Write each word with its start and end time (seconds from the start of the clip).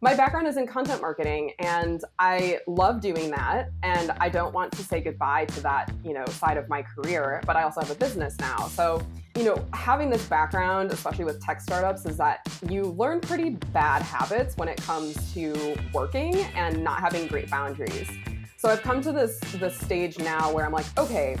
my 0.00 0.14
background 0.14 0.46
is 0.46 0.56
in 0.56 0.66
content 0.66 1.02
marketing 1.02 1.52
and 1.58 2.04
I 2.20 2.60
love 2.68 3.00
doing 3.00 3.30
that 3.32 3.70
and 3.82 4.12
I 4.20 4.28
don't 4.28 4.54
want 4.54 4.70
to 4.74 4.84
say 4.84 5.00
goodbye 5.00 5.46
to 5.46 5.60
that, 5.62 5.92
you 6.04 6.14
know, 6.14 6.24
side 6.26 6.56
of 6.56 6.68
my 6.68 6.82
career, 6.82 7.42
but 7.44 7.56
I 7.56 7.64
also 7.64 7.80
have 7.80 7.90
a 7.90 7.96
business 7.96 8.38
now. 8.38 8.68
So, 8.68 9.04
you 9.36 9.42
know, 9.42 9.64
having 9.72 10.08
this 10.08 10.24
background, 10.26 10.92
especially 10.92 11.24
with 11.24 11.42
tech 11.42 11.60
startups, 11.60 12.06
is 12.06 12.16
that 12.16 12.46
you 12.68 12.84
learn 12.84 13.20
pretty 13.20 13.50
bad 13.50 14.02
habits 14.02 14.56
when 14.56 14.68
it 14.68 14.80
comes 14.82 15.34
to 15.34 15.76
working 15.92 16.36
and 16.54 16.84
not 16.84 17.00
having 17.00 17.26
great 17.26 17.50
boundaries. 17.50 18.08
So 18.56 18.68
I've 18.68 18.82
come 18.82 19.00
to 19.02 19.10
this 19.10 19.40
this 19.54 19.76
stage 19.78 20.18
now 20.18 20.52
where 20.52 20.64
I'm 20.64 20.72
like, 20.72 20.86
okay, 20.96 21.36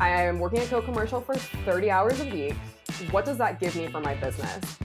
I 0.00 0.08
am 0.08 0.40
working 0.40 0.58
at 0.58 0.68
Co-Commercial 0.68 1.20
for 1.20 1.34
30 1.36 1.90
hours 1.90 2.20
a 2.20 2.24
week. 2.24 2.54
What 3.12 3.24
does 3.24 3.38
that 3.38 3.60
give 3.60 3.76
me 3.76 3.86
for 3.86 4.00
my 4.00 4.14
business? 4.14 4.78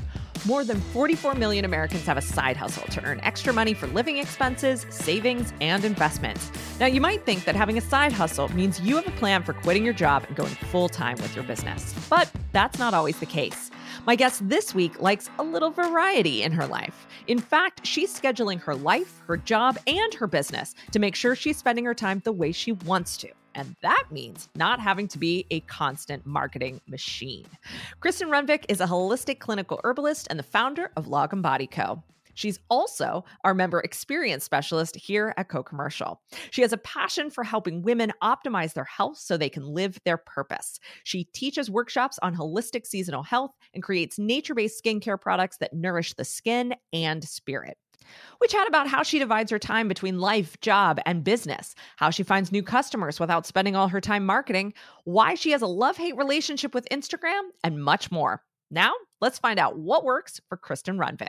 More 0.47 0.63
than 0.63 0.79
44 0.79 1.35
million 1.35 1.65
Americans 1.65 2.05
have 2.05 2.15
a 2.15 2.21
side 2.21 2.55
hustle 2.55 2.87
to 2.93 3.03
earn 3.03 3.19
extra 3.21 3.51
money 3.51 3.73
for 3.73 3.85
living 3.87 4.17
expenses, 4.17 4.85
savings, 4.89 5.51
and 5.59 5.83
investments. 5.83 6.49
Now, 6.79 6.85
you 6.85 7.01
might 7.01 7.25
think 7.25 7.43
that 7.43 7.53
having 7.53 7.77
a 7.77 7.81
side 7.81 8.13
hustle 8.13 8.47
means 8.53 8.79
you 8.79 8.95
have 8.95 9.05
a 9.05 9.11
plan 9.17 9.43
for 9.43 9.51
quitting 9.51 9.83
your 9.83 9.93
job 9.93 10.23
and 10.25 10.37
going 10.37 10.55
full 10.71 10.87
time 10.87 11.17
with 11.17 11.35
your 11.35 11.43
business. 11.43 11.93
But 12.09 12.31
that's 12.53 12.79
not 12.79 12.93
always 12.93 13.19
the 13.19 13.25
case. 13.25 13.71
My 14.05 14.15
guest 14.15 14.47
this 14.47 14.73
week 14.73 15.01
likes 15.01 15.29
a 15.37 15.43
little 15.43 15.69
variety 15.69 16.43
in 16.43 16.53
her 16.53 16.65
life. 16.65 17.07
In 17.27 17.39
fact, 17.39 17.85
she's 17.85 18.17
scheduling 18.17 18.61
her 18.61 18.73
life, 18.73 19.21
her 19.27 19.35
job, 19.35 19.77
and 19.85 20.13
her 20.13 20.27
business 20.27 20.75
to 20.93 20.99
make 20.99 21.15
sure 21.15 21.35
she's 21.35 21.57
spending 21.57 21.83
her 21.83 21.93
time 21.93 22.21
the 22.23 22.31
way 22.31 22.53
she 22.53 22.71
wants 22.71 23.17
to. 23.17 23.27
And 23.57 23.75
that 23.81 24.05
means 24.11 24.47
not 24.55 24.79
having 24.79 25.07
to 25.09 25.17
be 25.17 25.47
a 25.49 25.61
constant 25.61 26.25
marketing 26.27 26.79
machine. 26.87 27.47
Kristen 27.99 28.29
Runvik 28.29 28.65
is 28.69 28.79
a 28.79 28.85
holistic 28.85 29.39
clinical 29.39 29.81
herbalist 29.83 30.27
and 30.29 30.37
the 30.37 30.43
founder 30.43 30.91
of 30.95 31.07
Lagom 31.07 31.41
Body 31.41 31.65
Co. 31.65 32.03
She's 32.35 32.59
also 32.69 33.25
our 33.43 33.55
member 33.55 33.79
experience 33.79 34.43
specialist 34.43 34.95
here 34.95 35.33
at 35.37 35.49
Co 35.49 35.63
Commercial. 35.63 36.21
She 36.51 36.61
has 36.61 36.71
a 36.71 36.77
passion 36.77 37.31
for 37.31 37.43
helping 37.43 37.81
women 37.81 38.13
optimize 38.21 38.73
their 38.73 38.83
health 38.83 39.17
so 39.17 39.37
they 39.37 39.49
can 39.49 39.63
live 39.63 39.99
their 40.05 40.17
purpose. 40.17 40.79
She 41.03 41.23
teaches 41.23 41.71
workshops 41.71 42.19
on 42.21 42.35
holistic 42.35 42.85
seasonal 42.85 43.23
health 43.23 43.55
and 43.73 43.81
creates 43.81 44.19
nature 44.19 44.53
based 44.53 44.83
skincare 44.83 45.19
products 45.19 45.57
that 45.57 45.73
nourish 45.73 46.13
the 46.13 46.25
skin 46.25 46.75
and 46.93 47.23
spirit. 47.23 47.79
We 48.41 48.47
chat 48.47 48.67
about 48.67 48.87
how 48.87 49.03
she 49.03 49.19
divides 49.19 49.51
her 49.51 49.59
time 49.59 49.87
between 49.87 50.19
life, 50.19 50.59
job, 50.61 50.99
and 51.05 51.23
business, 51.23 51.75
how 51.97 52.09
she 52.09 52.23
finds 52.23 52.51
new 52.51 52.63
customers 52.63 53.19
without 53.19 53.45
spending 53.45 53.75
all 53.75 53.87
her 53.87 54.01
time 54.01 54.25
marketing, 54.25 54.73
why 55.03 55.35
she 55.35 55.51
has 55.51 55.61
a 55.61 55.67
love 55.67 55.97
hate 55.97 56.17
relationship 56.17 56.73
with 56.73 56.87
Instagram, 56.89 57.41
and 57.63 57.83
much 57.83 58.11
more. 58.11 58.43
Now, 58.69 58.93
let's 59.21 59.39
find 59.39 59.59
out 59.59 59.77
what 59.77 60.03
works 60.03 60.41
for 60.49 60.57
Kristen 60.57 60.97
Runvik. 60.97 61.27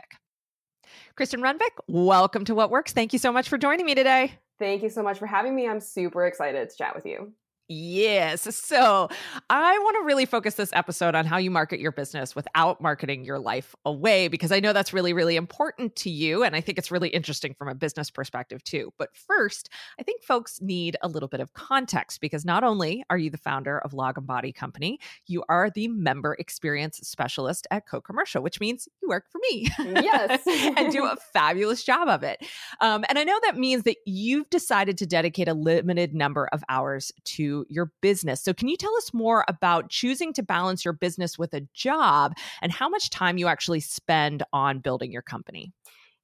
Kristen 1.15 1.41
Runvik, 1.41 1.71
welcome 1.87 2.45
to 2.45 2.55
What 2.55 2.71
Works. 2.71 2.93
Thank 2.93 3.13
you 3.13 3.19
so 3.19 3.31
much 3.31 3.49
for 3.49 3.57
joining 3.57 3.85
me 3.85 3.95
today. 3.95 4.33
Thank 4.57 4.83
you 4.83 4.89
so 4.89 5.03
much 5.03 5.19
for 5.19 5.25
having 5.25 5.55
me. 5.55 5.67
I'm 5.67 5.79
super 5.79 6.25
excited 6.25 6.69
to 6.69 6.75
chat 6.75 6.95
with 6.95 7.05
you. 7.05 7.33
Yes. 7.71 8.55
So 8.55 9.09
I 9.49 9.77
want 9.77 9.95
to 9.97 10.03
really 10.03 10.25
focus 10.25 10.55
this 10.55 10.71
episode 10.73 11.13
on 11.13 11.27
how 11.27 11.37
you 11.37 11.51
market 11.51 11.79
your 11.79 11.91
business 11.91 12.35
without 12.35 12.81
marketing 12.81 13.25
your 13.25 13.37
life 13.37 13.75
away, 13.85 14.27
because 14.27 14.51
I 14.51 14.59
know 14.59 14.73
that's 14.73 14.91
really, 14.91 15.13
really 15.13 15.35
important 15.35 15.95
to 15.97 16.09
you. 16.09 16.43
And 16.43 16.55
I 16.55 16.61
think 16.61 16.79
it's 16.79 16.89
really 16.89 17.09
interesting 17.09 17.53
from 17.53 17.67
a 17.67 17.75
business 17.75 18.09
perspective, 18.09 18.63
too. 18.63 18.91
But 18.97 19.15
first, 19.15 19.69
I 19.99 20.03
think 20.03 20.23
folks 20.23 20.59
need 20.61 20.97
a 21.03 21.07
little 21.07 21.29
bit 21.29 21.41
of 21.41 21.53
context 21.53 22.21
because 22.21 22.43
not 22.43 22.63
only 22.63 23.03
are 23.11 23.19
you 23.19 23.29
the 23.29 23.37
founder 23.37 23.77
of 23.77 23.91
Lagom 23.91 24.25
Body 24.25 24.51
Company, 24.51 24.99
you 25.27 25.43
are 25.47 25.69
the 25.69 25.87
member 25.89 26.35
experience 26.39 26.97
specialist 27.03 27.67
at 27.69 27.85
Co 27.85 28.01
Commercial, 28.01 28.41
which 28.41 28.59
means 28.59 28.87
you 28.99 29.09
work 29.09 29.25
for 29.29 29.39
me. 29.51 29.67
Yes. 29.77 30.41
and 30.47 30.91
do 30.91 31.05
a 31.05 31.17
fabulous 31.33 31.83
job 31.83 32.07
of 32.07 32.23
it. 32.23 32.43
Um, 32.81 33.05
and 33.09 33.19
I 33.19 33.23
know 33.23 33.39
that 33.43 33.57
means 33.57 33.83
that 33.83 33.97
you've 34.05 34.49
decided 34.49 34.97
to 34.97 35.05
dedicate 35.05 35.47
a 35.47 35.53
limited 35.53 36.15
number 36.15 36.49
of 36.51 36.63
hours 36.67 37.11
to 37.25 37.58
your 37.69 37.91
business. 38.01 38.41
So, 38.41 38.53
can 38.53 38.67
you 38.67 38.77
tell 38.77 38.95
us 38.95 39.13
more 39.13 39.45
about 39.47 39.89
choosing 39.89 40.33
to 40.33 40.43
balance 40.43 40.85
your 40.85 40.93
business 40.93 41.37
with 41.37 41.53
a 41.53 41.61
job 41.73 42.35
and 42.61 42.71
how 42.71 42.89
much 42.89 43.09
time 43.09 43.37
you 43.37 43.47
actually 43.47 43.79
spend 43.79 44.43
on 44.53 44.79
building 44.79 45.11
your 45.11 45.21
company? 45.21 45.73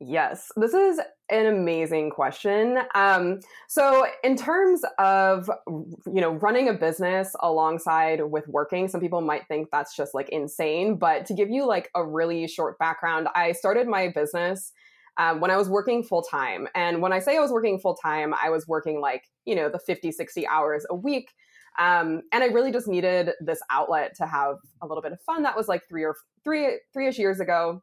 Yes, 0.02 0.52
this 0.58 0.74
is 0.74 1.00
an 1.30 1.46
amazing 1.46 2.10
question. 2.10 2.80
Um, 2.94 3.40
so, 3.70 4.06
in 4.26 4.36
terms 4.36 4.82
of 5.00 5.50
you 5.68 6.22
know 6.22 6.32
running 6.32 6.68
a 6.68 6.74
business 6.74 7.34
alongside 7.40 8.22
with 8.22 8.46
working, 8.48 8.90
some 8.90 9.00
people 9.00 9.22
might 9.22 9.48
think 9.48 9.70
that's 9.72 9.96
just 9.96 10.14
like 10.14 10.28
insane. 10.30 10.98
But 10.98 11.26
to 11.28 11.34
give 11.34 11.50
you 11.50 11.66
like 11.66 11.90
a 11.96 12.04
really 12.04 12.46
short 12.48 12.78
background, 12.78 13.30
I 13.36 13.54
started 13.54 13.88
my 13.88 14.10
business 14.10 14.74
um, 15.18 15.40
when 15.40 15.52
I 15.52 15.58
was 15.58 15.70
working 15.70 16.04
full 16.04 16.22
time. 16.22 16.68
And 16.76 17.02
when 17.02 17.14
I 17.14 17.20
say 17.20 17.38
I 17.38 17.40
was 17.40 17.52
working 17.52 17.80
full 17.80 17.96
time, 17.96 18.34
I 18.34 18.50
was 18.50 18.68
working 18.68 19.00
like, 19.00 19.24
you 19.46 19.56
know, 19.56 19.70
the 19.70 19.80
50, 19.80 20.12
60 20.12 20.48
hours 20.48 20.86
a 20.90 20.96
week. 20.96 21.32
Um, 21.78 22.22
and 22.32 22.44
I 22.44 22.48
really 22.48 22.72
just 22.72 22.88
needed 22.88 23.32
this 23.42 23.60
outlet 23.70 24.16
to 24.18 24.26
have 24.26 24.58
a 24.82 24.88
little 24.88 25.02
bit 25.02 25.12
of 25.12 25.22
fun. 25.22 25.44
That 25.44 25.58
was 25.58 25.68
like 25.68 25.88
three 25.88 26.04
or 26.04 26.16
three, 26.44 26.80
three-ish 26.94 27.18
years 27.18 27.40
ago. 27.40 27.82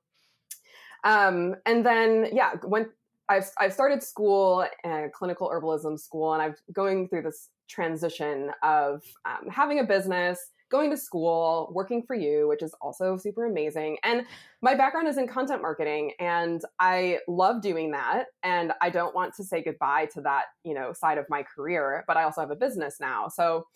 Um, 1.04 1.56
and 1.66 1.84
then, 1.84 2.28
yeah, 2.32 2.52
when 2.64 2.90
I've, 3.28 3.50
I've 3.58 3.72
started 3.72 4.02
school, 4.02 4.66
uh, 4.84 5.02
clinical 5.12 5.50
herbalism 5.50 5.98
school, 5.98 6.32
and 6.34 6.42
I'm 6.42 6.54
going 6.72 7.08
through 7.08 7.22
this 7.22 7.48
transition 7.68 8.50
of 8.62 9.02
um, 9.24 9.48
having 9.50 9.80
a 9.80 9.84
business, 9.84 10.38
going 10.72 10.90
to 10.90 10.96
school, 10.96 11.70
working 11.72 12.02
for 12.02 12.16
you, 12.16 12.48
which 12.48 12.62
is 12.62 12.74
also 12.80 13.16
super 13.16 13.44
amazing. 13.44 13.98
And 14.02 14.24
my 14.62 14.74
background 14.74 15.06
is 15.06 15.18
in 15.18 15.28
content 15.28 15.62
marketing 15.62 16.12
and 16.18 16.62
I 16.80 17.18
love 17.28 17.60
doing 17.60 17.92
that. 17.92 18.24
And 18.42 18.72
I 18.80 18.90
don't 18.90 19.14
want 19.14 19.34
to 19.36 19.44
say 19.44 19.62
goodbye 19.62 20.08
to 20.14 20.22
that, 20.22 20.46
you 20.64 20.74
know, 20.74 20.92
side 20.92 21.18
of 21.18 21.26
my 21.28 21.44
career, 21.44 22.04
but 22.08 22.16
I 22.16 22.24
also 22.24 22.40
have 22.40 22.50
a 22.50 22.56
business 22.56 22.96
now. 23.00 23.28
So, 23.28 23.66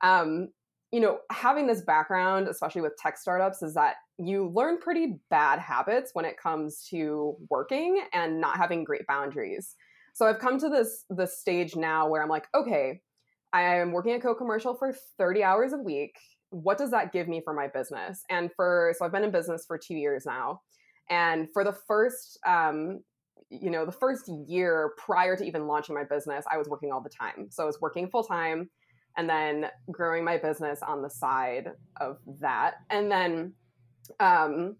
um, 0.00 0.48
you 0.92 1.00
know, 1.00 1.18
having 1.32 1.66
this 1.66 1.82
background, 1.82 2.46
especially 2.46 2.82
with 2.82 2.96
tech 2.96 3.18
startups, 3.18 3.62
is 3.62 3.74
that 3.74 3.96
you 4.16 4.52
learn 4.54 4.78
pretty 4.78 5.18
bad 5.28 5.58
habits 5.58 6.10
when 6.12 6.24
it 6.24 6.38
comes 6.38 6.86
to 6.90 7.34
working 7.50 8.00
and 8.12 8.40
not 8.40 8.56
having 8.56 8.84
great 8.84 9.04
boundaries. 9.08 9.74
So 10.14 10.24
I've 10.24 10.38
come 10.38 10.60
to 10.60 10.68
this 10.68 11.04
this 11.10 11.40
stage 11.40 11.74
now 11.74 12.08
where 12.08 12.22
I'm 12.22 12.28
like, 12.28 12.46
okay, 12.54 13.00
I 13.52 13.62
am 13.76 13.90
working 13.92 14.12
at 14.12 14.22
Co-Commercial 14.22 14.74
for 14.74 14.94
30 15.18 15.42
hours 15.42 15.72
a 15.72 15.78
week 15.78 16.16
what 16.54 16.78
does 16.78 16.90
that 16.92 17.12
give 17.12 17.26
me 17.26 17.40
for 17.42 17.52
my 17.52 17.66
business? 17.66 18.22
And 18.30 18.50
for, 18.54 18.94
so 18.96 19.04
I've 19.04 19.12
been 19.12 19.24
in 19.24 19.30
business 19.30 19.64
for 19.66 19.76
two 19.76 19.96
years 19.96 20.24
now. 20.24 20.60
And 21.10 21.48
for 21.52 21.64
the 21.64 21.72
first, 21.72 22.38
um, 22.46 23.00
you 23.50 23.70
know, 23.70 23.84
the 23.84 23.92
first 23.92 24.30
year 24.46 24.92
prior 24.96 25.36
to 25.36 25.44
even 25.44 25.66
launching 25.66 25.94
my 25.94 26.04
business, 26.04 26.44
I 26.50 26.56
was 26.56 26.68
working 26.68 26.92
all 26.92 27.02
the 27.02 27.10
time. 27.10 27.48
So 27.50 27.64
I 27.64 27.66
was 27.66 27.80
working 27.80 28.08
full 28.08 28.24
time 28.24 28.70
and 29.16 29.28
then 29.28 29.66
growing 29.90 30.24
my 30.24 30.38
business 30.38 30.80
on 30.82 31.02
the 31.02 31.10
side 31.10 31.70
of 32.00 32.18
that. 32.40 32.74
And 32.90 33.10
then, 33.10 33.52
um, 34.20 34.76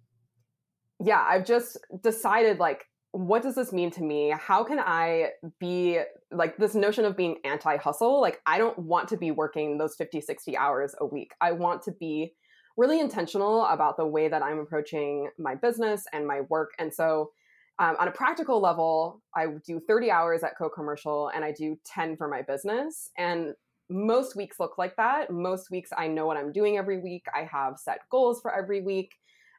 yeah, 1.01 1.21
I've 1.21 1.45
just 1.45 1.79
decided 2.03 2.59
like 2.59 2.85
what 3.15 3.45
does 3.45 3.55
this 3.55 3.73
mean 3.73 3.93
to 3.93 4.03
me? 4.03 4.35
How 4.37 4.65
can 4.65 4.81
I 4.81 5.31
be 5.61 6.01
like 6.33 6.57
this 6.57 6.75
notion 6.75 7.05
of 7.05 7.17
being 7.17 7.37
anti 7.45 7.77
hustle? 7.77 8.21
Like, 8.21 8.41
I 8.45 8.59
don't 8.59 8.77
want 8.77 9.09
to 9.11 9.17
be 9.17 9.31
working 9.31 9.79
those 9.79 9.95
50, 9.95 10.21
60 10.21 10.57
hours 10.57 10.97
a 10.99 11.07
week. 11.07 11.33
I 11.41 11.53
want 11.53 11.81
to 11.83 11.93
be 11.93 12.33
really 12.77 12.99
intentional 12.99 13.67
about 13.67 13.97
the 13.97 14.05
way 14.05 14.27
that 14.27 14.43
I'm 14.43 14.59
approaching 14.59 15.31
my 15.39 15.55
business 15.55 16.07
and 16.13 16.27
my 16.27 16.41
work. 16.49 16.73
And 16.81 16.93
so, 16.93 17.31
um, 17.79 17.95
on 18.01 18.09
a 18.09 18.11
practical 18.11 18.61
level, 18.61 19.23
I 19.33 19.47
do 19.65 19.79
30 19.79 20.11
hours 20.11 20.43
at 20.43 20.59
Co 20.59 20.69
Commercial 20.69 21.29
and 21.29 21.45
I 21.45 21.53
do 21.53 21.79
10 21.87 22.17
for 22.17 22.27
my 22.27 22.43
business. 22.43 23.11
And 23.17 23.55
most 23.89 24.35
weeks 24.35 24.59
look 24.59 24.77
like 24.77 24.97
that. 24.97 25.31
Most 25.31 25.71
weeks, 25.71 25.91
I 25.97 26.09
know 26.09 26.27
what 26.27 26.37
I'm 26.37 26.51
doing 26.51 26.79
every 26.79 27.01
week. 27.01 27.27
I 27.33 27.45
have 27.45 27.79
set 27.79 28.01
goals 28.11 28.41
for 28.41 28.53
every 28.53 28.81
week. 28.81 29.13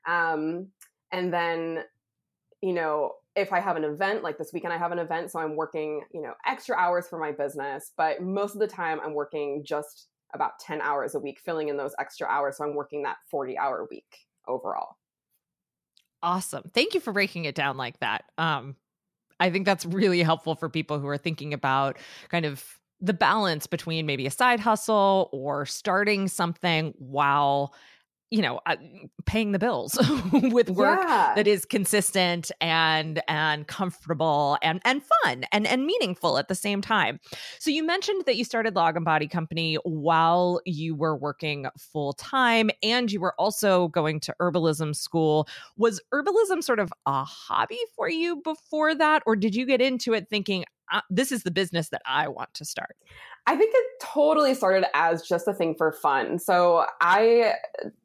Um, 0.05 0.67
and 1.13 1.33
then, 1.33 1.83
you 2.61 2.73
know, 2.73 3.13
if 3.35 3.51
I 3.51 3.59
have 3.59 3.75
an 3.75 3.83
event, 3.83 4.23
like 4.23 4.37
this 4.37 4.51
weekend, 4.53 4.73
I 4.73 4.77
have 4.77 4.91
an 4.91 4.99
event, 4.99 5.31
so 5.31 5.39
I'm 5.39 5.55
working, 5.55 6.01
you 6.13 6.21
know, 6.21 6.33
extra 6.45 6.75
hours 6.75 7.07
for 7.07 7.19
my 7.19 7.31
business, 7.31 7.91
but 7.97 8.21
most 8.21 8.53
of 8.53 8.61
the 8.61 8.67
time 8.67 8.99
I'm 9.03 9.13
working 9.13 9.63
just 9.65 10.07
about 10.33 10.59
10 10.59 10.81
hours 10.81 11.15
a 11.15 11.19
week, 11.19 11.39
filling 11.43 11.69
in 11.69 11.77
those 11.77 11.93
extra 11.99 12.27
hours. 12.27 12.57
So 12.57 12.65
I'm 12.65 12.75
working 12.75 13.03
that 13.03 13.17
40 13.29 13.57
hour 13.57 13.87
week 13.89 14.05
overall. 14.47 14.97
Awesome. 16.23 16.71
Thank 16.73 16.93
you 16.93 16.99
for 16.99 17.13
breaking 17.13 17.45
it 17.45 17.55
down 17.55 17.77
like 17.77 17.99
that. 17.99 18.25
Um, 18.37 18.75
I 19.39 19.49
think 19.49 19.65
that's 19.65 19.85
really 19.85 20.23
helpful 20.23 20.55
for 20.55 20.69
people 20.69 20.99
who 20.99 21.07
are 21.07 21.17
thinking 21.17 21.53
about 21.53 21.97
kind 22.29 22.45
of 22.45 22.63
the 23.01 23.13
balance 23.13 23.67
between 23.67 24.05
maybe 24.05 24.25
a 24.25 24.31
side 24.31 24.59
hustle 24.59 25.29
or 25.33 25.65
starting 25.65 26.27
something 26.27 26.93
while 26.97 27.73
you 28.31 28.41
know 28.41 28.59
uh, 28.65 28.75
paying 29.25 29.51
the 29.51 29.59
bills 29.59 29.97
with 30.51 30.69
work 30.69 30.99
yeah. 31.01 31.33
that 31.35 31.47
is 31.47 31.65
consistent 31.65 32.51
and 32.59 33.21
and 33.27 33.67
comfortable 33.67 34.57
and 34.61 34.81
and 34.83 35.01
fun 35.23 35.45
and 35.51 35.67
and 35.67 35.85
meaningful 35.85 36.37
at 36.37 36.47
the 36.47 36.55
same 36.55 36.81
time 36.81 37.19
so 37.59 37.69
you 37.69 37.83
mentioned 37.83 38.23
that 38.25 38.35
you 38.35 38.43
started 38.43 38.73
Lagom 38.73 39.03
body 39.03 39.27
company 39.27 39.75
while 39.83 40.59
you 40.65 40.95
were 40.95 41.15
working 41.15 41.67
full 41.77 42.13
time 42.13 42.69
and 42.81 43.11
you 43.11 43.19
were 43.19 43.35
also 43.39 43.89
going 43.89 44.19
to 44.19 44.35
herbalism 44.41 44.95
school 44.95 45.47
was 45.77 46.01
herbalism 46.13 46.63
sort 46.63 46.79
of 46.79 46.91
a 47.05 47.23
hobby 47.23 47.79
for 47.95 48.09
you 48.09 48.41
before 48.43 48.95
that 48.95 49.21
or 49.25 49.35
did 49.35 49.55
you 49.55 49.65
get 49.65 49.81
into 49.81 50.13
it 50.13 50.27
thinking 50.29 50.65
this 51.09 51.31
is 51.31 51.43
the 51.43 51.51
business 51.51 51.89
that 51.89 52.01
i 52.05 52.27
want 52.27 52.53
to 52.53 52.65
start 52.65 52.95
I 53.47 53.55
think 53.55 53.73
it 53.75 53.85
totally 54.01 54.55
started 54.55 54.85
as 54.95 55.21
just 55.21 55.47
a 55.47 55.53
thing 55.53 55.75
for 55.75 55.91
fun. 55.91 56.39
So 56.39 56.85
I 56.99 57.53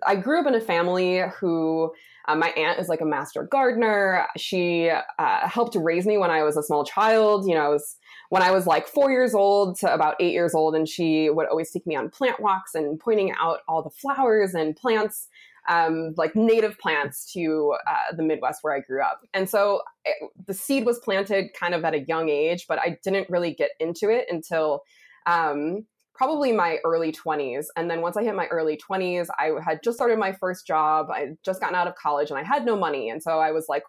I 0.06 0.16
grew 0.16 0.40
up 0.40 0.46
in 0.46 0.54
a 0.54 0.60
family 0.60 1.22
who 1.38 1.92
uh, 2.28 2.36
my 2.36 2.50
aunt 2.50 2.78
is 2.78 2.88
like 2.88 3.00
a 3.00 3.06
master 3.06 3.44
gardener. 3.44 4.26
She 4.36 4.90
uh, 4.90 5.48
helped 5.48 5.76
raise 5.76 6.06
me 6.06 6.18
when 6.18 6.30
I 6.30 6.42
was 6.42 6.56
a 6.58 6.62
small 6.62 6.84
child. 6.84 7.48
You 7.48 7.54
know, 7.54 7.64
I 7.64 7.68
was 7.68 7.96
when 8.28 8.42
I 8.42 8.50
was 8.50 8.66
like 8.66 8.86
four 8.86 9.10
years 9.10 9.34
old 9.34 9.78
to 9.78 9.92
about 9.92 10.16
eight 10.20 10.32
years 10.32 10.54
old, 10.54 10.74
and 10.74 10.86
she 10.86 11.30
would 11.30 11.46
always 11.46 11.70
take 11.70 11.86
me 11.86 11.96
on 11.96 12.10
plant 12.10 12.38
walks 12.38 12.74
and 12.74 13.00
pointing 13.00 13.32
out 13.40 13.60
all 13.66 13.82
the 13.82 13.90
flowers 13.90 14.52
and 14.52 14.76
plants. 14.76 15.28
Um, 15.68 16.14
like 16.16 16.34
native 16.34 16.78
plants 16.78 17.30
to 17.32 17.74
uh, 17.86 18.16
the 18.16 18.22
Midwest 18.22 18.60
where 18.62 18.74
I 18.74 18.80
grew 18.80 19.02
up. 19.02 19.20
And 19.34 19.48
so 19.48 19.82
it, 20.04 20.16
eh, 20.20 20.26
the 20.46 20.54
seed 20.54 20.86
was 20.86 20.98
planted 20.98 21.52
kind 21.52 21.74
of 21.74 21.84
at 21.84 21.94
a 21.94 22.00
young 22.00 22.28
age, 22.28 22.66
but 22.66 22.78
I 22.78 22.98
didn't 23.04 23.28
really 23.28 23.52
get 23.54 23.70
into 23.78 24.08
it 24.10 24.26
until 24.30 24.82
um, 25.26 25.86
probably 26.14 26.52
my 26.52 26.78
early 26.84 27.12
20s. 27.12 27.66
And 27.76 27.90
then 27.90 28.02
once 28.02 28.16
I 28.16 28.22
hit 28.22 28.34
my 28.34 28.46
early 28.48 28.78
20s, 28.78 29.28
I 29.38 29.52
had 29.64 29.80
just 29.82 29.96
started 29.96 30.18
my 30.18 30.32
first 30.32 30.66
job. 30.66 31.10
I 31.10 31.30
just 31.44 31.60
gotten 31.60 31.76
out 31.76 31.86
of 31.86 31.94
college 31.94 32.30
and 32.30 32.38
I 32.38 32.42
had 32.42 32.64
no 32.64 32.76
money. 32.76 33.10
And 33.10 33.22
so 33.22 33.38
I 33.38 33.52
was 33.52 33.66
like, 33.68 33.84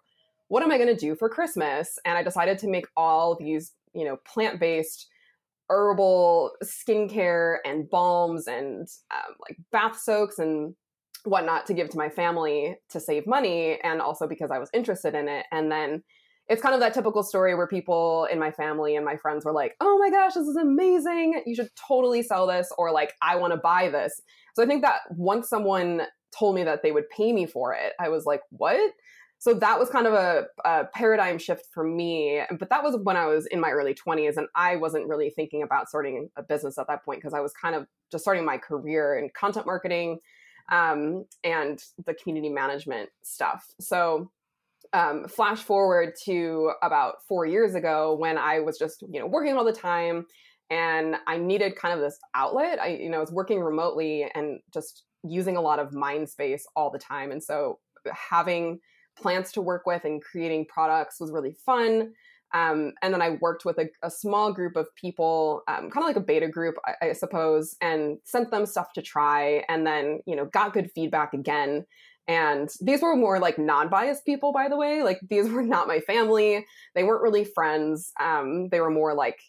what 0.48 0.62
am 0.62 0.70
I 0.70 0.78
going 0.78 0.88
to 0.88 0.96
do 0.96 1.14
for 1.14 1.28
Christmas? 1.28 1.98
And 2.04 2.16
I 2.16 2.22
decided 2.22 2.58
to 2.58 2.68
make 2.68 2.86
all 2.96 3.36
these, 3.36 3.72
you 3.94 4.04
know, 4.04 4.16
plant 4.26 4.60
based 4.60 5.08
herbal 5.68 6.52
skincare 6.62 7.56
and 7.64 7.88
balms 7.88 8.46
and 8.46 8.88
um, 9.10 9.34
like 9.40 9.56
bath 9.70 9.98
soaks 9.98 10.38
and 10.38 10.74
whatnot 11.24 11.66
to 11.66 11.74
give 11.74 11.88
to 11.90 11.98
my 11.98 12.08
family 12.08 12.76
to 12.90 13.00
save 13.00 13.26
money 13.26 13.78
and 13.82 14.00
also 14.00 14.26
because 14.26 14.50
I 14.50 14.58
was 14.58 14.70
interested 14.72 15.14
in 15.14 15.28
it. 15.28 15.46
And 15.52 15.70
then 15.70 16.02
it's 16.48 16.60
kind 16.60 16.74
of 16.74 16.80
that 16.80 16.92
typical 16.94 17.22
story 17.22 17.54
where 17.54 17.66
people 17.66 18.26
in 18.30 18.38
my 18.38 18.50
family 18.50 18.96
and 18.96 19.04
my 19.04 19.16
friends 19.16 19.44
were 19.44 19.52
like, 19.52 19.74
oh 19.80 19.98
my 19.98 20.10
gosh, 20.10 20.34
this 20.34 20.46
is 20.46 20.56
amazing. 20.56 21.42
You 21.46 21.54
should 21.54 21.70
totally 21.88 22.22
sell 22.22 22.46
this, 22.46 22.70
or 22.76 22.90
like, 22.90 23.14
I 23.22 23.36
want 23.36 23.52
to 23.52 23.56
buy 23.56 23.88
this. 23.88 24.20
So 24.54 24.62
I 24.62 24.66
think 24.66 24.82
that 24.82 25.00
once 25.10 25.48
someone 25.48 26.02
told 26.36 26.56
me 26.56 26.64
that 26.64 26.82
they 26.82 26.92
would 26.92 27.08
pay 27.10 27.32
me 27.32 27.46
for 27.46 27.74
it, 27.74 27.92
I 28.00 28.08
was 28.08 28.26
like, 28.26 28.40
what? 28.50 28.92
So 29.38 29.54
that 29.54 29.78
was 29.78 29.90
kind 29.90 30.06
of 30.06 30.12
a, 30.12 30.44
a 30.64 30.84
paradigm 30.94 31.38
shift 31.38 31.66
for 31.72 31.84
me. 31.84 32.42
But 32.58 32.70
that 32.70 32.82
was 32.82 32.96
when 33.02 33.16
I 33.16 33.26
was 33.26 33.46
in 33.46 33.60
my 33.60 33.70
early 33.70 33.94
20s, 33.94 34.36
and 34.36 34.46
I 34.54 34.76
wasn't 34.76 35.08
really 35.08 35.30
thinking 35.30 35.62
about 35.62 35.88
starting 35.88 36.28
a 36.36 36.42
business 36.42 36.78
at 36.78 36.86
that 36.88 37.04
point 37.04 37.20
because 37.20 37.34
I 37.34 37.40
was 37.40 37.52
kind 37.52 37.74
of 37.74 37.86
just 38.10 38.24
starting 38.24 38.44
my 38.44 38.58
career 38.58 39.18
in 39.18 39.30
content 39.30 39.66
marketing 39.66 40.18
um, 40.70 41.24
and 41.44 41.82
the 42.06 42.14
community 42.14 42.48
management 42.48 43.10
stuff. 43.22 43.66
So 43.80 44.30
um, 44.92 45.26
flash 45.26 45.60
forward 45.60 46.14
to 46.24 46.72
about 46.82 47.22
four 47.26 47.46
years 47.46 47.74
ago 47.74 48.14
when 48.18 48.36
I 48.36 48.60
was 48.60 48.78
just, 48.78 49.02
you 49.10 49.20
know, 49.20 49.26
working 49.26 49.56
all 49.56 49.64
the 49.64 49.72
time 49.72 50.26
and 50.70 51.16
I 51.26 51.38
needed 51.38 51.76
kind 51.76 51.94
of 51.94 52.00
this 52.00 52.18
outlet. 52.34 52.78
I, 52.80 52.88
you 52.88 53.10
know, 53.10 53.20
was 53.20 53.32
working 53.32 53.60
remotely 53.60 54.26
and 54.34 54.60
just 54.72 55.04
using 55.22 55.56
a 55.56 55.60
lot 55.60 55.78
of 55.78 55.92
mind 55.92 56.28
space 56.28 56.66
all 56.76 56.90
the 56.90 56.98
time. 56.98 57.30
And 57.30 57.42
so 57.42 57.78
having 58.06 58.80
plants 59.16 59.52
to 59.52 59.62
work 59.62 59.86
with 59.86 60.04
and 60.04 60.22
creating 60.22 60.66
products 60.66 61.20
was 61.20 61.30
really 61.30 61.54
fun. 61.64 62.12
Um, 62.54 62.92
and 63.02 63.14
then 63.14 63.22
I 63.22 63.38
worked 63.40 63.64
with 63.64 63.78
a, 63.78 63.88
a 64.02 64.10
small 64.10 64.52
group 64.52 64.76
of 64.76 64.94
people, 64.94 65.62
um, 65.68 65.90
kind 65.90 65.98
of 65.98 66.04
like 66.04 66.16
a 66.16 66.20
beta 66.20 66.48
group, 66.48 66.76
I, 66.86 67.08
I, 67.08 67.12
suppose, 67.12 67.76
and 67.80 68.18
sent 68.24 68.50
them 68.50 68.66
stuff 68.66 68.92
to 68.94 69.02
try, 69.02 69.64
and 69.68 69.86
then 69.86 70.20
you 70.26 70.36
know 70.36 70.44
got 70.46 70.72
good 70.72 70.90
feedback 70.90 71.32
again. 71.32 71.86
And 72.28 72.70
these 72.80 73.02
were 73.02 73.16
more 73.16 73.38
like 73.38 73.58
non 73.58 73.88
biased 73.88 74.24
people, 74.24 74.52
by 74.52 74.68
the 74.68 74.76
way. 74.76 75.02
Like 75.02 75.20
these 75.28 75.48
were 75.50 75.62
not 75.62 75.88
my 75.88 76.00
family. 76.00 76.66
They 76.94 77.04
weren't 77.04 77.22
really 77.22 77.44
friends. 77.44 78.12
Um, 78.20 78.68
they 78.68 78.80
were 78.80 78.90
more 78.90 79.14
like 79.14 79.40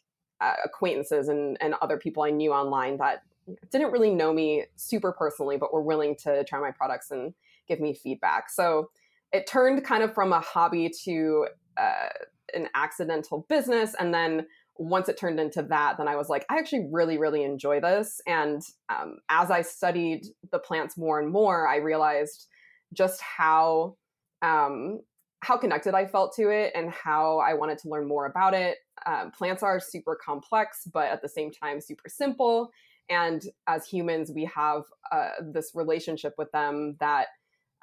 uh, 0.42 0.56
acquaintances 0.66 1.30
and, 1.30 1.58
and 1.62 1.76
other 1.82 1.98
people 1.98 2.24
I 2.24 2.32
knew 2.32 2.52
online 2.52 2.98
that 2.98 3.24
didn't 3.72 3.92
really 3.92 4.14
know 4.14 4.34
me 4.34 4.66
super 4.76 5.12
personally, 5.12 5.58
but 5.58 5.74
were 5.74 5.82
willing 5.82 6.16
to 6.24 6.44
try 6.46 6.60
my 6.60 6.72
products 6.72 7.12
and 7.12 7.34
give 7.68 7.80
me 7.80 7.94
feedback. 7.94 8.50
So 8.50 8.90
it 9.32 9.48
turned 9.48 9.84
kind 9.84 10.04
of 10.04 10.14
from 10.14 10.32
a 10.34 10.40
hobby 10.40 10.92
to 11.04 11.48
uh, 11.78 12.10
an 12.54 12.70
accidental 12.76 13.46
business. 13.50 13.96
And 14.00 14.14
then 14.14 14.48
once 14.78 15.08
it 15.10 15.18
turned 15.18 15.40
into 15.40 15.62
that, 15.64 15.98
then 15.98 16.08
I 16.08 16.16
was 16.16 16.30
like, 16.30 16.46
I 16.50 16.58
actually 16.58 16.88
really, 16.92 17.18
really 17.18 17.44
enjoy 17.44 17.80
this. 17.80 18.22
And 18.26 18.62
um, 18.90 19.18
as 19.30 19.52
I 19.52 19.62
studied 19.62 20.26
the 20.52 20.60
plants 20.60 20.98
more 20.98 21.20
and 21.20 21.32
more, 21.32 21.68
I 21.68 21.78
realized 21.78 22.48
just 22.94 23.22
how 23.22 23.98
um, 24.42 25.02
how 25.44 25.58
connected 25.58 25.94
I 25.94 26.06
felt 26.06 26.34
to 26.36 26.50
it 26.50 26.72
and 26.74 26.90
how 26.90 27.40
I 27.40 27.54
wanted 27.54 27.78
to 27.80 27.90
learn 27.90 28.08
more 28.08 28.26
about 28.26 28.54
it. 28.54 28.78
Um, 29.06 29.32
plants 29.32 29.62
are 29.62 29.80
super 29.80 30.18
complex, 30.24 30.88
but 30.92 31.10
at 31.10 31.22
the 31.22 31.30
same 31.30 31.52
time, 31.52 31.82
super 31.82 32.08
simple. 32.08 32.72
And 33.10 33.44
as 33.68 33.86
humans, 33.86 34.32
we 34.34 34.46
have 34.46 34.84
uh, 35.12 35.30
this 35.42 35.72
relationship 35.76 36.34
with 36.38 36.52
them 36.52 36.96
that, 37.02 37.28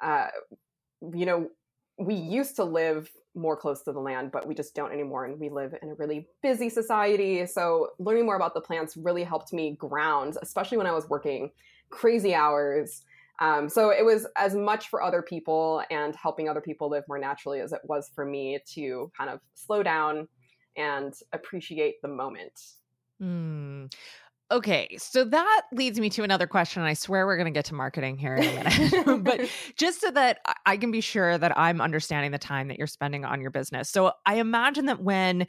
uh, 0.03 0.27
you 1.13 1.25
know, 1.25 1.49
we 1.97 2.15
used 2.15 2.55
to 2.55 2.63
live 2.63 3.09
more 3.35 3.55
close 3.55 3.81
to 3.83 3.91
the 3.91 3.99
land, 3.99 4.31
but 4.31 4.47
we 4.47 4.53
just 4.53 4.75
don't 4.75 4.91
anymore. 4.91 5.25
And 5.25 5.39
we 5.39 5.49
live 5.49 5.73
in 5.81 5.89
a 5.89 5.93
really 5.95 6.27
busy 6.41 6.69
society. 6.69 7.45
So 7.45 7.89
learning 7.99 8.25
more 8.25 8.35
about 8.35 8.53
the 8.53 8.61
plants 8.61 8.97
really 8.97 9.23
helped 9.23 9.53
me 9.53 9.75
ground, 9.77 10.37
especially 10.41 10.77
when 10.77 10.87
I 10.87 10.91
was 10.91 11.07
working 11.07 11.51
crazy 11.89 12.33
hours 12.33 13.03
um, 13.41 13.67
so 13.67 13.89
it 13.89 14.05
was 14.05 14.27
as 14.37 14.53
much 14.53 14.89
for 14.89 15.01
other 15.01 15.23
people 15.23 15.83
and 15.89 16.15
helping 16.15 16.47
other 16.47 16.61
people 16.61 16.89
live 16.89 17.03
more 17.07 17.17
naturally 17.17 17.59
as 17.59 17.73
it 17.73 17.81
was 17.83 18.11
for 18.13 18.23
me 18.23 18.59
to 18.73 19.11
kind 19.17 19.31
of 19.31 19.39
slow 19.55 19.81
down 19.81 20.27
and 20.77 21.13
appreciate 21.33 22.03
the 22.03 22.07
moment. 22.07 22.53
Mm. 23.19 23.91
Okay, 24.51 24.97
so 24.99 25.23
that 25.23 25.61
leads 25.71 25.97
me 25.97 26.09
to 26.09 26.23
another 26.23 26.45
question. 26.45 26.81
I 26.81 26.93
swear 26.93 27.25
we're 27.25 27.37
going 27.37 27.51
to 27.51 27.57
get 27.57 27.63
to 27.65 27.73
marketing 27.73 28.17
here 28.17 28.35
in 28.35 28.43
a 28.43 28.63
minute. 28.63 29.23
but 29.23 29.49
just 29.77 30.01
so 30.01 30.11
that 30.11 30.39
I 30.65 30.75
can 30.75 30.91
be 30.91 30.99
sure 30.99 31.37
that 31.37 31.57
I'm 31.57 31.79
understanding 31.79 32.31
the 32.31 32.37
time 32.37 32.67
that 32.67 32.77
you're 32.77 32.85
spending 32.85 33.23
on 33.23 33.39
your 33.39 33.49
business. 33.49 33.89
So 33.89 34.11
I 34.25 34.35
imagine 34.35 34.87
that 34.87 35.01
when 35.01 35.47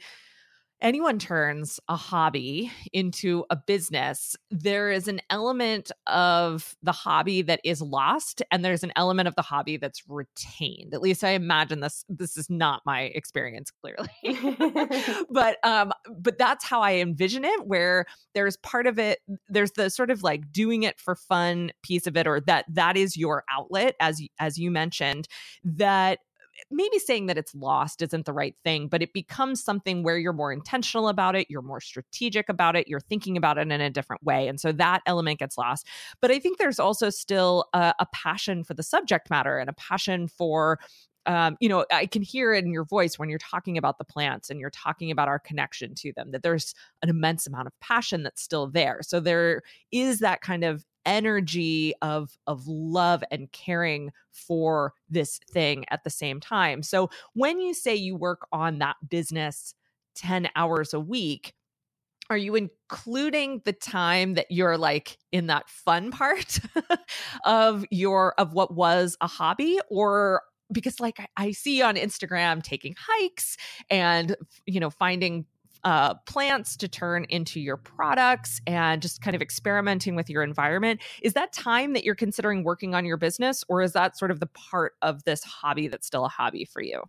anyone 0.83 1.17
turns 1.17 1.79
a 1.87 1.95
hobby 1.95 2.69
into 2.91 3.45
a 3.49 3.55
business, 3.55 4.35
there 4.51 4.91
is 4.91 5.07
an 5.07 5.21
element 5.29 5.91
of 6.05 6.75
the 6.83 6.91
hobby 6.91 7.41
that 7.41 7.61
is 7.63 7.81
lost 7.81 8.43
and 8.51 8.63
there's 8.63 8.83
an 8.83 8.91
element 8.97 9.27
of 9.27 9.35
the 9.35 9.41
hobby 9.41 9.77
that's 9.77 10.03
retained. 10.09 10.93
At 10.93 11.01
least 11.01 11.23
I 11.23 11.29
imagine 11.29 11.79
this 11.79 12.03
this 12.09 12.35
is 12.37 12.49
not 12.49 12.81
my 12.85 13.03
experience 13.03 13.71
clearly. 13.71 14.09
but 15.31 15.57
um 15.63 15.93
but 16.19 16.37
that's 16.37 16.65
how 16.65 16.81
I 16.81 16.95
envision 16.95 17.45
it 17.45 17.65
where 17.65 18.05
there's 18.35 18.57
part 18.57 18.85
of 18.85 18.99
it 18.99 19.19
there's 19.47 19.71
the 19.71 19.89
sort 19.89 20.11
of 20.11 20.21
like 20.21 20.51
doing 20.51 20.83
it 20.83 20.99
for 20.99 21.15
fun 21.15 21.71
piece 21.81 22.05
of 22.05 22.17
it 22.17 22.27
or 22.27 22.41
that 22.41 22.65
that 22.69 22.97
is 22.97 23.15
your 23.15 23.45
outlet 23.49 23.95
as 24.01 24.21
as 24.39 24.57
you 24.57 24.69
mentioned 24.69 25.27
that 25.63 26.19
maybe 26.73 26.99
saying 26.99 27.27
that 27.27 27.37
it's 27.37 27.55
lost 27.55 28.01
isn't 28.01 28.25
the 28.25 28.33
right 28.33 28.55
thing, 28.63 28.87
but 28.87 29.01
it 29.01 29.13
becomes 29.13 29.63
something 29.63 30.03
where 30.03 30.17
you're 30.17 30.33
more 30.33 30.51
intentional 30.51 31.07
about 31.07 31.35
it, 31.35 31.47
you're 31.49 31.61
more 31.61 31.81
strategic 31.81 32.49
about 32.49 32.75
it, 32.75 32.87
you're 32.87 32.99
thinking 32.99 33.37
about 33.37 33.57
it 33.57 33.61
in 33.61 33.71
a 33.71 33.89
different 33.89 34.23
way. 34.23 34.47
And 34.47 34.59
so 34.59 34.71
that 34.73 35.01
element 35.05 35.39
gets 35.39 35.57
lost. 35.57 35.87
But 36.21 36.31
I 36.31 36.39
think 36.39 36.57
there's 36.57 36.79
also 36.79 37.09
still 37.09 37.65
a, 37.73 37.93
a 37.99 38.05
passion 38.07 38.63
for 38.63 38.73
the 38.73 38.83
subject 38.83 39.29
matter 39.29 39.57
and 39.57 39.69
a 39.69 39.73
passion 39.73 40.27
for 40.27 40.79
um, 41.25 41.57
you 41.59 41.69
know, 41.69 41.85
I 41.91 42.05
can 42.05 42.21
hear 42.21 42.53
it 42.53 42.65
in 42.65 42.73
your 42.73 42.83
voice 42.83 43.17
when 43.17 43.29
you're 43.29 43.39
talking 43.39 43.77
about 43.77 43.97
the 43.97 44.03
plants 44.03 44.49
and 44.49 44.59
you're 44.59 44.69
talking 44.69 45.11
about 45.11 45.27
our 45.27 45.39
connection 45.39 45.95
to 45.95 46.11
them, 46.13 46.31
that 46.31 46.43
there's 46.43 46.75
an 47.01 47.09
immense 47.09 47.47
amount 47.47 47.67
of 47.67 47.79
passion 47.79 48.23
that's 48.23 48.41
still 48.41 48.67
there. 48.67 48.99
So 49.01 49.19
there 49.19 49.61
is 49.91 50.19
that 50.19 50.41
kind 50.41 50.63
of 50.63 50.85
energy 51.05 51.93
of 52.01 52.37
of 52.47 52.65
love 52.67 53.23
and 53.29 53.51
caring 53.51 54.11
for 54.31 54.93
this 55.09 55.39
thing 55.49 55.85
at 55.89 56.03
the 56.03 56.09
same 56.09 56.39
time. 56.39 56.83
So 56.83 57.09
when 57.33 57.59
you 57.59 57.73
say 57.73 57.95
you 57.95 58.15
work 58.15 58.47
on 58.51 58.79
that 58.79 58.95
business 59.09 59.75
10 60.15 60.49
hours 60.55 60.93
a 60.93 60.99
week, 60.99 61.53
are 62.29 62.37
you 62.37 62.55
including 62.55 63.61
the 63.65 63.73
time 63.73 64.35
that 64.35 64.47
you're 64.49 64.77
like 64.77 65.17
in 65.31 65.47
that 65.47 65.69
fun 65.69 66.11
part 66.11 66.59
of 67.45 67.85
your 67.91 68.33
of 68.39 68.53
what 68.53 68.73
was 68.73 69.17
a 69.21 69.27
hobby 69.27 69.79
or 69.89 70.41
because 70.73 70.99
like 70.99 71.19
I, 71.19 71.27
I 71.37 71.51
see 71.51 71.81
on 71.81 71.95
Instagram 71.95 72.61
taking 72.63 72.95
hikes 72.99 73.57
and 73.89 74.35
you 74.65 74.79
know 74.79 74.89
finding 74.89 75.45
uh, 75.83 76.13
plants 76.25 76.77
to 76.77 76.87
turn 76.87 77.25
into 77.29 77.59
your 77.59 77.77
products 77.77 78.61
and 78.65 79.01
just 79.01 79.21
kind 79.21 79.35
of 79.35 79.41
experimenting 79.41 80.15
with 80.15 80.29
your 80.29 80.41
environment. 80.41 81.01
Is 81.21 81.33
that 81.33 81.51
time 81.51 81.93
that 81.93 82.03
you're 82.03 82.15
considering 82.15 82.63
working 82.63 82.95
on 82.95 83.05
your 83.05 83.17
business, 83.17 83.63
or 83.67 83.81
is 83.81 83.93
that 83.93 84.17
sort 84.17 84.31
of 84.31 84.39
the 84.39 84.47
part 84.47 84.93
of 85.01 85.23
this 85.25 85.43
hobby 85.43 85.87
that's 85.87 86.07
still 86.07 86.25
a 86.25 86.29
hobby 86.29 86.65
for 86.65 86.81
you? 86.81 87.03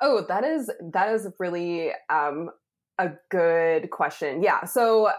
Oh, 0.00 0.24
that 0.28 0.44
is 0.44 0.70
that 0.92 1.14
is 1.14 1.28
really 1.38 1.92
um, 2.10 2.50
a 2.98 3.10
good 3.30 3.90
question. 3.90 4.42
Yeah. 4.42 4.64
So 4.64 5.10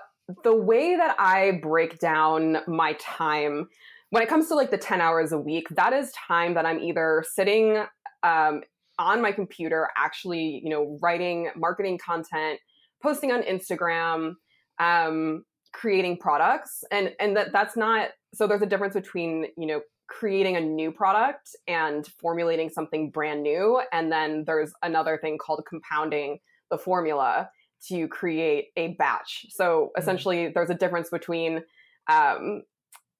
the 0.44 0.56
way 0.56 0.96
that 0.96 1.16
I 1.20 1.60
break 1.62 2.00
down 2.00 2.58
my 2.68 2.94
time 2.94 3.68
when 4.12 4.22
it 4.22 4.30
comes 4.30 4.48
to 4.50 4.56
like 4.56 4.72
the 4.72 4.78
10 4.78 5.02
hours 5.02 5.32
a 5.32 5.38
week, 5.38 5.68
that 5.72 5.94
is 5.94 6.12
time 6.12 6.54
that 6.54 6.66
I'm 6.66 6.80
either 6.80 7.24
sitting 7.28 7.84
um, 8.24 8.62
on 9.00 9.22
my 9.22 9.32
computer, 9.32 9.88
actually, 9.98 10.62
you 10.64 10.70
know, 10.70 11.00
writing 11.02 11.50
marketing 11.56 11.98
content, 11.98 12.60
posting 13.02 13.32
on 13.32 13.42
Instagram, 13.44 14.34
um, 14.80 15.44
creating 15.72 16.18
products. 16.18 16.84
And, 16.92 17.14
and 17.22 17.36
that 17.38 17.54
that's 17.54 17.78
not, 17.78 18.10
so 18.34 18.48
there's 18.48 18.62
a 18.62 18.66
difference 18.66 18.94
between, 18.96 19.48
you 19.58 19.66
know, 19.66 19.82
creating 20.10 20.58
a 20.58 20.62
new 20.62 20.92
product 20.92 21.56
and 21.70 22.06
formulating 22.20 22.70
something 22.70 23.12
brand 23.12 23.42
new. 23.42 23.82
And 23.94 24.12
then 24.12 24.44
there's 24.46 24.74
another 24.84 25.18
thing 25.18 25.38
called 25.38 25.64
compounding 25.68 26.40
the 26.70 26.78
formula 26.78 27.50
to 27.88 28.10
create 28.10 28.68
a 28.76 28.90
batch. 28.96 29.46
So 29.52 29.64
mm-hmm. 29.64 30.02
essentially, 30.02 30.52
there's 30.54 30.70
a 30.70 30.76
difference 30.76 31.10
between, 31.10 31.64
um, 32.10 32.64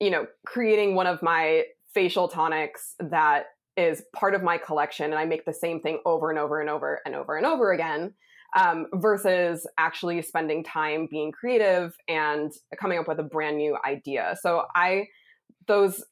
you 0.02 0.10
know, 0.10 0.26
creating 0.46 0.96
one 0.96 1.08
of 1.08 1.22
my 1.22 1.64
facial 1.94 2.28
tonics 2.28 2.96
that 3.00 3.46
is 3.78 4.04
part 4.14 4.36
of 4.36 4.44
my 4.44 4.58
collection 4.58 5.06
and 5.06 5.16
I 5.16 5.26
make 5.26 5.46
the 5.46 5.54
same 5.54 5.80
thing 5.80 6.02
over 6.06 6.30
and 6.30 6.38
over 6.40 6.60
and 6.60 6.70
over 6.70 7.00
and 7.06 7.16
over 7.16 7.38
and 7.38 7.46
over 7.46 7.72
again. 7.72 8.14
Um, 8.54 8.88
versus 8.96 9.66
actually 9.78 10.22
spending 10.24 10.62
time 10.62 11.08
being 11.10 11.32
creative 11.32 11.96
and 12.10 12.52
coming 12.78 13.00
up 13.00 13.08
with 13.08 13.18
a 13.18 13.24
brand 13.24 13.56
new 13.56 13.78
idea. 13.86 14.36
So 14.42 14.64
I, 14.76 15.06
those 15.68 16.04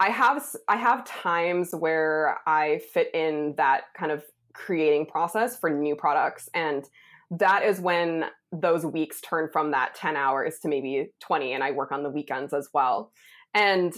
I 0.00 0.10
have 0.10 0.44
I 0.68 0.76
have 0.76 1.04
times 1.04 1.70
where 1.72 2.38
I 2.46 2.80
fit 2.92 3.12
in 3.14 3.54
that 3.56 3.84
kind 3.96 4.12
of 4.12 4.22
creating 4.52 5.06
process 5.06 5.58
for 5.58 5.70
new 5.70 5.96
products 5.96 6.48
and 6.54 6.84
that 7.30 7.62
is 7.62 7.80
when 7.80 8.24
those 8.52 8.84
weeks 8.84 9.20
turn 9.20 9.48
from 9.52 9.72
that 9.72 9.94
10 9.94 10.16
hours 10.16 10.58
to 10.60 10.68
maybe 10.68 11.10
20 11.20 11.52
and 11.52 11.62
I 11.62 11.70
work 11.72 11.92
on 11.92 12.02
the 12.02 12.10
weekends 12.10 12.54
as 12.54 12.68
well. 12.72 13.12
And 13.54 13.94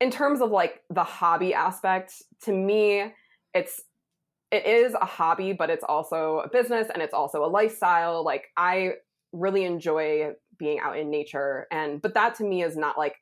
in 0.00 0.10
terms 0.10 0.40
of 0.40 0.50
like 0.50 0.80
the 0.90 1.04
hobby 1.04 1.54
aspect, 1.54 2.14
to 2.42 2.52
me 2.52 3.12
it's 3.54 3.80
it 4.50 4.66
is 4.66 4.94
a 4.94 5.04
hobby 5.04 5.52
but 5.52 5.70
it's 5.70 5.84
also 5.88 6.42
a 6.44 6.48
business 6.48 6.88
and 6.92 7.02
it's 7.02 7.14
also 7.14 7.44
a 7.44 7.46
lifestyle. 7.46 8.24
Like 8.24 8.46
I 8.56 8.92
really 9.32 9.64
enjoy 9.64 10.32
being 10.58 10.78
out 10.80 10.98
in 10.98 11.10
nature 11.10 11.66
and 11.70 12.02
but 12.02 12.14
that 12.14 12.34
to 12.36 12.44
me 12.44 12.62
is 12.62 12.76
not 12.76 12.98
like 12.98 13.16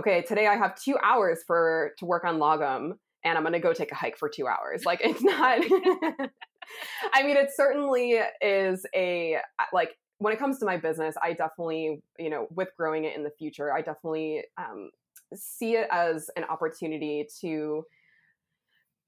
okay, 0.00 0.22
today 0.22 0.46
I 0.46 0.56
have 0.56 0.80
two 0.80 0.96
hours 1.02 1.40
for 1.46 1.92
to 1.98 2.06
work 2.06 2.24
on 2.24 2.38
Lagom 2.38 2.92
and 3.24 3.36
I'm 3.36 3.44
gonna 3.44 3.60
go 3.60 3.72
take 3.72 3.92
a 3.92 3.96
hike 3.96 4.16
for 4.16 4.28
two 4.28 4.46
hours. 4.46 4.84
Like 4.84 5.00
it's 5.04 5.22
not 5.22 5.60
I 7.14 7.22
mean, 7.22 7.36
it 7.36 7.50
certainly 7.54 8.20
is 8.40 8.84
a 8.94 9.38
like 9.72 9.96
when 10.18 10.32
it 10.32 10.38
comes 10.38 10.58
to 10.58 10.66
my 10.66 10.76
business, 10.76 11.14
I 11.22 11.32
definitely, 11.32 12.02
you 12.18 12.30
know, 12.30 12.48
with 12.50 12.68
growing 12.76 13.04
it 13.04 13.16
in 13.16 13.22
the 13.22 13.30
future, 13.30 13.72
I 13.72 13.82
definitely 13.82 14.42
um, 14.56 14.90
see 15.34 15.76
it 15.76 15.88
as 15.90 16.28
an 16.36 16.44
opportunity 16.44 17.26
to 17.40 17.84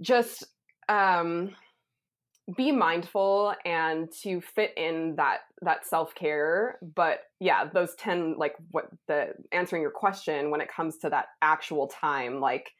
just 0.01 0.45
um, 0.89 1.51
be 2.57 2.71
mindful 2.71 3.55
and 3.65 4.09
to 4.23 4.41
fit 4.41 4.73
in 4.77 5.17
that 5.17 5.41
that 5.63 5.85
self-care. 5.85 6.79
But 6.95 7.21
yeah 7.41 7.65
those 7.73 7.95
10 7.97 8.37
like 8.37 8.55
what 8.71 8.89
the 9.09 9.35
answering 9.51 9.83
your 9.83 9.91
question 9.91 10.51
when 10.51 10.61
it 10.61 10.71
comes 10.71 10.99
to 10.99 11.11
that 11.11 11.27
actual 11.43 11.89
time 11.89 12.39
like 12.41 12.71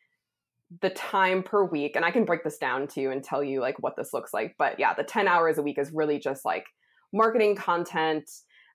the 0.81 0.91
time 0.91 1.43
per 1.43 1.65
week 1.65 1.97
and 1.97 2.05
i 2.05 2.11
can 2.11 2.25
break 2.25 2.45
this 2.45 2.59
down 2.59 2.87
to 2.87 3.01
you 3.01 3.11
and 3.11 3.25
tell 3.25 3.43
you 3.43 3.61
like 3.61 3.77
what 3.81 3.97
this 3.97 4.13
looks 4.13 4.33
like 4.33 4.55
but 4.59 4.79
yeah 4.79 4.95
the 4.95 5.03
10 5.03 5.27
hours 5.27 5.59
a 5.59 5.63
week 5.63 5.79
is 5.79 5.91
really 5.93 6.19
just 6.19 6.45
like 6.45 6.67
marketing 7.13 7.57
content 7.57 8.31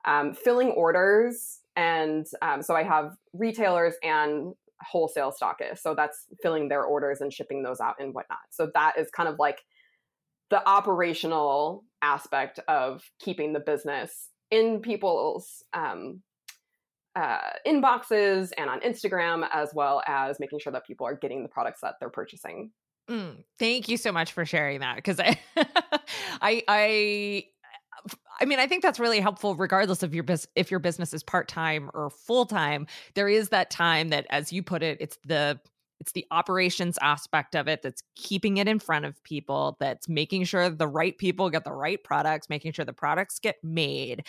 um, 0.05 0.33
filling 0.33 0.69
orders 0.71 1.61
and 1.75 2.25
um, 2.41 2.61
so 2.61 2.75
i 2.75 2.83
have 2.83 3.15
retailers 3.33 3.95
and 4.03 4.53
wholesale 4.81 5.33
stockists 5.33 5.79
so 5.79 5.95
that's 5.95 6.25
filling 6.41 6.69
their 6.69 6.83
orders 6.83 7.21
and 7.21 7.33
shipping 7.33 7.63
those 7.63 7.79
out 7.79 7.95
and 7.99 8.13
whatnot. 8.13 8.39
So 8.49 8.69
that 8.73 8.93
is 8.97 9.09
kind 9.11 9.29
of 9.29 9.39
like 9.39 9.63
the 10.49 10.67
operational 10.67 11.83
aspect 12.01 12.59
of 12.67 13.03
keeping 13.19 13.53
the 13.53 13.59
business 13.59 14.29
in 14.51 14.81
people's 14.81 15.63
um, 15.73 16.21
uh, 17.15 17.39
inboxes 17.65 18.51
and 18.57 18.69
on 18.69 18.79
Instagram, 18.81 19.47
as 19.53 19.69
well 19.73 20.01
as 20.07 20.39
making 20.39 20.59
sure 20.59 20.73
that 20.73 20.85
people 20.85 21.07
are 21.07 21.15
getting 21.15 21.43
the 21.43 21.49
products 21.49 21.81
that 21.81 21.95
they're 21.99 22.09
purchasing. 22.09 22.71
Mm, 23.09 23.43
thank 23.59 23.87
you 23.87 23.97
so 23.97 24.11
much 24.11 24.31
for 24.33 24.45
sharing 24.45 24.79
that 24.79 24.95
because 24.95 25.19
I, 25.19 25.39
I, 26.41 26.63
I, 26.67 27.45
I 28.39 28.45
mean, 28.45 28.59
I 28.59 28.67
think 28.67 28.81
that's 28.81 28.99
really 28.99 29.19
helpful, 29.19 29.55
regardless 29.55 30.03
of 30.03 30.13
your 30.13 30.23
business. 30.23 30.51
If 30.55 30.71
your 30.71 30.79
business 30.79 31.13
is 31.13 31.23
part 31.23 31.47
time 31.47 31.89
or 31.93 32.09
full 32.09 32.45
time, 32.45 32.87
there 33.13 33.29
is 33.29 33.49
that 33.49 33.69
time 33.69 34.09
that, 34.09 34.25
as 34.29 34.51
you 34.51 34.63
put 34.63 34.83
it, 34.83 34.97
it's 34.99 35.17
the 35.25 35.59
it's 36.01 36.11
the 36.11 36.25
operations 36.29 36.99
aspect 37.01 37.55
of 37.55 37.67
it 37.69 37.81
that's 37.81 38.03
keeping 38.15 38.57
it 38.57 38.67
in 38.67 38.79
front 38.79 39.05
of 39.05 39.23
people, 39.23 39.77
that's 39.79 40.09
making 40.09 40.43
sure 40.43 40.69
the 40.69 40.87
right 40.87 41.17
people 41.17 41.49
get 41.49 41.63
the 41.63 41.71
right 41.71 42.03
products, 42.03 42.49
making 42.49 42.73
sure 42.73 42.83
the 42.83 42.93
products 42.93 43.39
get 43.39 43.55
made. 43.63 44.25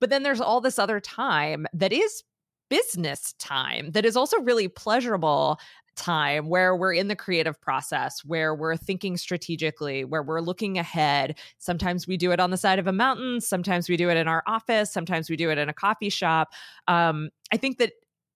But 0.00 0.08
then 0.08 0.22
there's 0.22 0.40
all 0.40 0.62
this 0.62 0.78
other 0.78 0.98
time 0.98 1.66
that 1.74 1.92
is 1.92 2.22
business 2.70 3.34
time 3.38 3.90
that 3.90 4.06
is 4.06 4.16
also 4.16 4.38
really 4.38 4.68
pleasurable 4.68 5.60
time 5.96 6.48
where 6.48 6.74
we're 6.74 6.94
in 6.94 7.08
the 7.08 7.16
creative 7.16 7.60
process, 7.60 8.24
where 8.24 8.54
we're 8.54 8.76
thinking 8.76 9.16
strategically, 9.16 10.04
where 10.04 10.22
we're 10.22 10.40
looking 10.40 10.78
ahead. 10.78 11.38
Sometimes 11.58 12.06
we 12.06 12.16
do 12.16 12.32
it 12.32 12.40
on 12.40 12.50
the 12.50 12.56
side 12.56 12.78
of 12.78 12.86
a 12.86 12.92
mountain, 12.92 13.40
sometimes 13.40 13.88
we 13.88 13.96
do 13.96 14.08
it 14.08 14.16
in 14.16 14.26
our 14.26 14.42
office, 14.46 14.90
sometimes 14.90 15.28
we 15.28 15.36
do 15.36 15.50
it 15.50 15.58
in 15.58 15.68
a 15.68 15.74
coffee 15.74 16.08
shop. 16.08 16.52
Um, 16.88 17.28
I 17.52 17.58
think 17.58 17.78
that 17.78 17.92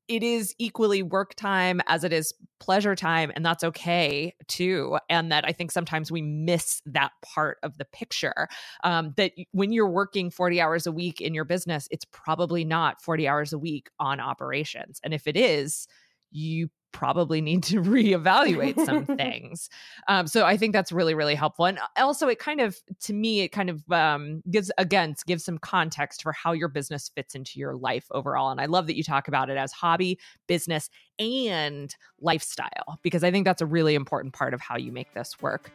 it 0.08 0.22
is 0.22 0.54
equally 0.58 1.02
work 1.02 1.34
time 1.34 1.80
as 1.86 2.04
it 2.04 2.12
is 2.12 2.34
pleasure 2.60 2.94
time 2.94 3.32
and 3.34 3.44
that's 3.44 3.64
okay 3.64 4.34
too 4.48 4.98
and 5.08 5.32
that 5.32 5.44
i 5.46 5.52
think 5.52 5.70
sometimes 5.70 6.10
we 6.10 6.22
miss 6.22 6.82
that 6.86 7.12
part 7.22 7.58
of 7.62 7.78
the 7.78 7.84
picture 7.86 8.48
um, 8.84 9.12
that 9.16 9.32
when 9.52 9.72
you're 9.72 9.88
working 9.88 10.30
40 10.30 10.60
hours 10.60 10.86
a 10.86 10.92
week 10.92 11.20
in 11.20 11.34
your 11.34 11.44
business 11.44 11.88
it's 11.90 12.04
probably 12.06 12.64
not 12.64 13.02
40 13.02 13.28
hours 13.28 13.52
a 13.52 13.58
week 13.58 13.90
on 13.98 14.20
operations 14.20 15.00
and 15.02 15.14
if 15.14 15.26
it 15.26 15.36
is 15.36 15.86
you 16.30 16.68
probably 16.94 17.42
need 17.42 17.62
to 17.64 17.82
reevaluate 17.82 18.82
some 18.86 19.04
things. 19.16 19.68
Um, 20.08 20.26
so 20.26 20.46
I 20.46 20.56
think 20.56 20.72
that's 20.72 20.92
really, 20.92 21.12
really 21.12 21.34
helpful. 21.34 21.66
And 21.66 21.78
also, 21.98 22.28
it 22.28 22.38
kind 22.38 22.62
of, 22.62 22.80
to 23.02 23.12
me, 23.12 23.40
it 23.40 23.48
kind 23.48 23.68
of 23.68 23.82
um, 23.90 24.42
gives, 24.50 24.72
again, 24.78 25.14
gives 25.26 25.44
some 25.44 25.58
context 25.58 26.22
for 26.22 26.32
how 26.32 26.52
your 26.52 26.68
business 26.68 27.10
fits 27.14 27.34
into 27.34 27.58
your 27.58 27.74
life 27.74 28.06
overall. 28.12 28.50
And 28.50 28.60
I 28.60 28.66
love 28.66 28.86
that 28.86 28.96
you 28.96 29.02
talk 29.02 29.28
about 29.28 29.50
it 29.50 29.58
as 29.58 29.72
hobby, 29.72 30.18
business, 30.46 30.88
and 31.18 31.94
lifestyle, 32.20 32.98
because 33.02 33.22
I 33.22 33.30
think 33.30 33.44
that's 33.44 33.60
a 33.60 33.66
really 33.66 33.94
important 33.94 34.32
part 34.32 34.54
of 34.54 34.60
how 34.60 34.78
you 34.78 34.90
make 34.90 35.12
this 35.12 35.34
work. 35.42 35.70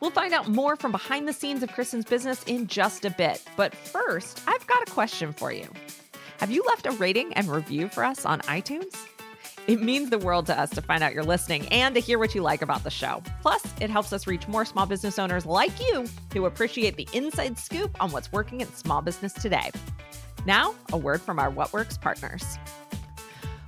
We'll 0.00 0.10
find 0.10 0.34
out 0.34 0.48
more 0.48 0.76
from 0.76 0.92
behind 0.92 1.26
the 1.26 1.32
scenes 1.32 1.62
of 1.62 1.72
Kristen's 1.72 2.04
business 2.04 2.42
in 2.44 2.66
just 2.66 3.06
a 3.06 3.10
bit. 3.10 3.42
But 3.56 3.74
first, 3.74 4.42
I've 4.46 4.66
got 4.66 4.86
a 4.86 4.90
question 4.90 5.32
for 5.32 5.50
you. 5.50 5.66
Have 6.38 6.50
you 6.50 6.62
left 6.64 6.86
a 6.86 6.90
rating 6.92 7.32
and 7.32 7.48
review 7.48 7.88
for 7.88 8.04
us 8.04 8.26
on 8.26 8.40
iTunes? 8.42 8.94
It 9.66 9.82
means 9.82 10.10
the 10.10 10.18
world 10.18 10.46
to 10.46 10.58
us 10.58 10.70
to 10.70 10.80
find 10.80 11.02
out 11.02 11.12
you're 11.12 11.24
listening 11.24 11.66
and 11.72 11.92
to 11.96 12.00
hear 12.00 12.20
what 12.20 12.36
you 12.36 12.42
like 12.42 12.62
about 12.62 12.84
the 12.84 12.90
show. 12.90 13.20
Plus, 13.42 13.64
it 13.80 13.90
helps 13.90 14.12
us 14.12 14.28
reach 14.28 14.46
more 14.46 14.64
small 14.64 14.86
business 14.86 15.18
owners 15.18 15.44
like 15.44 15.80
you 15.80 16.06
who 16.32 16.44
appreciate 16.44 16.96
the 16.96 17.08
inside 17.12 17.58
scoop 17.58 18.00
on 18.00 18.12
what's 18.12 18.30
working 18.30 18.60
in 18.60 18.72
small 18.74 19.02
business 19.02 19.32
today. 19.32 19.72
Now, 20.46 20.74
a 20.92 20.96
word 20.96 21.20
from 21.20 21.40
our 21.40 21.50
What 21.50 21.72
Works 21.72 21.98
partners. 21.98 22.58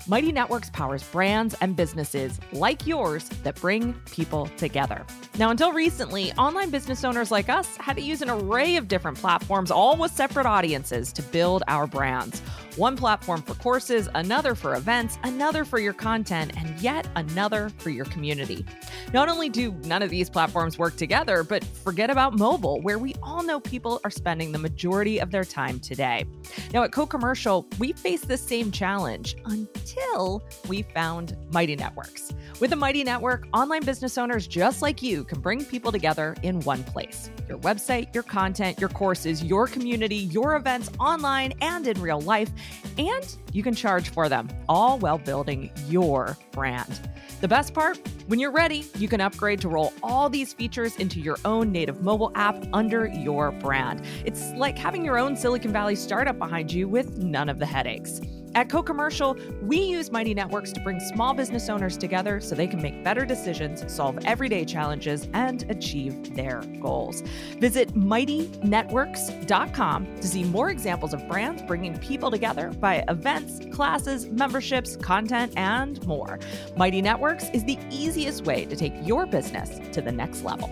Mighty 0.07 0.31
Networks 0.31 0.71
powers 0.71 1.02
brands 1.02 1.57
and 1.61 1.75
businesses 1.75 2.38
like 2.52 2.87
yours 2.87 3.28
that 3.43 3.61
bring 3.61 3.95
people 4.12 4.47
together. 4.57 5.05
Now, 5.38 5.50
until 5.50 5.71
recently, 5.71 6.33
online 6.33 6.71
business 6.71 7.04
owners 7.04 7.30
like 7.30 7.49
us 7.49 7.76
had 7.76 7.95
to 7.95 8.02
use 8.02 8.23
an 8.23 8.28
array 8.28 8.75
of 8.75 8.88
different 8.88 9.16
platforms, 9.16 9.71
all 9.71 9.97
with 9.97 10.11
separate 10.11 10.47
audiences, 10.47 11.12
to 11.12 11.23
build 11.23 11.62
our 11.68 11.87
brands. 11.87 12.40
One 12.75 12.97
platform 12.97 13.42
for 13.42 13.54
courses, 13.54 14.09
another 14.16 14.57
for 14.57 14.75
events, 14.75 15.16
another 15.23 15.64
for 15.64 15.78
your 15.78 15.92
content, 15.92 16.52
and 16.57 16.80
yet 16.80 17.09
another 17.14 17.71
for 17.78 17.90
your 17.90 18.04
community. 18.07 18.64
Not 19.12 19.28
only 19.28 19.49
do 19.49 19.73
none 19.85 20.02
of 20.02 20.11
these 20.11 20.28
platforms 20.28 20.76
work 20.76 20.97
together, 20.97 21.45
but 21.45 21.64
forget 21.64 22.11
about 22.11 22.37
mobile, 22.37 22.80
where 22.80 22.99
we 22.99 23.14
all 23.23 23.42
know 23.45 23.61
people 23.61 24.00
are 24.04 24.11
spending 24.11 24.50
the 24.50 24.59
majority 24.59 25.21
of 25.21 25.30
their 25.30 25.45
time 25.45 25.78
today. 25.80 26.25
Now, 26.73 26.83
at 26.83 26.92
Co 26.92 27.07
Commercial, 27.07 27.66
we 27.78 27.92
face 27.92 28.23
the 28.23 28.37
same 28.37 28.71
challenge 28.73 29.37
until 29.45 30.45
we 30.68 30.83
found 30.83 31.37
Mighty 31.50 31.76
Networks. 31.76 32.33
With 32.61 32.71
the 32.71 32.76
Mighty 32.76 33.04
Network, 33.04 33.47
online 33.52 33.83
business 33.83 34.18
owners 34.18 34.47
just 34.47 34.83
like 34.83 35.02
you 35.02 35.25
can 35.29 35.41
bring 35.41 35.65
people 35.65 35.93
together 35.93 36.35
in 36.43 36.61
one 36.61 36.83
place 36.85 37.31
your 37.49 37.59
website, 37.59 38.13
your 38.15 38.23
content, 38.23 38.79
your 38.79 38.89
courses, 38.91 39.43
your 39.43 39.67
community, 39.67 40.17
your 40.17 40.57
events 40.57 40.91
online 40.99 41.53
and 41.61 41.87
in 41.87 42.01
real 42.01 42.21
life. 42.21 42.51
And 42.99 43.37
you 43.53 43.63
can 43.63 43.75
charge 43.75 44.11
for 44.11 44.29
them, 44.29 44.49
all 44.69 44.99
while 44.99 45.19
building 45.19 45.71
your 45.87 46.37
brand. 46.53 47.09
The 47.41 47.49
best 47.49 47.73
part? 47.73 47.99
When 48.27 48.39
you're 48.39 48.51
ready, 48.51 48.85
you 48.99 49.09
can 49.09 49.21
upgrade 49.21 49.61
to 49.61 49.69
roll 49.69 49.93
all 50.03 50.29
these 50.29 50.53
features 50.53 50.97
into 50.97 51.21
your 51.21 51.39
own 51.45 51.71
native 51.73 52.03
mobile 52.03 52.33
app 52.35 52.57
under 52.73 53.07
your 53.07 53.53
brand. 53.53 54.05
It's 54.25 54.53
like 54.55 54.77
having 54.77 55.05
your 55.05 55.19
own 55.19 55.37
Silicon 55.37 55.73
Valley 55.73 55.97
startup 55.97 56.39
behind 56.39 56.73
you 56.73 56.89
with 56.89 57.17
none 57.19 57.49
of 57.49 57.59
the 57.59 57.67
headaches. 57.67 58.21
At 58.55 58.69
Co 58.69 58.83
Commercial, 58.83 59.37
we 59.62 59.78
use 59.78 60.11
Mighty 60.11 60.35
Networks 60.35 60.73
to 60.73 60.81
bring 60.81 60.99
small 61.00 61.35
business 61.35 61.69
owners 61.69 61.97
together 61.97 62.40
so 62.40 62.55
they 62.55 62.67
can 62.67 62.83
make 62.83 63.05
better 63.05 63.25
decisions, 63.25 63.90
solve 63.93 64.19
everyday 64.25 64.64
challenges, 64.64 65.28
and 65.35 65.64
achieve 65.71 66.35
their 66.35 66.62
goals. 66.81 67.23
Visit 67.59 67.95
mightynetworks.com 67.95 70.17
to 70.17 70.26
see 70.26 70.45
more 70.45 70.71
examples 70.71 71.14
of 71.14 71.28
brands 71.28 71.62
bringing 71.62 71.97
people 71.99 72.31
together 72.31 72.71
via 72.71 73.05
events, 73.09 73.61
classes, 73.75 74.26
memberships, 74.26 74.97
content, 74.97 75.52
and 75.57 76.05
more. 76.07 76.38
Mighty 76.76 77.02
Networks 77.02 77.50
is 77.50 77.64
the 77.64 77.78
easiest 77.90 78.45
way 78.45 78.64
to 78.64 78.76
take 78.76 78.95
your 79.02 79.26
business 79.26 79.78
to 79.93 80.00
the 80.00 80.12
next 80.12 80.43
level. 80.43 80.71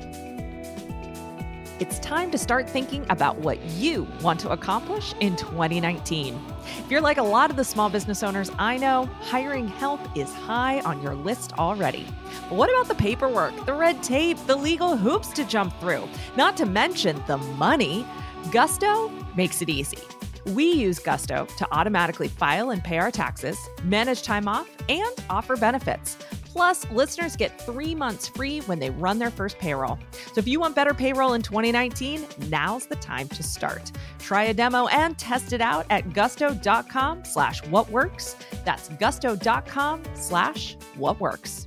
It's 1.78 1.98
time 1.98 2.30
to 2.30 2.38
start 2.38 2.70
thinking 2.70 3.04
about 3.10 3.36
what 3.36 3.62
you 3.62 4.08
want 4.22 4.40
to 4.40 4.48
accomplish 4.48 5.12
in 5.20 5.36
2019. 5.36 6.40
If 6.78 6.90
you're 6.90 7.02
like 7.02 7.18
a 7.18 7.22
lot 7.22 7.50
of 7.50 7.56
the 7.56 7.64
small 7.64 7.90
business 7.90 8.22
owners 8.22 8.50
I 8.58 8.78
know, 8.78 9.04
hiring 9.20 9.68
help 9.68 10.00
is 10.16 10.32
high 10.32 10.80
on 10.80 11.02
your 11.02 11.14
list 11.14 11.52
already. 11.58 12.06
But 12.48 12.56
what 12.56 12.70
about 12.70 12.88
the 12.88 12.94
paperwork, 12.94 13.66
the 13.66 13.74
red 13.74 14.02
tape, 14.02 14.38
the 14.46 14.56
legal 14.56 14.96
hoops 14.96 15.28
to 15.34 15.44
jump 15.44 15.78
through? 15.78 16.08
Not 16.34 16.56
to 16.56 16.64
mention 16.64 17.22
the 17.26 17.36
money. 17.36 18.06
Gusto 18.50 19.10
makes 19.36 19.60
it 19.60 19.68
easy. 19.68 20.00
We 20.46 20.72
use 20.72 20.98
Gusto 20.98 21.46
to 21.58 21.68
automatically 21.72 22.28
file 22.28 22.70
and 22.70 22.82
pay 22.82 22.96
our 22.96 23.10
taxes, 23.10 23.58
manage 23.82 24.22
time 24.22 24.48
off, 24.48 24.70
and 24.88 25.14
offer 25.28 25.56
benefits. 25.56 26.16
Plus, 26.56 26.90
listeners 26.90 27.36
get 27.36 27.60
three 27.60 27.94
months 27.94 28.28
free 28.28 28.60
when 28.60 28.78
they 28.78 28.88
run 28.88 29.18
their 29.18 29.30
first 29.30 29.58
payroll. 29.58 29.98
So 30.32 30.38
if 30.38 30.48
you 30.48 30.58
want 30.58 30.74
better 30.74 30.94
payroll 30.94 31.34
in 31.34 31.42
2019, 31.42 32.26
now's 32.48 32.86
the 32.86 32.96
time 32.96 33.28
to 33.28 33.42
start. 33.42 33.92
Try 34.18 34.44
a 34.44 34.54
demo 34.54 34.86
and 34.86 35.18
test 35.18 35.52
it 35.52 35.60
out 35.60 35.84
at 35.90 36.14
gusto.com 36.14 37.26
slash 37.26 37.62
what 37.66 37.90
works. 37.90 38.36
That's 38.64 38.88
gusto.com 38.88 40.02
slash 40.14 40.78
what 40.94 41.20
works. 41.20 41.66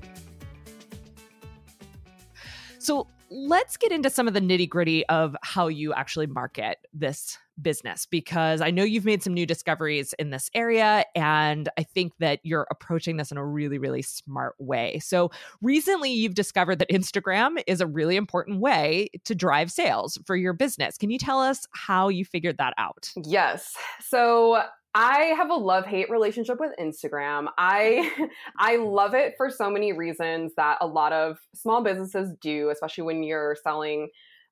So 2.79 3.05
let's 3.29 3.77
get 3.77 3.91
into 3.91 4.09
some 4.09 4.27
of 4.27 4.33
the 4.33 4.41
nitty 4.41 4.69
gritty 4.69 5.05
of 5.07 5.36
how 5.43 5.67
you 5.67 5.93
actually 5.93 6.27
market 6.27 6.77
this 6.93 7.38
business 7.62 8.05
because 8.05 8.62
I 8.62 8.71
know 8.71 8.83
you've 8.83 9.05
made 9.05 9.21
some 9.21 9.33
new 9.33 9.45
discoveries 9.45 10.13
in 10.13 10.29
this 10.29 10.50
area. 10.53 11.03
And 11.15 11.69
I 11.77 11.83
think 11.83 12.13
that 12.19 12.39
you're 12.43 12.67
approaching 12.71 13.17
this 13.17 13.31
in 13.31 13.38
a 13.38 13.45
really, 13.45 13.77
really 13.77 14.01
smart 14.01 14.55
way. 14.59 15.00
So, 15.00 15.31
recently 15.62 16.12
you've 16.12 16.36
discovered 16.36 16.79
that 16.79 16.89
Instagram 16.89 17.62
is 17.67 17.81
a 17.81 17.88
really 17.88 18.15
important 18.15 18.59
way 18.59 19.09
to 19.25 19.36
drive 19.36 19.71
sales 19.71 20.17
for 20.25 20.36
your 20.36 20.53
business. 20.53 20.98
Can 20.98 21.09
you 21.09 21.17
tell 21.17 21.39
us 21.39 21.67
how 21.71 22.07
you 22.07 22.25
figured 22.25 22.57
that 22.57 22.74
out? 22.77 23.12
Yes. 23.25 23.75
So, 24.01 24.63
I 24.96 25.34
have 25.38 25.51
a 25.51 25.55
love-hate 25.55 26.10
relationship 26.10 26.60
with 26.60 26.72
Instagram. 26.79 27.48
I 27.58 28.12
I 28.58 28.77
love 28.77 29.13
it 29.13 29.36
for 29.38 29.50
so 29.50 29.69
many 29.69 29.93
reasons 29.93 30.53
that 30.58 30.77
a 30.81 30.88
lot 30.88 31.13
of 31.13 31.38
small 31.53 31.84
businesses 31.84 32.34
do, 32.41 32.69
especially 32.69 33.03
when 33.03 33.24
you're 33.24 33.55
selling 33.63 34.10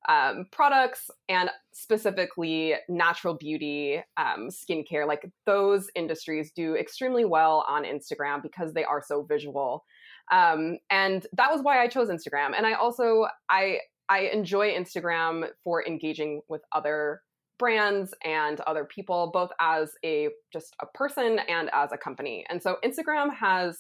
um, 0.08 0.46
products 0.51 1.10
and 1.27 1.50
specifically 1.74 2.75
natural 2.88 3.34
beauty, 3.34 4.01
um, 4.15 4.50
skincare, 4.50 5.06
like 5.06 5.29
those 5.46 5.89
industries 5.96 6.51
do 6.56 6.75
extremely 6.75 7.25
well 7.25 7.65
on 7.67 7.84
Instagram 7.84 8.41
because 8.41 8.74
they 8.74 8.86
are 8.86 9.03
so 9.06 9.24
visual. 9.24 9.84
Um, 10.32 10.77
and 10.89 11.25
that 11.34 11.51
was 11.51 11.62
why 11.62 11.82
I 11.82 11.88
chose 11.88 12.10
Instagram. 12.10 12.53
And 12.56 12.65
I 12.65 12.74
also 12.74 13.27
I 13.50 13.79
I 14.10 14.29
enjoy 14.32 14.72
Instagram 14.72 15.50
for 15.63 15.86
engaging 15.86 16.41
with 16.48 16.62
other 16.72 17.22
brands 17.59 18.13
and 18.23 18.59
other 18.61 18.85
people, 18.85 19.31
both 19.33 19.49
as 19.59 19.91
a 20.03 20.29
just 20.51 20.75
a 20.81 20.85
person 20.87 21.39
and 21.47 21.69
as 21.73 21.91
a 21.91 21.97
company. 21.97 22.45
And 22.49 22.61
so 22.61 22.77
Instagram 22.83 23.33
has 23.33 23.79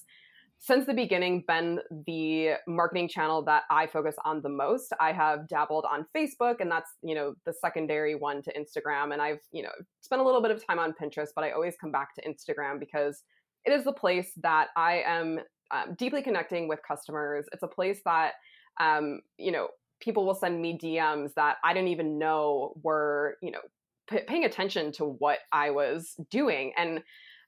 since 0.59 0.87
the 0.87 0.93
beginning 0.93 1.43
been 1.47 1.79
the 2.07 2.53
marketing 2.67 3.07
channel 3.07 3.43
that 3.43 3.63
I 3.69 3.85
focus 3.85 4.15
on 4.25 4.41
the 4.41 4.49
most. 4.49 4.91
I 4.99 5.11
have 5.11 5.47
dabbled 5.47 5.85
on 5.89 6.05
Facebook 6.15 6.55
and 6.61 6.71
that's, 6.71 6.89
you 7.03 7.13
know, 7.13 7.35
the 7.45 7.53
secondary 7.53 8.15
one 8.15 8.41
to 8.41 8.53
Instagram 8.53 9.13
and 9.13 9.21
I've, 9.21 9.39
you 9.51 9.61
know, 9.61 9.71
spent 10.01 10.19
a 10.19 10.25
little 10.25 10.41
bit 10.41 10.49
of 10.49 10.65
time 10.65 10.79
on 10.79 10.93
Pinterest, 10.99 11.27
but 11.35 11.43
I 11.43 11.51
always 11.51 11.75
come 11.79 11.91
back 11.91 12.15
to 12.15 12.27
Instagram 12.27 12.79
because 12.79 13.21
it 13.65 13.71
is 13.71 13.83
the 13.83 13.93
place 13.93 14.31
that 14.41 14.69
I 14.75 15.03
am 15.05 15.39
um, 15.69 15.95
deeply 15.95 16.23
connecting 16.23 16.67
with 16.67 16.79
customers. 16.87 17.45
It's 17.51 17.63
a 17.63 17.67
place 17.67 18.01
that 18.05 18.33
um, 18.79 19.21
you 19.37 19.51
know, 19.51 19.69
people 19.99 20.25
will 20.25 20.35
send 20.35 20.61
me 20.61 20.77
DMs 20.77 21.33
that 21.35 21.57
I 21.63 21.73
didn't 21.73 21.89
even 21.89 22.17
know 22.17 22.73
were, 22.83 23.37
you 23.41 23.51
know, 23.51 23.61
p- 24.09 24.23
paying 24.27 24.45
attention 24.45 24.91
to 24.93 25.05
what 25.05 25.39
I 25.51 25.71
was 25.71 26.15
doing 26.29 26.73
and 26.77 27.03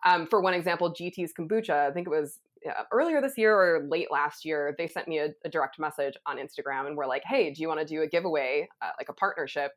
um, 0.06 0.28
for 0.28 0.42
one 0.42 0.54
example, 0.54 0.94
GT's 0.94 1.34
kombucha, 1.34 1.90
I 1.90 1.92
think 1.92 2.08
it 2.08 2.10
was 2.10 2.40
uh, 2.68 2.84
earlier 2.92 3.22
this 3.22 3.38
year 3.38 3.56
or 3.56 3.86
late 3.88 4.12
last 4.12 4.46
year, 4.46 4.76
they 4.78 4.88
sent 4.88 5.08
me 5.08 5.20
a, 5.20 5.30
a, 5.46 5.50
direct 5.50 5.80
message 5.80 6.16
on 6.26 6.38
Instagram 6.38 6.88
and 6.88 6.96
were 6.96 7.08
like, 7.08 7.24
"Hey, 7.26 7.54
do 7.54 7.62
you 7.62 7.68
want 7.68 7.80
to 7.80 7.86
do 7.86 8.02
a 8.02 8.08
giveaway, 8.08 8.68
uh, 8.82 8.92
like 8.98 9.10
a 9.10 9.14
partnership?" 9.14 9.72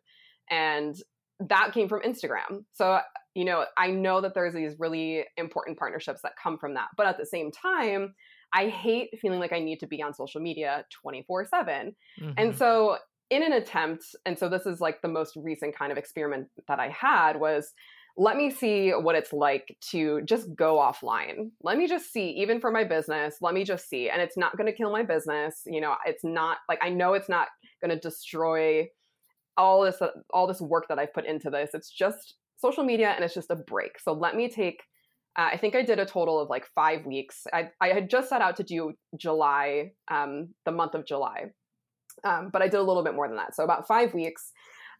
And 0.50 0.96
that 1.40 1.72
came 1.72 1.88
from 1.88 2.02
Instagram. 2.02 2.64
So 2.72 3.00
you 3.34 3.44
know, 3.44 3.64
I 3.78 3.88
know 3.88 4.20
that 4.20 4.34
there's 4.34 4.54
these 4.54 4.74
really 4.78 5.24
important 5.36 5.78
partnerships 5.78 6.22
that 6.22 6.32
come 6.42 6.58
from 6.58 6.74
that, 6.74 6.88
but 6.96 7.06
at 7.06 7.18
the 7.18 7.26
same 7.26 7.50
time, 7.50 8.14
I 8.52 8.68
hate 8.68 9.18
feeling 9.20 9.40
like 9.40 9.52
I 9.52 9.60
need 9.60 9.80
to 9.80 9.86
be 9.86 10.02
on 10.02 10.14
social 10.14 10.40
media 10.40 10.84
24 10.90 11.46
7. 11.46 11.94
Mm-hmm. 12.20 12.32
And 12.36 12.56
so, 12.56 12.98
in 13.30 13.42
an 13.42 13.52
attempt, 13.52 14.04
and 14.26 14.38
so 14.38 14.48
this 14.48 14.66
is 14.66 14.80
like 14.80 15.00
the 15.00 15.08
most 15.08 15.36
recent 15.36 15.76
kind 15.76 15.90
of 15.90 15.98
experiment 15.98 16.48
that 16.68 16.78
I 16.78 16.90
had 16.90 17.40
was 17.40 17.72
let 18.16 18.36
me 18.36 18.50
see 18.50 18.90
what 18.90 19.14
it's 19.14 19.32
like 19.32 19.76
to 19.90 20.20
just 20.22 20.54
go 20.54 20.76
offline. 20.76 21.50
Let 21.62 21.78
me 21.78 21.88
just 21.88 22.12
see, 22.12 22.28
even 22.30 22.60
for 22.60 22.70
my 22.70 22.84
business, 22.84 23.36
let 23.40 23.54
me 23.54 23.64
just 23.64 23.88
see. 23.88 24.10
And 24.10 24.20
it's 24.20 24.36
not 24.36 24.56
going 24.56 24.66
to 24.66 24.76
kill 24.76 24.92
my 24.92 25.02
business. 25.02 25.62
You 25.64 25.80
know, 25.80 25.94
it's 26.04 26.24
not 26.24 26.58
like 26.68 26.78
I 26.82 26.90
know 26.90 27.14
it's 27.14 27.30
not 27.30 27.48
going 27.80 27.90
to 27.90 27.98
destroy 27.98 28.88
all 29.56 29.82
this 29.82 30.00
all 30.32 30.46
this 30.46 30.60
work 30.60 30.88
that 30.88 30.98
I've 30.98 31.14
put 31.14 31.26
into 31.26 31.50
this. 31.50 31.70
It's 31.74 31.90
just 31.90 32.34
social 32.56 32.84
media 32.84 33.10
and 33.10 33.24
it's 33.24 33.34
just 33.34 33.50
a 33.50 33.56
break. 33.56 33.98
So 33.98 34.12
let 34.12 34.36
me 34.36 34.48
take 34.48 34.82
uh, 35.38 35.48
I 35.52 35.56
think 35.56 35.74
I 35.74 35.82
did 35.82 35.98
a 35.98 36.06
total 36.06 36.40
of 36.40 36.50
like 36.50 36.66
five 36.74 37.06
weeks. 37.06 37.46
I, 37.52 37.70
I 37.80 37.88
had 37.88 38.10
just 38.10 38.28
set 38.28 38.42
out 38.42 38.56
to 38.56 38.62
do 38.62 38.92
July, 39.16 39.92
um, 40.10 40.48
the 40.64 40.72
month 40.72 40.94
of 40.94 41.06
July, 41.06 41.46
um, 42.24 42.50
but 42.52 42.62
I 42.62 42.68
did 42.68 42.80
a 42.80 42.82
little 42.82 43.02
bit 43.02 43.14
more 43.14 43.28
than 43.28 43.36
that. 43.38 43.54
So 43.54 43.64
about 43.64 43.86
five 43.86 44.12
weeks. 44.14 44.52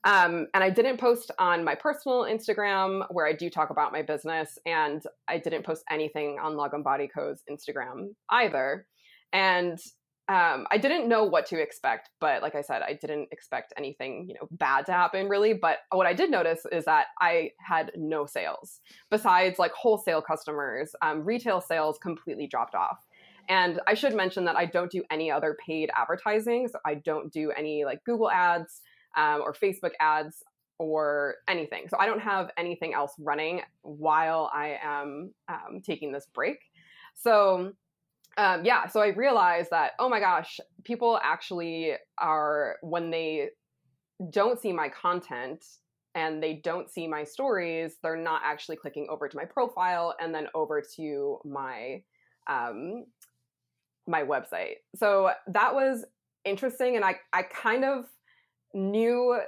Um, 0.05 0.49
and 0.53 0.65
I 0.65 0.71
didn't 0.71 0.99
post 0.99 1.31
on 1.39 1.65
my 1.65 1.77
personal 1.77 2.23
Instagram 2.25 3.07
where 3.11 3.27
I 3.27 3.35
do 3.35 3.49
talk 3.49 3.71
about 3.71 3.93
my 3.93 4.03
business, 4.03 4.59
and 4.67 5.01
I 5.29 5.39
didn't 5.39 5.65
post 5.65 5.85
anything 5.91 6.39
on 6.43 6.55
Lagom 6.55 6.83
Body 6.83 7.09
Co.'s 7.15 7.43
Instagram 7.49 8.09
either. 8.31 8.87
And 9.33 9.79
um, 10.33 10.67
I 10.71 10.79
didn't 10.79 11.09
know 11.09 11.25
what 11.25 11.45
to 11.47 11.61
expect, 11.61 12.09
but 12.19 12.41
like 12.41 12.55
I 12.55 12.63
said, 12.63 12.81
I 12.81 12.95
didn't 12.95 13.29
expect 13.33 13.75
anything, 13.77 14.25
you 14.27 14.35
know, 14.35 14.49
bad 14.53 14.87
to 14.87 14.93
happen 14.93 15.29
really. 15.29 15.53
But 15.53 15.81
what 15.91 16.07
I 16.07 16.15
did 16.15 16.31
notice 16.31 16.65
is 16.73 16.87
that 16.87 17.09
I 17.21 17.51
had 17.59 17.93
no 17.97 18.25
sales 18.25 18.81
besides 19.11 19.59
like 19.59 19.73
wholesale 19.73 20.23
customers. 20.23 20.95
Um, 21.03 21.23
retail 21.23 21.61
sales 21.61 21.99
completely 21.99 22.47
dropped 22.47 22.75
off. 22.75 23.05
And 23.51 23.81
I 23.87 23.93
should 23.93 24.15
mention 24.15 24.47
that 24.47 24.57
I 24.57 24.65
don't 24.65 24.91
do 24.91 25.03
any 25.11 25.31
other 25.31 25.55
paid 25.67 25.91
advertising. 25.95 26.67
So 26.69 26.79
I 26.87 26.95
don't 26.95 27.31
do 27.31 27.51
any 27.51 27.85
like 27.85 28.03
Google 28.05 28.31
ads 28.31 28.81
um, 29.19 29.43
or 29.43 29.53
Facebook 29.53 29.93
ads 30.01 30.43
or 30.79 31.35
anything. 31.47 31.89
So 31.91 31.99
I 32.01 32.07
don't 32.07 32.23
have 32.23 32.51
anything 32.57 32.95
else 32.95 33.13
running 33.19 33.61
while 33.83 34.51
I 34.55 34.79
am 34.83 35.35
um, 35.49 35.83
taking 35.85 36.11
this 36.11 36.27
break. 36.33 36.59
So 37.15 37.75
um, 38.37 38.65
yeah, 38.65 38.87
so 38.87 39.01
I 39.01 39.09
realized 39.09 39.71
that, 39.71 39.93
oh 39.99 40.09
my 40.09 40.21
gosh, 40.21 40.59
people 40.85 41.19
actually 41.23 41.95
are, 42.19 42.77
when 42.83 43.11
they 43.11 43.51
don't 44.31 44.61
see 44.61 44.73
my 44.73 44.89
content 44.89 45.65
and 46.15 46.43
they 46.43 46.55
don't 46.55 46.91
see 46.91 47.07
my 47.07 47.25
stories, 47.25 47.97
they're 48.03 48.17
not 48.17 48.43
actually 48.45 48.77
clicking 48.77 49.07
over 49.11 49.29
to 49.29 49.37
my 49.37 49.45
profile 49.45 50.15
and 50.21 50.35
then 50.35 50.47
over 50.55 50.83
to 50.97 51.39
my 51.45 52.03
um, 52.47 53.05
my 54.07 54.23
website. 54.23 54.77
So 54.97 55.31
that 55.47 55.75
was 55.75 56.05
interesting, 56.45 56.97
and 56.97 57.05
I 57.05 57.17
I 57.33 57.43
kind 57.43 57.85
of 57.85 58.07
knew 58.75 59.41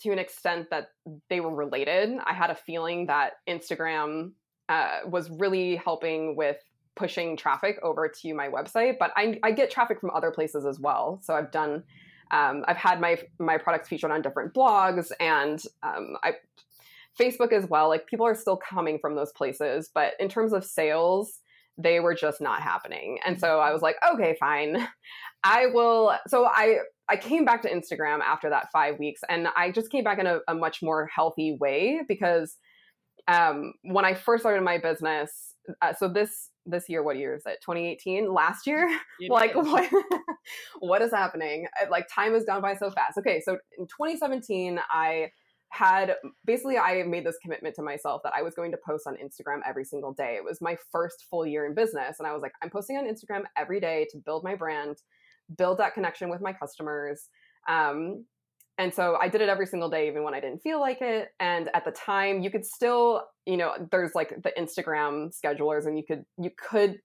to 0.00 0.10
an 0.10 0.18
extent 0.18 0.68
that 0.70 0.90
they 1.28 1.40
were 1.40 1.54
related. 1.54 2.10
I 2.24 2.32
had 2.32 2.50
a 2.50 2.54
feeling 2.54 3.06
that 3.06 3.34
Instagram 3.48 4.32
uh, 4.68 5.00
was 5.06 5.30
really 5.30 5.76
helping 5.76 6.36
with 6.36 6.56
pushing 7.00 7.34
traffic 7.34 7.78
over 7.82 8.06
to 8.08 8.34
my 8.34 8.48
website, 8.48 8.98
but 8.98 9.10
I, 9.16 9.40
I, 9.42 9.52
get 9.52 9.70
traffic 9.70 9.98
from 10.00 10.10
other 10.10 10.30
places 10.30 10.66
as 10.66 10.78
well. 10.78 11.18
So 11.24 11.34
I've 11.34 11.50
done 11.50 11.82
um, 12.30 12.64
I've 12.68 12.76
had 12.76 13.00
my 13.00 13.18
my 13.38 13.58
products 13.58 13.88
featured 13.88 14.10
on 14.10 14.22
different 14.22 14.54
blogs, 14.54 15.10
and 15.18 15.60
um, 15.82 16.16
I 16.22 16.34
Facebook 17.18 17.52
as 17.52 17.66
well. 17.68 17.88
Like 17.88 18.06
people 18.06 18.26
are 18.26 18.34
still 18.34 18.56
coming 18.56 18.98
from 18.98 19.16
those 19.16 19.32
places, 19.32 19.90
but 19.92 20.12
in 20.20 20.28
terms 20.28 20.52
of 20.52 20.64
sales, 20.64 21.40
they 21.78 22.00
were 22.00 22.14
just 22.14 22.40
not 22.40 22.62
happening. 22.62 23.18
And 23.24 23.40
so 23.40 23.58
I 23.60 23.72
was 23.72 23.82
like, 23.82 23.96
okay, 24.12 24.36
fine. 24.38 24.86
I 25.42 25.66
will. 25.66 26.14
So 26.28 26.44
I 26.44 26.80
I 27.08 27.16
came 27.16 27.44
back 27.44 27.62
to 27.62 27.70
Instagram 27.70 28.20
after 28.20 28.50
that 28.50 28.68
five 28.72 28.98
weeks, 28.98 29.22
and 29.28 29.48
I 29.56 29.72
just 29.72 29.90
came 29.90 30.04
back 30.04 30.18
in 30.18 30.26
a, 30.26 30.40
a 30.46 30.54
much 30.54 30.82
more 30.82 31.08
healthy 31.12 31.56
way 31.58 32.02
because 32.06 32.56
um, 33.26 33.72
when 33.82 34.04
I 34.04 34.14
first 34.14 34.42
started 34.42 34.62
my 34.62 34.78
business, 34.78 35.54
uh, 35.82 35.94
so 35.94 36.08
this 36.08 36.49
this 36.70 36.88
year, 36.88 37.02
what 37.02 37.16
year 37.16 37.34
is 37.34 37.42
it? 37.46 37.58
2018. 37.62 38.32
Last 38.32 38.66
year, 38.66 38.88
like 39.28 39.54
what 39.54 39.90
what 40.80 41.02
is 41.02 41.12
happening? 41.12 41.66
Like 41.90 42.06
time 42.12 42.34
has 42.34 42.44
gone 42.44 42.62
by 42.62 42.74
so 42.76 42.90
fast. 42.90 43.18
Okay, 43.18 43.40
so 43.44 43.58
in 43.78 43.86
2017, 43.86 44.80
I 44.90 45.30
had 45.70 46.16
basically 46.44 46.78
I 46.78 47.04
made 47.04 47.24
this 47.24 47.38
commitment 47.42 47.76
to 47.76 47.82
myself 47.82 48.22
that 48.24 48.32
I 48.36 48.42
was 48.42 48.54
going 48.54 48.72
to 48.72 48.78
post 48.84 49.06
on 49.06 49.14
Instagram 49.14 49.60
every 49.66 49.84
single 49.84 50.12
day. 50.12 50.34
It 50.34 50.44
was 50.44 50.60
my 50.60 50.76
first 50.90 51.26
full 51.30 51.46
year 51.46 51.64
in 51.64 51.74
business 51.74 52.16
and 52.18 52.26
I 52.26 52.32
was 52.32 52.42
like 52.42 52.52
I'm 52.60 52.70
posting 52.70 52.96
on 52.96 53.04
Instagram 53.04 53.44
every 53.56 53.78
day 53.78 54.06
to 54.10 54.18
build 54.18 54.42
my 54.42 54.56
brand, 54.56 54.96
build 55.56 55.78
that 55.78 55.94
connection 55.94 56.28
with 56.28 56.40
my 56.40 56.52
customers. 56.52 57.28
Um, 57.68 58.24
and 58.80 58.94
so 58.94 59.18
I 59.20 59.28
did 59.28 59.42
it 59.42 59.50
every 59.50 59.66
single 59.66 59.90
day 59.90 60.08
even 60.08 60.22
when 60.22 60.32
I 60.32 60.40
didn't 60.40 60.62
feel 60.62 60.80
like 60.80 61.02
it 61.02 61.28
and 61.38 61.68
at 61.74 61.84
the 61.84 61.90
time 61.90 62.40
you 62.42 62.50
could 62.50 62.64
still, 62.64 63.26
you 63.44 63.58
know, 63.58 63.74
there's 63.90 64.14
like 64.14 64.42
the 64.42 64.52
Instagram 64.58 65.36
schedulers 65.38 65.86
and 65.86 65.98
you 65.98 66.04
could 66.04 66.24
you 66.38 66.50
could 66.56 66.98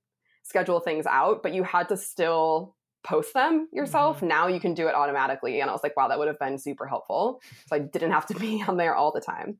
schedule 0.43 0.79
things 0.79 1.05
out, 1.05 1.43
but 1.43 1.53
you 1.53 1.63
had 1.63 1.89
to 1.89 1.97
still 1.97 2.75
post 3.03 3.33
them 3.33 3.67
yourself. 3.73 4.17
Mm-hmm. 4.17 4.27
Now 4.27 4.47
you 4.47 4.61
can 4.61 4.73
do 4.73 4.87
it 4.87 4.95
automatically. 4.95 5.59
And 5.59 5.69
I 5.69 5.73
was 5.73 5.83
like, 5.83 5.97
wow, 5.97 6.07
that 6.07 6.17
would 6.17 6.29
have 6.29 6.39
been 6.39 6.57
super 6.57 6.87
helpful. 6.87 7.41
So 7.67 7.75
I 7.75 7.79
didn't 7.79 8.11
have 8.11 8.25
to 8.27 8.35
be 8.35 8.63
on 8.67 8.77
there 8.77 8.95
all 8.95 9.11
the 9.11 9.21
time. 9.21 9.57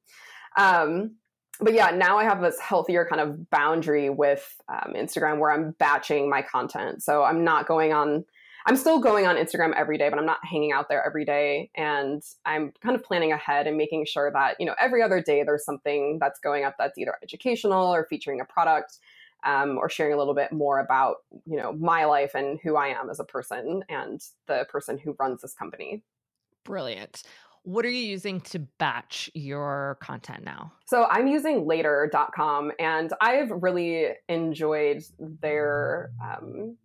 Um, 0.58 1.16
but 1.60 1.74
yeah, 1.74 1.92
now 1.92 2.18
I 2.18 2.24
have 2.24 2.42
this 2.42 2.60
healthier 2.62 3.06
kind 3.06 3.20
of 3.20 3.50
boundary 3.50 4.10
with 4.10 4.56
um, 4.70 4.94
Instagram 4.96 5.40
where 5.40 5.52
I'm 5.52 5.72
batching 5.80 6.30
my 6.30 6.42
content. 6.42 7.04
So 7.04 7.24
I'm 7.24 7.44
not 7.44 7.68
going 7.68 7.92
on, 7.92 8.24
I'm 8.66 8.76
still 8.76 9.00
going 9.00 9.28
on 9.28 9.36
Instagram 9.36 9.74
every 9.76 9.98
day, 9.98 10.10
but 10.10 10.18
I'm 10.18 10.26
not 10.26 10.40
hanging 10.44 10.72
out 10.72 10.90
there 10.90 11.06
every 11.06 11.24
day. 11.24 11.70
And 11.76 12.24
I'm 12.46 12.74
kind 12.82 12.96
of 12.96 13.04
planning 13.04 13.32
ahead 13.32 13.68
and 13.68 13.78
making 13.78 14.06
sure 14.06 14.32
that, 14.32 14.56
you 14.60 14.66
know, 14.66 14.76
every 14.80 15.04
other 15.04 15.22
day 15.22 15.44
there's 15.44 15.64
something 15.64 16.18
that's 16.20 16.40
going 16.40 16.64
up 16.64 16.76
that's 16.80 16.98
either 16.98 17.16
educational 17.22 17.94
or 17.94 18.06
featuring 18.06 18.42
a 18.42 18.46
product 18.46 18.98
um, 19.46 19.78
or 19.78 19.90
sharing 19.90 20.14
a 20.14 20.18
little 20.18 20.34
bit 20.34 20.52
more 20.52 20.80
about 20.80 21.18
you 21.46 21.56
know 21.56 21.72
my 21.74 22.06
life 22.06 22.32
and 22.34 22.60
who 22.62 22.76
I 22.76 22.88
am 22.88 23.10
as 23.10 23.20
a 23.20 23.24
person 23.24 23.84
and 23.88 24.22
the 24.48 24.66
person 24.70 24.98
who 24.98 25.16
runs 25.20 25.42
this 25.42 25.54
company. 25.54 26.04
Brilliant. 26.64 27.24
What 27.64 27.86
are 27.86 27.90
you 27.90 28.06
using 28.06 28.42
to 28.42 28.60
batch 28.60 29.30
your 29.34 29.98
content 30.00 30.44
now? 30.44 30.72
So 30.86 31.06
I'm 31.06 31.28
using 31.28 31.66
later.com 31.66 32.72
and 32.80 33.12
I've 33.22 33.50
really 33.50 34.10
enjoyed 34.30 35.04
their 35.18 36.12
um, 36.24 36.78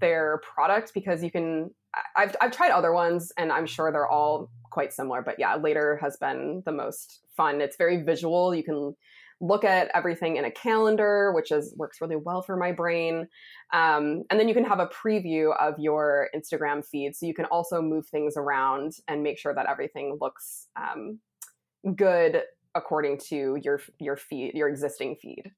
their 0.00 0.40
product 0.54 0.92
because 0.94 1.22
you 1.22 1.30
can 1.30 1.70
I've 2.16 2.36
I've 2.40 2.52
tried 2.52 2.70
other 2.70 2.92
ones 2.92 3.32
and 3.36 3.52
I'm 3.52 3.66
sure 3.66 3.90
they're 3.92 4.08
all 4.08 4.50
quite 4.70 4.92
similar 4.92 5.22
but 5.22 5.36
yeah 5.38 5.56
later 5.56 5.98
has 6.02 6.16
been 6.16 6.62
the 6.66 6.72
most 6.72 7.20
fun 7.36 7.60
it's 7.60 7.76
very 7.76 8.02
visual 8.02 8.54
you 8.54 8.62
can 8.62 8.94
look 9.40 9.64
at 9.64 9.90
everything 9.94 10.36
in 10.36 10.44
a 10.44 10.50
calendar, 10.50 11.32
which 11.32 11.52
is 11.52 11.74
works 11.76 12.00
really 12.00 12.16
well 12.16 12.42
for 12.42 12.56
my 12.56 12.72
brain. 12.72 13.28
Um, 13.72 14.24
and 14.30 14.38
then 14.38 14.48
you 14.48 14.54
can 14.54 14.64
have 14.64 14.80
a 14.80 14.88
preview 14.88 15.56
of 15.58 15.78
your 15.78 16.28
Instagram 16.34 16.84
feed, 16.84 17.14
so 17.14 17.26
you 17.26 17.34
can 17.34 17.44
also 17.46 17.80
move 17.80 18.06
things 18.06 18.36
around 18.36 18.94
and 19.06 19.22
make 19.22 19.38
sure 19.38 19.54
that 19.54 19.66
everything 19.68 20.18
looks 20.20 20.68
um, 20.76 21.20
good 21.94 22.42
according 22.74 23.18
to 23.28 23.56
your 23.62 23.80
your 23.98 24.16
feed, 24.16 24.54
your 24.54 24.68
existing 24.68 25.16
feed. 25.20 25.52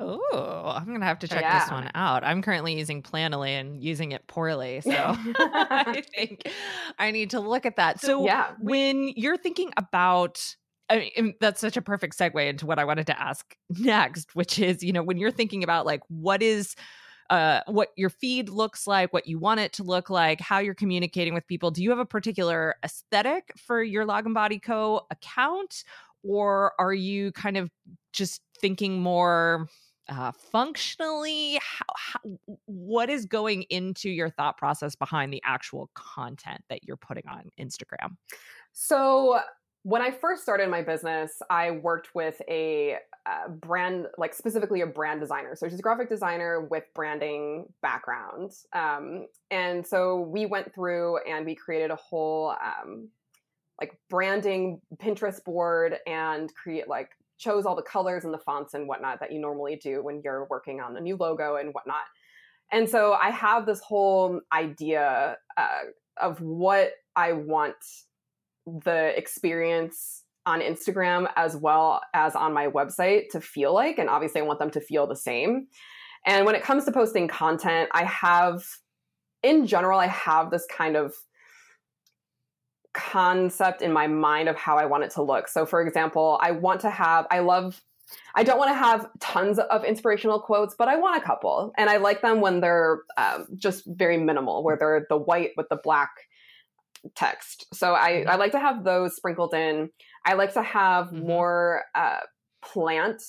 Oh, 0.00 0.72
I'm 0.74 0.86
gonna 0.86 1.04
have 1.04 1.18
to 1.20 1.28
check 1.28 1.42
yeah. 1.42 1.60
this 1.60 1.70
one 1.70 1.90
out. 1.94 2.24
I'm 2.24 2.40
currently 2.40 2.78
using 2.78 3.02
Planoly 3.02 3.50
and 3.50 3.82
using 3.82 4.12
it 4.12 4.26
poorly, 4.26 4.80
so 4.80 4.90
I 4.94 6.02
think 6.14 6.48
I 6.98 7.10
need 7.10 7.30
to 7.30 7.40
look 7.40 7.66
at 7.66 7.76
that. 7.76 8.00
So, 8.00 8.24
yeah, 8.24 8.52
when 8.60 9.12
you're 9.14 9.36
thinking 9.36 9.70
about 9.76 10.42
I 10.88 11.12
mean, 11.16 11.34
that's 11.40 11.60
such 11.60 11.76
a 11.76 11.82
perfect 11.82 12.18
segue 12.18 12.48
into 12.48 12.66
what 12.66 12.78
I 12.78 12.84
wanted 12.84 13.06
to 13.08 13.20
ask 13.20 13.54
next, 13.78 14.34
which 14.34 14.58
is, 14.58 14.82
you 14.82 14.92
know, 14.92 15.04
when 15.04 15.18
you're 15.18 15.30
thinking 15.30 15.62
about 15.62 15.86
like 15.86 16.00
what 16.08 16.42
is 16.42 16.74
uh, 17.28 17.60
what 17.66 17.90
your 17.96 18.10
feed 18.10 18.48
looks 18.48 18.88
like, 18.88 19.12
what 19.12 19.28
you 19.28 19.38
want 19.38 19.60
it 19.60 19.72
to 19.74 19.84
look 19.84 20.10
like, 20.10 20.40
how 20.40 20.58
you're 20.58 20.74
communicating 20.74 21.32
with 21.32 21.46
people. 21.46 21.70
Do 21.70 21.80
you 21.82 21.90
have 21.90 22.00
a 22.00 22.04
particular 22.04 22.74
aesthetic 22.84 23.52
for 23.56 23.82
your 23.82 24.04
Lagom 24.04 24.34
Body 24.34 24.58
Co. 24.58 25.02
account, 25.12 25.84
or 26.24 26.72
are 26.80 26.92
you 26.92 27.30
kind 27.32 27.56
of 27.56 27.70
just 28.12 28.42
thinking 28.60 29.00
more 29.00 29.68
uh, 30.10 30.32
functionally? 30.32 31.58
How, 31.62 31.86
how, 31.96 32.38
what 32.66 33.08
is 33.08 33.24
going 33.24 33.62
into 33.70 34.10
your 34.10 34.28
thought 34.28 34.58
process 34.58 34.94
behind 34.94 35.32
the 35.32 35.42
actual 35.44 35.90
content 35.94 36.62
that 36.68 36.84
you're 36.84 36.96
putting 36.96 37.26
on 37.28 37.44
Instagram? 37.58 38.16
So 38.72 39.40
when 39.82 40.02
I 40.02 40.10
first 40.10 40.42
started 40.42 40.68
my 40.68 40.82
business, 40.82 41.40
I 41.48 41.70
worked 41.70 42.14
with 42.14 42.40
a 42.48 42.98
brand, 43.48 44.06
like 44.18 44.34
specifically 44.34 44.80
a 44.82 44.86
brand 44.86 45.20
designer. 45.20 45.54
So 45.54 45.68
she's 45.68 45.78
a 45.78 45.82
graphic 45.82 46.08
designer 46.08 46.60
with 46.60 46.84
branding 46.94 47.66
background. 47.82 48.52
Um, 48.72 49.26
and 49.50 49.86
so 49.86 50.20
we 50.20 50.46
went 50.46 50.74
through 50.74 51.18
and 51.28 51.46
we 51.46 51.54
created 51.54 51.90
a 51.90 51.96
whole 51.96 52.54
um, 52.62 53.08
like 53.80 53.96
branding 54.10 54.80
Pinterest 54.96 55.42
board 55.44 55.96
and 56.06 56.52
create 56.54 56.88
like 56.88 57.10
chose 57.40 57.66
all 57.66 57.74
the 57.74 57.82
colors 57.82 58.24
and 58.24 58.32
the 58.32 58.38
fonts 58.38 58.74
and 58.74 58.86
whatnot 58.86 59.18
that 59.20 59.32
you 59.32 59.40
normally 59.40 59.76
do 59.76 60.02
when 60.04 60.20
you're 60.22 60.46
working 60.50 60.80
on 60.80 60.96
a 60.96 61.00
new 61.00 61.16
logo 61.16 61.56
and 61.56 61.72
whatnot. 61.72 62.04
And 62.70 62.88
so 62.88 63.14
I 63.14 63.30
have 63.30 63.66
this 63.66 63.80
whole 63.80 64.40
idea 64.52 65.36
uh, 65.56 65.68
of 66.20 66.40
what 66.40 66.92
I 67.16 67.32
want 67.32 67.74
the 68.66 69.16
experience 69.16 70.22
on 70.46 70.60
Instagram 70.60 71.30
as 71.36 71.56
well 71.56 72.00
as 72.14 72.36
on 72.36 72.52
my 72.52 72.68
website 72.68 73.28
to 73.30 73.40
feel 73.40 73.74
like. 73.74 73.98
And 73.98 74.08
obviously, 74.08 74.40
I 74.40 74.44
want 74.44 74.58
them 74.58 74.70
to 74.72 74.80
feel 74.80 75.06
the 75.06 75.16
same. 75.16 75.66
And 76.26 76.46
when 76.46 76.54
it 76.54 76.62
comes 76.62 76.84
to 76.84 76.92
posting 76.92 77.28
content, 77.28 77.88
I 77.92 78.04
have, 78.04 78.62
in 79.42 79.66
general, 79.66 79.98
I 79.98 80.06
have 80.06 80.50
this 80.50 80.66
kind 80.70 80.96
of 80.96 81.14
concept 82.92 83.82
in 83.82 83.92
my 83.92 84.06
mind 84.06 84.48
of 84.48 84.56
how 84.56 84.76
I 84.76 84.86
want 84.86 85.04
it 85.04 85.10
to 85.12 85.22
look. 85.22 85.48
So, 85.48 85.64
for 85.66 85.80
example, 85.80 86.38
I 86.42 86.50
want 86.50 86.80
to 86.82 86.90
have, 86.90 87.26
I 87.30 87.40
love, 87.40 87.80
I 88.34 88.42
don't 88.42 88.58
want 88.58 88.70
to 88.70 88.74
have 88.74 89.08
tons 89.20 89.58
of 89.58 89.84
inspirational 89.84 90.40
quotes, 90.40 90.74
but 90.76 90.88
I 90.88 90.96
want 90.96 91.22
a 91.22 91.24
couple. 91.24 91.72
And 91.78 91.88
I 91.88 91.98
like 91.98 92.22
them 92.22 92.40
when 92.40 92.60
they're 92.60 93.02
um, 93.16 93.46
just 93.56 93.84
very 93.86 94.16
minimal, 94.16 94.64
where 94.64 94.76
they're 94.76 95.06
the 95.08 95.16
white 95.16 95.50
with 95.56 95.68
the 95.68 95.78
black 95.82 96.10
text. 97.14 97.66
So 97.72 97.94
I. 97.94 98.24
I 98.28 98.36
like 98.36 98.52
to 98.52 98.60
have 98.60 98.84
those 98.84 99.16
sprinkled 99.16 99.54
in. 99.54 99.90
I 100.26 100.34
like 100.34 100.52
to 100.54 100.62
have 100.62 101.06
mm-hmm. 101.06 101.26
more 101.26 101.84
uh, 101.94 102.20
plant 102.62 103.22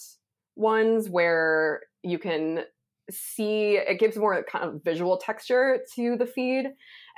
ones 0.55 1.09
where 1.09 1.81
you 2.03 2.19
can 2.19 2.63
see 3.09 3.77
it 3.77 3.99
gives 3.99 4.17
more 4.17 4.43
kind 4.43 4.65
of 4.65 4.83
visual 4.83 5.17
texture 5.17 5.79
to 5.95 6.17
the 6.17 6.25
feed. 6.25 6.67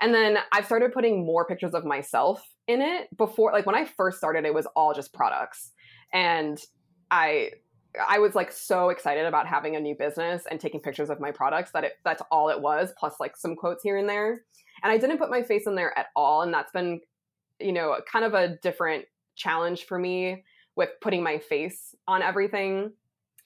And 0.02 0.14
then 0.14 0.38
I've 0.52 0.66
started 0.66 0.94
putting 0.94 1.26
more 1.26 1.46
pictures 1.46 1.74
of 1.74 1.86
myself 1.86 2.44
in 2.68 2.82
it 2.82 3.16
before 3.18 3.52
like 3.52 3.66
when 3.66 3.76
I 3.76 3.86
first 3.86 4.18
started 4.18 4.46
it 4.46 4.54
was 4.54 4.68
all 4.76 4.94
just 4.94 5.14
products. 5.14 5.72
And 6.14 6.60
I 7.12 7.52
I 8.08 8.20
was 8.20 8.34
like 8.34 8.52
so 8.52 8.90
excited 8.90 9.26
about 9.26 9.48
having 9.48 9.76
a 9.76 9.80
new 9.80 9.96
business 9.96 10.44
and 10.50 10.60
taking 10.60 10.80
pictures 10.80 11.10
of 11.10 11.20
my 11.20 11.32
products 11.32 11.72
that 11.72 11.84
it 11.84 11.94
that's 12.04 12.24
all 12.32 12.50
it 12.50 12.60
was 12.60 12.92
plus 12.98 13.16
like 13.20 13.38
some 13.38 13.56
quotes 13.56 13.84
here 13.84 13.98
and 13.98 14.10
there. 14.10 14.44
And 14.82 14.92
I 14.92 14.98
didn't 14.98 15.20
put 15.20 15.30
my 15.30 15.44
face 15.44 15.68
in 15.68 15.76
there 15.76 15.98
at 15.98 16.08
all. 16.16 16.42
And 16.42 16.54
that's 16.54 16.72
been, 16.72 17.02
you 17.60 17.72
know, 17.72 17.98
kind 18.12 18.26
of 18.26 18.34
a 18.34 18.58
different 18.62 19.06
challenge 19.36 19.86
for 19.86 20.00
me 20.00 20.44
with 20.76 20.90
putting 21.02 21.24
my 21.24 21.38
face 21.38 21.94
on 22.08 22.22
everything. 22.22 22.92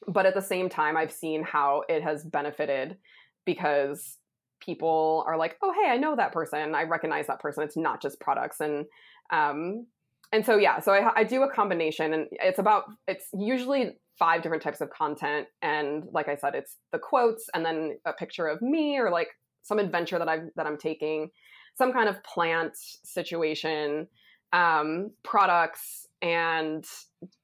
But 0.08 0.26
at 0.26 0.36
the 0.36 0.42
same 0.42 0.70
time, 0.70 0.96
I've 0.96 1.12
seen 1.12 1.44
how 1.44 1.84
it 1.90 2.02
has 2.04 2.24
benefited 2.24 2.98
because 3.46 4.18
people 4.60 5.24
are 5.28 5.38
like, 5.38 5.58
oh, 5.62 5.74
hey, 5.74 5.90
I 5.90 5.98
know 5.98 6.16
that 6.16 6.32
person. 6.32 6.76
I 6.76 6.84
recognize 6.84 7.28
that 7.28 7.40
person. 7.40 7.64
It's 7.64 7.78
not 7.78 8.02
just 8.02 8.20
products. 8.20 8.60
And, 8.60 8.86
um, 9.32 9.88
and 10.32 10.46
so, 10.46 10.58
yeah, 10.58 10.80
so 10.80 10.92
I, 10.94 11.12
I 11.16 11.24
do 11.24 11.44
a 11.44 11.52
combination 11.52 12.14
and 12.14 12.28
it's 12.32 12.60
about, 12.60 12.86
it's 13.08 13.28
usually 13.34 13.98
five 14.18 14.42
different 14.42 14.64
types 14.64 14.82
of 14.82 14.90
content. 14.90 15.48
And 15.62 16.04
like 16.12 16.28
I 16.28 16.36
said, 16.36 16.56
it's 16.56 16.78
the 16.92 17.00
quotes 17.00 17.50
and 17.54 17.66
then 17.66 17.98
a 18.06 18.14
picture 18.14 18.48
of 18.48 18.62
me 18.62 18.98
or 18.98 19.10
like 19.10 19.30
some 19.62 19.80
adventure 19.80 20.18
that 20.18 20.28
I've 20.28 20.50
that 20.56 20.66
I'm 20.66 20.78
taking, 20.78 21.30
some 21.78 21.94
kind 21.94 22.10
of 22.10 22.24
plant 22.24 22.76
situation, 22.76 24.08
um, 24.54 25.12
products, 25.24 26.08
and 26.22 26.86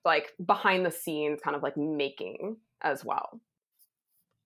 like 0.06 0.32
behind 0.45 0.86
the 0.86 0.91
scenes, 0.91 1.39
kind 1.43 1.56
of 1.56 1.62
like 1.62 1.78
making 1.78 2.58
as 2.82 3.06
well. 3.06 3.39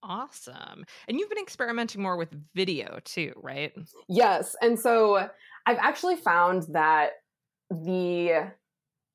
Awesome. 0.02 0.84
And 1.08 1.18
you've 1.18 1.28
been 1.28 1.42
experimenting 1.42 2.00
more 2.00 2.16
with 2.16 2.28
video 2.54 3.00
too, 3.04 3.32
right? 3.36 3.72
Yes. 4.08 4.54
And 4.62 4.78
so 4.78 5.28
I've 5.66 5.78
actually 5.78 6.16
found 6.16 6.64
that 6.72 7.10
the 7.70 8.52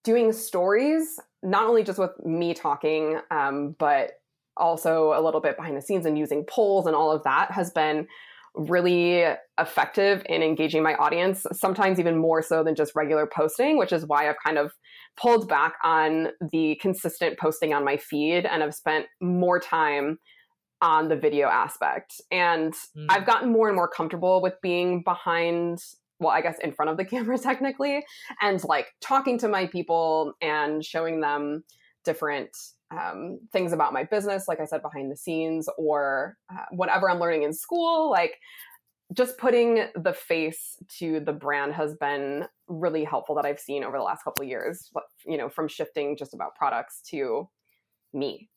doing 0.04 0.34
stories, 0.34 1.20
not 1.42 1.66
only 1.66 1.84
just 1.84 2.00
with 2.00 2.12
me 2.26 2.54
talking, 2.54 3.20
um, 3.32 3.76
but 3.80 4.12
also 4.58 5.14
a 5.14 5.22
little 5.22 5.42
bit 5.42 5.58
behind 5.58 5.76
the 5.76 5.82
scenes 5.82 6.06
and 6.06 6.18
using 6.18 6.46
polls 6.48 6.86
and 6.86 6.96
all 6.96 7.12
of 7.12 7.24
that 7.24 7.52
has 7.52 7.72
been 7.72 8.08
really 8.56 9.26
effective 9.60 10.22
in 10.28 10.44
engaging 10.44 10.84
my 10.84 10.94
audience, 10.96 11.46
sometimes 11.54 12.00
even 12.00 12.18
more 12.18 12.42
so 12.42 12.64
than 12.64 12.76
just 12.76 12.94
regular 12.96 13.26
posting, 13.26 13.78
which 13.78 13.92
is 13.92 14.06
why 14.06 14.30
I've 14.30 14.36
kind 14.46 14.60
of 14.60 14.72
pulled 15.18 15.48
back 15.48 15.74
on 15.84 16.28
the 16.52 16.76
consistent 16.82 17.40
posting 17.40 17.74
on 17.74 17.84
my 17.84 17.98
feed 17.98 18.46
and 18.46 18.62
I've 18.62 18.76
spent 18.76 19.08
more 19.22 19.60
time 19.60 20.20
on 20.84 21.08
the 21.08 21.16
video 21.16 21.48
aspect. 21.48 22.22
And 22.30 22.74
mm. 22.96 23.08
I've 23.10 23.26
gotten 23.26 23.52
more 23.52 23.70
and 23.70 23.76
more 23.76 23.88
comfortable 23.88 24.42
with 24.42 24.54
being 24.62 25.02
behind 25.02 25.80
well, 26.20 26.32
I 26.32 26.42
guess 26.42 26.58
in 26.60 26.72
front 26.72 26.92
of 26.92 26.98
the 26.98 27.06
camera 27.14 27.38
technically, 27.38 28.04
and 28.42 28.64
like 28.64 28.88
talking 29.02 29.38
to 29.40 29.48
my 29.48 29.66
people 29.68 30.34
and 30.42 30.84
showing 30.86 31.22
them 31.22 31.64
different 32.06 32.50
um, 32.92 33.40
things 33.52 33.74
about 33.74 33.94
my 33.94 34.04
business, 34.04 34.48
like 34.48 34.60
I 34.60 34.66
said, 34.66 34.82
behind 34.82 35.12
the 35.12 35.18
scenes, 35.18 35.68
or 35.78 36.38
uh, 36.52 36.66
whatever 36.72 37.10
I'm 37.10 37.20
learning 37.20 37.44
in 37.44 37.54
school. 37.54 38.12
Like 38.12 38.38
just 39.14 39.38
putting 39.38 39.86
the 39.96 40.14
face 40.14 40.78
to 41.00 41.20
the 41.20 41.34
brand 41.34 41.74
has 41.74 41.96
been 41.96 42.46
really 42.68 43.04
helpful 43.04 43.36
that 43.36 43.46
I've 43.46 43.60
seen 43.60 43.84
over 43.84 43.98
the 43.98 44.04
last 44.04 44.24
couple 44.24 44.44
of 44.44 44.50
years, 44.50 44.92
you 45.26 45.38
know, 45.38 45.50
from 45.50 45.68
shifting 45.68 46.18
just 46.18 46.34
about 46.34 46.56
products 46.56 47.02
to 47.10 47.50
me. 48.14 48.50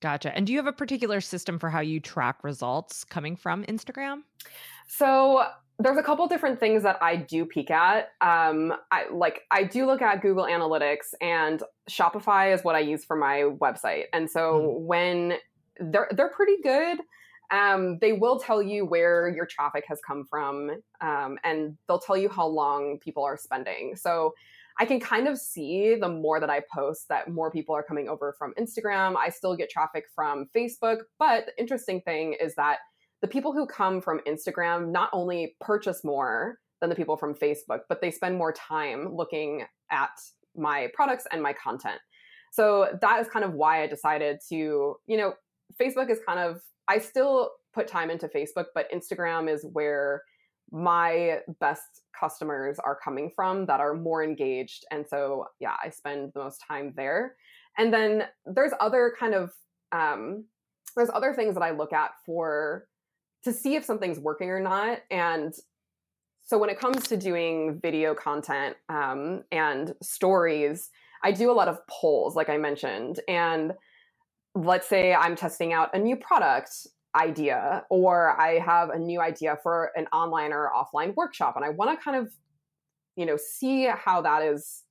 Gotcha. 0.00 0.34
And 0.36 0.46
do 0.46 0.52
you 0.52 0.58
have 0.58 0.66
a 0.66 0.72
particular 0.72 1.20
system 1.20 1.58
for 1.58 1.70
how 1.70 1.80
you 1.80 2.00
track 2.00 2.44
results 2.44 3.04
coming 3.04 3.34
from 3.34 3.64
Instagram? 3.64 4.22
So 4.86 5.44
there's 5.78 5.98
a 5.98 6.02
couple 6.02 6.26
different 6.26 6.58
things 6.60 6.82
that 6.82 7.02
I 7.02 7.16
do 7.16 7.44
peek 7.44 7.70
at. 7.70 8.10
Um, 8.20 8.74
I 8.90 9.06
like 9.10 9.42
I 9.50 9.64
do 9.64 9.86
look 9.86 10.02
at 10.02 10.22
Google 10.22 10.44
Analytics 10.44 11.14
and 11.20 11.62
Shopify 11.90 12.54
is 12.54 12.62
what 12.62 12.74
I 12.74 12.80
use 12.80 13.04
for 13.04 13.16
my 13.16 13.42
website. 13.42 14.04
And 14.12 14.30
so 14.30 14.60
mm. 14.60 14.80
when 14.80 15.34
they're 15.80 16.08
they're 16.12 16.30
pretty 16.30 16.62
good. 16.62 16.98
Um, 17.52 17.98
they 18.00 18.12
will 18.12 18.40
tell 18.40 18.60
you 18.60 18.84
where 18.84 19.28
your 19.28 19.46
traffic 19.46 19.84
has 19.86 20.00
come 20.04 20.24
from, 20.28 20.82
um, 21.00 21.38
and 21.44 21.78
they'll 21.86 22.00
tell 22.00 22.16
you 22.16 22.28
how 22.28 22.44
long 22.44 22.98
people 22.98 23.22
are 23.22 23.36
spending. 23.36 23.94
So 23.94 24.34
I 24.78 24.84
can 24.84 25.00
kind 25.00 25.26
of 25.26 25.38
see 25.38 25.94
the 25.94 26.08
more 26.08 26.38
that 26.38 26.50
I 26.50 26.62
post 26.74 27.06
that 27.08 27.30
more 27.30 27.50
people 27.50 27.74
are 27.74 27.82
coming 27.82 28.08
over 28.08 28.34
from 28.38 28.52
Instagram. 28.60 29.16
I 29.16 29.30
still 29.30 29.56
get 29.56 29.70
traffic 29.70 30.04
from 30.14 30.46
Facebook, 30.54 30.98
but 31.18 31.46
the 31.46 31.58
interesting 31.58 32.02
thing 32.02 32.36
is 32.40 32.54
that 32.56 32.78
the 33.22 33.28
people 33.28 33.52
who 33.52 33.66
come 33.66 34.02
from 34.02 34.20
Instagram 34.26 34.90
not 34.90 35.08
only 35.12 35.56
purchase 35.60 36.04
more 36.04 36.58
than 36.80 36.90
the 36.90 36.96
people 36.96 37.16
from 37.16 37.34
Facebook, 37.34 37.80
but 37.88 38.02
they 38.02 38.10
spend 38.10 38.36
more 38.36 38.52
time 38.52 39.14
looking 39.14 39.64
at 39.90 40.10
my 40.54 40.88
products 40.92 41.26
and 41.32 41.42
my 41.42 41.54
content. 41.54 41.98
So 42.52 42.98
that 43.00 43.20
is 43.20 43.28
kind 43.28 43.44
of 43.44 43.54
why 43.54 43.82
I 43.82 43.86
decided 43.86 44.38
to, 44.50 44.96
you 45.06 45.16
know, 45.16 45.34
Facebook 45.80 46.10
is 46.10 46.20
kind 46.26 46.38
of, 46.38 46.60
I 46.88 46.98
still 46.98 47.52
put 47.74 47.88
time 47.88 48.10
into 48.10 48.28
Facebook, 48.28 48.66
but 48.74 48.90
Instagram 48.92 49.52
is 49.52 49.66
where 49.72 50.22
my 50.70 51.40
best 51.60 52.02
customers 52.18 52.78
are 52.78 52.98
coming 53.02 53.30
from 53.34 53.66
that 53.66 53.80
are 53.80 53.94
more 53.94 54.24
engaged. 54.24 54.84
And 54.90 55.06
so, 55.06 55.46
yeah, 55.60 55.76
I 55.82 55.90
spend 55.90 56.32
the 56.34 56.40
most 56.40 56.62
time 56.66 56.92
there. 56.96 57.36
And 57.78 57.92
then 57.92 58.24
there's 58.46 58.72
other 58.80 59.14
kind 59.18 59.34
of, 59.34 59.52
um, 59.92 60.44
there's 60.96 61.10
other 61.12 61.34
things 61.34 61.54
that 61.54 61.62
I 61.62 61.72
look 61.72 61.92
at 61.92 62.10
for 62.24 62.86
to 63.44 63.52
see 63.52 63.76
if 63.76 63.84
something's 63.84 64.18
working 64.18 64.50
or 64.50 64.60
not. 64.60 65.00
And 65.10 65.54
so 66.42 66.58
when 66.58 66.70
it 66.70 66.78
comes 66.78 67.04
to 67.08 67.16
doing 67.16 67.80
video 67.82 68.14
content 68.14 68.76
um, 68.88 69.44
and 69.52 69.94
stories, 70.02 70.90
I 71.22 71.32
do 71.32 71.50
a 71.50 71.54
lot 71.54 71.68
of 71.68 71.78
polls, 71.88 72.34
like 72.34 72.48
I 72.48 72.56
mentioned. 72.56 73.20
And 73.28 73.72
let's 74.54 74.88
say 74.88 75.14
I'm 75.14 75.36
testing 75.36 75.72
out 75.72 75.94
a 75.94 75.98
new 75.98 76.16
product 76.16 76.70
idea, 77.16 77.84
or 77.90 78.38
I 78.40 78.58
have 78.58 78.90
a 78.90 78.98
new 78.98 79.20
idea 79.20 79.58
for 79.62 79.90
an 79.96 80.06
online 80.12 80.52
or 80.52 80.70
offline 80.76 81.14
workshop, 81.14 81.56
and 81.56 81.64
I 81.64 81.70
want 81.70 81.98
to 81.98 82.04
kind 82.04 82.16
of, 82.16 82.32
you 83.16 83.26
know, 83.26 83.36
see 83.36 83.86
how 83.86 84.22
that 84.22 84.42
is, 84.42 84.82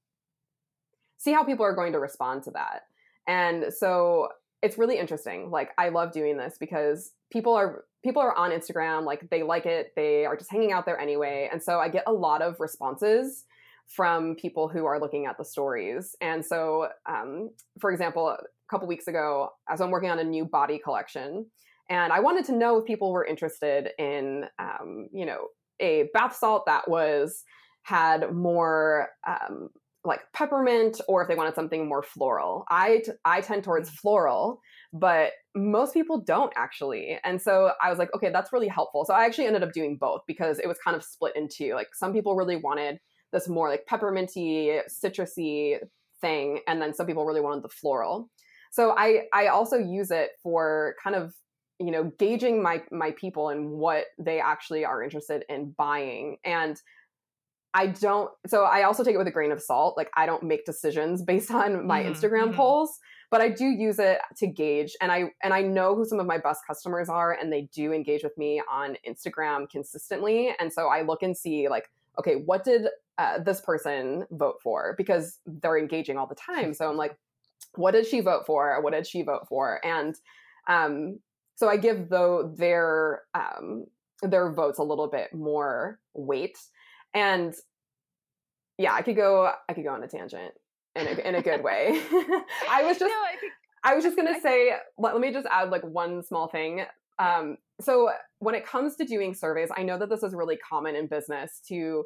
see 1.17 1.31
how 1.31 1.43
people 1.43 1.65
are 1.65 1.75
going 1.75 1.93
to 1.93 1.99
respond 1.99 2.43
to 2.43 2.51
that. 2.51 2.83
And 3.27 3.73
so 3.73 4.29
it's 4.61 4.77
really 4.77 4.97
interesting. 4.97 5.51
Like 5.51 5.69
I 5.77 5.89
love 5.89 6.11
doing 6.11 6.37
this 6.37 6.57
because 6.59 7.11
people 7.31 7.53
are 7.53 7.85
people 8.03 8.21
are 8.21 8.35
on 8.35 8.51
Instagram, 8.51 9.03
like 9.03 9.29
they 9.29 9.43
like 9.43 9.65
it, 9.65 9.93
they 9.95 10.25
are 10.25 10.37
just 10.37 10.51
hanging 10.51 10.71
out 10.71 10.85
there 10.85 10.99
anyway. 10.99 11.49
And 11.51 11.61
so 11.61 11.79
I 11.79 11.89
get 11.89 12.03
a 12.07 12.13
lot 12.13 12.41
of 12.41 12.59
responses 12.59 13.45
from 13.87 14.35
people 14.35 14.67
who 14.67 14.85
are 14.85 14.99
looking 14.99 15.25
at 15.25 15.37
the 15.37 15.45
stories. 15.45 16.15
And 16.21 16.45
so, 16.45 16.89
um, 17.07 17.51
for 17.79 17.91
example, 17.91 18.29
a 18.29 18.37
couple 18.69 18.87
weeks 18.87 19.07
ago, 19.07 19.49
as 19.69 19.81
I'm 19.81 19.91
working 19.91 20.09
on 20.09 20.19
a 20.19 20.23
new 20.23 20.45
body 20.45 20.79
collection, 20.83 21.47
and 21.89 22.11
I 22.11 22.19
wanted 22.19 22.45
to 22.45 22.53
know 22.53 22.77
if 22.77 22.85
people 22.85 23.11
were 23.11 23.25
interested 23.25 23.89
in, 23.99 24.45
um, 24.59 25.07
you 25.13 25.25
know, 25.25 25.47
a 25.79 26.09
bath 26.13 26.35
salt 26.35 26.65
that 26.65 26.89
was 26.89 27.43
had 27.83 28.33
more 28.33 29.09
um, 29.27 29.69
like 30.03 30.21
peppermint, 30.33 31.01
or 31.07 31.21
if 31.21 31.27
they 31.27 31.35
wanted 31.35 31.55
something 31.55 31.87
more 31.87 32.03
floral. 32.03 32.65
I 32.69 33.01
t- 33.05 33.11
I 33.23 33.41
tend 33.41 33.63
towards 33.63 33.89
mm. 33.89 33.93
floral 33.95 34.61
but 34.97 35.33
most 35.55 35.93
people 35.93 36.21
don't 36.21 36.53
actually. 36.55 37.19
And 37.25 37.41
so 37.41 37.71
I 37.81 37.89
was 37.89 37.99
like, 37.99 38.13
okay, 38.15 38.29
that's 38.31 38.53
really 38.53 38.69
helpful. 38.69 39.03
So 39.03 39.13
I 39.13 39.25
actually 39.25 39.47
ended 39.47 39.61
up 39.61 39.73
doing 39.73 39.97
both 39.97 40.21
because 40.25 40.57
it 40.57 40.67
was 40.67 40.77
kind 40.83 40.95
of 40.95 41.03
split 41.03 41.35
into 41.35 41.75
like 41.75 41.89
some 41.93 42.13
people 42.13 42.35
really 42.35 42.55
wanted 42.55 42.99
this 43.33 43.49
more 43.49 43.67
like 43.67 43.85
pepperminty, 43.89 44.79
citrusy 44.89 45.79
thing, 46.21 46.59
and 46.67 46.81
then 46.81 46.93
some 46.93 47.05
people 47.05 47.25
really 47.25 47.41
wanted 47.41 47.61
the 47.61 47.69
floral. 47.69 48.29
So 48.71 48.95
I 48.97 49.23
I 49.33 49.47
also 49.47 49.77
use 49.77 50.11
it 50.11 50.29
for 50.41 50.95
kind 51.03 51.15
of 51.15 51.33
you 51.79 51.91
know 51.91 52.11
gauging 52.17 52.61
my 52.61 52.81
my 52.91 53.11
people 53.11 53.49
and 53.49 53.69
what 53.69 54.05
they 54.17 54.39
actually 54.39 54.85
are 54.85 55.03
interested 55.03 55.43
in 55.49 55.71
buying. 55.77 56.37
And 56.43 56.79
I 57.75 57.87
don't 57.87 58.31
so 58.47 58.63
I 58.63 58.83
also 58.83 59.03
take 59.03 59.15
it 59.15 59.17
with 59.17 59.27
a 59.27 59.31
grain 59.31 59.51
of 59.51 59.61
salt 59.61 59.97
like 59.97 60.09
I 60.15 60.25
don't 60.25 60.43
make 60.43 60.65
decisions 60.65 61.21
based 61.21 61.51
on 61.51 61.85
my 61.85 62.01
mm-hmm. 62.01 62.13
Instagram 62.13 62.45
mm-hmm. 62.45 62.55
polls 62.55 62.99
but 63.29 63.41
I 63.41 63.49
do 63.49 63.65
use 63.65 63.99
it 63.99 64.19
to 64.37 64.47
gauge 64.47 64.95
and 65.01 65.11
I 65.11 65.25
and 65.43 65.53
I 65.53 65.61
know 65.61 65.93
who 65.93 66.05
some 66.05 66.21
of 66.21 66.25
my 66.25 66.37
best 66.37 66.61
customers 66.65 67.09
are 67.09 67.33
and 67.33 67.51
they 67.51 67.63
do 67.73 67.91
engage 67.91 68.23
with 68.23 68.37
me 68.37 68.61
on 68.71 68.95
Instagram 69.07 69.69
consistently. 69.69 70.53
And 70.57 70.71
so 70.71 70.87
I 70.87 71.01
look 71.01 71.21
and 71.21 71.35
see 71.35 71.67
like 71.67 71.89
okay 72.17 72.35
what 72.35 72.63
did 72.63 72.87
uh, 73.17 73.39
this 73.39 73.59
person 73.59 74.25
vote 74.31 74.61
for? 74.63 74.95
Because 74.97 75.39
they're 75.45 75.77
engaging 75.77 76.17
all 76.17 76.27
the 76.27 76.35
time. 76.35 76.73
So 76.73 76.89
I'm 76.89 76.95
like 76.95 77.17
what 77.73 77.91
did 77.91 78.07
she 78.07 78.21
vote 78.21 78.45
for? 78.45 78.81
What 78.81 78.93
did 78.93 79.05
she 79.05 79.21
vote 79.21 79.47
for? 79.49 79.85
And 79.85 80.15
um 80.69 81.19
so 81.55 81.69
I 81.69 81.77
give 81.77 82.09
though 82.09 82.53
their 82.57 83.23
um 83.33 83.85
their 84.21 84.51
votes 84.51 84.79
a 84.79 84.83
little 84.83 85.07
bit 85.07 85.33
more 85.33 85.99
weight 86.13 86.57
and 87.13 87.53
yeah 88.77 88.93
I 88.93 89.01
could 89.01 89.15
go 89.15 89.51
I 89.67 89.73
could 89.73 89.83
go 89.83 89.91
on 89.91 90.03
a 90.03 90.07
tangent 90.07 90.53
in 90.95 91.07
a, 91.07 91.27
in 91.27 91.35
a 91.35 91.41
good 91.41 91.63
way. 91.63 92.01
I 92.69 92.83
was 92.83 92.97
just, 92.97 93.01
no, 93.01 93.07
I, 93.07 93.35
think, 93.39 93.53
I 93.83 93.95
was 93.95 94.03
just 94.03 94.15
gonna 94.15 94.39
say, 94.41 94.71
let, 94.97 95.13
let 95.13 95.21
me 95.21 95.31
just 95.31 95.47
add 95.51 95.69
like 95.69 95.83
one 95.83 96.23
small 96.23 96.47
thing. 96.47 96.85
Um, 97.19 97.57
so 97.81 98.11
when 98.39 98.55
it 98.55 98.65
comes 98.65 98.95
to 98.97 99.05
doing 99.05 99.33
surveys, 99.33 99.69
I 99.75 99.83
know 99.83 99.97
that 99.97 100.09
this 100.09 100.23
is 100.23 100.33
really 100.33 100.57
common 100.57 100.95
in 100.95 101.07
business 101.07 101.61
to 101.67 102.03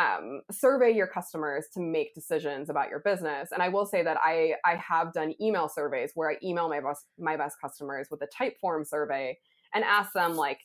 um, 0.00 0.40
survey 0.50 0.90
your 0.90 1.06
customers 1.06 1.66
to 1.74 1.80
make 1.80 2.14
decisions 2.14 2.70
about 2.70 2.88
your 2.88 3.00
business. 3.00 3.50
And 3.52 3.62
I 3.62 3.68
will 3.68 3.86
say 3.86 4.02
that 4.02 4.16
I 4.22 4.54
I 4.64 4.76
have 4.76 5.12
done 5.12 5.34
email 5.40 5.68
surveys 5.68 6.12
where 6.14 6.30
I 6.30 6.36
email 6.42 6.68
my 6.68 6.80
best 6.80 7.04
my 7.18 7.36
best 7.36 7.56
customers 7.60 8.08
with 8.10 8.22
a 8.22 8.28
Typeform 8.28 8.86
survey 8.86 9.36
and 9.74 9.84
ask 9.84 10.12
them 10.12 10.36
like, 10.36 10.60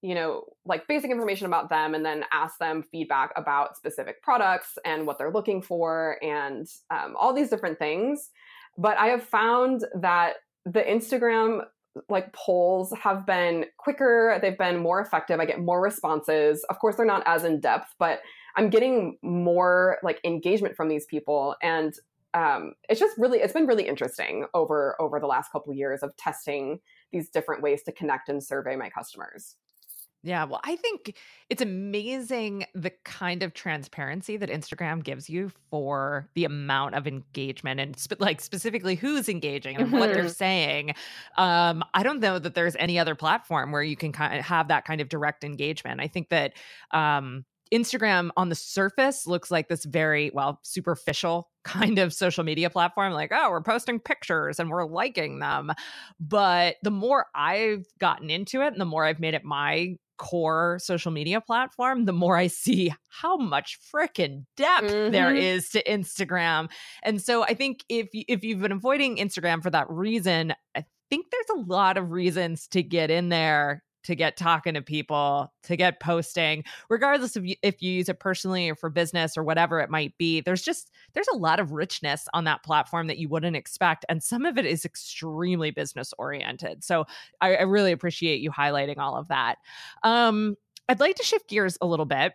you 0.00 0.14
know, 0.14 0.44
like 0.64 0.86
basic 0.86 1.10
information 1.10 1.46
about 1.46 1.70
them 1.70 1.94
and 1.94 2.04
then 2.04 2.24
ask 2.32 2.58
them 2.58 2.84
feedback 2.92 3.32
about 3.36 3.76
specific 3.76 4.22
products 4.22 4.78
and 4.84 5.06
what 5.06 5.18
they're 5.18 5.32
looking 5.32 5.60
for 5.60 6.18
and 6.22 6.66
um, 6.90 7.14
all 7.18 7.34
these 7.34 7.50
different 7.50 7.78
things. 7.78 8.30
But 8.78 8.96
I 8.96 9.08
have 9.08 9.24
found 9.24 9.84
that 10.00 10.36
the 10.64 10.82
Instagram 10.82 11.64
like 12.08 12.32
polls 12.32 12.92
have 13.02 13.26
been 13.26 13.66
quicker, 13.78 14.38
they've 14.40 14.56
been 14.56 14.78
more 14.78 15.00
effective. 15.00 15.40
I 15.40 15.44
get 15.44 15.60
more 15.60 15.82
responses. 15.82 16.64
Of 16.70 16.78
course, 16.78 16.96
they're 16.96 17.06
not 17.06 17.22
as 17.26 17.44
in 17.44 17.60
depth, 17.60 17.94
but 17.98 18.20
I'm 18.56 18.70
getting 18.70 19.18
more 19.22 19.98
like 20.02 20.20
engagement 20.24 20.76
from 20.76 20.88
these 20.88 21.06
people. 21.06 21.56
And 21.62 21.94
um, 22.34 22.74
it's 22.88 22.98
just 22.98 23.16
really 23.18 23.40
it's 23.40 23.52
been 23.52 23.66
really 23.66 23.86
interesting 23.86 24.46
over 24.54 24.96
over 25.00 25.20
the 25.20 25.26
last 25.26 25.52
couple 25.52 25.70
of 25.70 25.76
years 25.76 26.02
of 26.02 26.16
testing 26.16 26.80
these 27.12 27.28
different 27.28 27.62
ways 27.62 27.82
to 27.82 27.92
connect 27.92 28.28
and 28.30 28.42
survey 28.42 28.74
my 28.74 28.88
customers 28.88 29.56
yeah, 30.24 30.44
well, 30.44 30.60
I 30.62 30.76
think 30.76 31.16
it's 31.50 31.62
amazing 31.62 32.64
the 32.74 32.90
kind 33.04 33.42
of 33.42 33.54
transparency 33.54 34.36
that 34.36 34.48
Instagram 34.48 35.02
gives 35.02 35.28
you 35.28 35.50
for 35.68 36.28
the 36.34 36.44
amount 36.44 36.94
of 36.94 37.08
engagement 37.08 37.80
and 37.80 37.98
sp- 37.98 38.20
like 38.20 38.40
specifically 38.40 38.94
who's 38.94 39.28
engaging 39.28 39.76
and 39.76 39.90
what 39.90 40.12
they're 40.12 40.24
mm-hmm. 40.24 40.28
saying. 40.28 40.94
Um, 41.38 41.82
I 41.94 42.04
don't 42.04 42.20
know 42.20 42.38
that 42.38 42.54
there's 42.54 42.76
any 42.76 43.00
other 43.00 43.16
platform 43.16 43.72
where 43.72 43.82
you 43.82 43.96
can 43.96 44.12
kind 44.12 44.38
of 44.38 44.44
have 44.44 44.68
that 44.68 44.84
kind 44.84 45.00
of 45.00 45.08
direct 45.08 45.42
engagement. 45.42 46.00
I 46.00 46.06
think 46.06 46.28
that 46.28 46.52
um, 46.92 47.44
Instagram 47.72 48.30
on 48.36 48.50
the 48.50 48.54
surface 48.54 49.26
looks 49.26 49.50
like 49.50 49.68
this 49.68 49.84
very, 49.84 50.30
well, 50.34 50.60
superficial 50.62 51.50
kind 51.64 51.98
of 51.98 52.12
social 52.12 52.44
media 52.44 52.68
platform. 52.68 53.12
Like, 53.12 53.32
oh, 53.32 53.50
we're 53.50 53.62
posting 53.62 53.98
pictures 53.98 54.60
and 54.60 54.70
we're 54.70 54.84
liking 54.84 55.38
them. 55.38 55.72
But 56.20 56.76
the 56.82 56.90
more 56.90 57.26
I've 57.34 57.86
gotten 57.98 58.30
into 58.30 58.60
it 58.60 58.68
and 58.68 58.80
the 58.80 58.84
more 58.84 59.04
I've 59.04 59.20
made 59.20 59.34
it 59.34 59.44
my 59.44 59.96
core 60.18 60.78
social 60.80 61.10
media 61.12 61.40
platform, 61.40 62.04
the 62.04 62.12
more 62.12 62.36
I 62.36 62.46
see 62.46 62.92
how 63.08 63.36
much 63.36 63.78
freaking 63.94 64.44
depth 64.56 64.86
mm-hmm. 64.86 65.12
there 65.12 65.34
is 65.34 65.70
to 65.70 65.82
Instagram. 65.84 66.70
And 67.02 67.20
so 67.20 67.42
I 67.44 67.54
think 67.54 67.84
if 67.88 68.08
if 68.12 68.44
you've 68.44 68.60
been 68.60 68.72
avoiding 68.72 69.16
Instagram 69.16 69.62
for 69.62 69.70
that 69.70 69.88
reason, 69.90 70.54
I 70.74 70.84
think 71.10 71.26
there's 71.30 71.60
a 71.60 71.62
lot 71.70 71.96
of 71.96 72.10
reasons 72.10 72.68
to 72.68 72.82
get 72.82 73.10
in 73.10 73.28
there 73.28 73.82
to 74.04 74.14
get 74.14 74.36
talking 74.36 74.74
to 74.74 74.82
people, 74.82 75.52
to 75.64 75.76
get 75.76 76.00
posting, 76.00 76.64
regardless 76.88 77.36
of 77.36 77.46
if 77.62 77.82
you 77.82 77.92
use 77.92 78.08
it 78.08 78.20
personally 78.20 78.68
or 78.68 78.74
for 78.74 78.90
business 78.90 79.36
or 79.36 79.44
whatever 79.44 79.80
it 79.80 79.90
might 79.90 80.16
be. 80.18 80.40
There's 80.40 80.62
just 80.62 80.90
there's 81.14 81.28
a 81.32 81.36
lot 81.36 81.60
of 81.60 81.72
richness 81.72 82.28
on 82.34 82.44
that 82.44 82.62
platform 82.64 83.06
that 83.06 83.18
you 83.18 83.28
wouldn't 83.28 83.56
expect, 83.56 84.04
and 84.08 84.22
some 84.22 84.44
of 84.44 84.58
it 84.58 84.66
is 84.66 84.84
extremely 84.84 85.70
business 85.70 86.12
oriented. 86.18 86.84
So 86.84 87.06
I, 87.40 87.56
I 87.56 87.62
really 87.62 87.92
appreciate 87.92 88.40
you 88.40 88.50
highlighting 88.50 88.98
all 88.98 89.16
of 89.16 89.28
that. 89.28 89.56
Um, 90.02 90.56
I'd 90.88 91.00
like 91.00 91.16
to 91.16 91.24
shift 91.24 91.48
gears 91.48 91.78
a 91.80 91.86
little 91.86 92.06
bit 92.06 92.32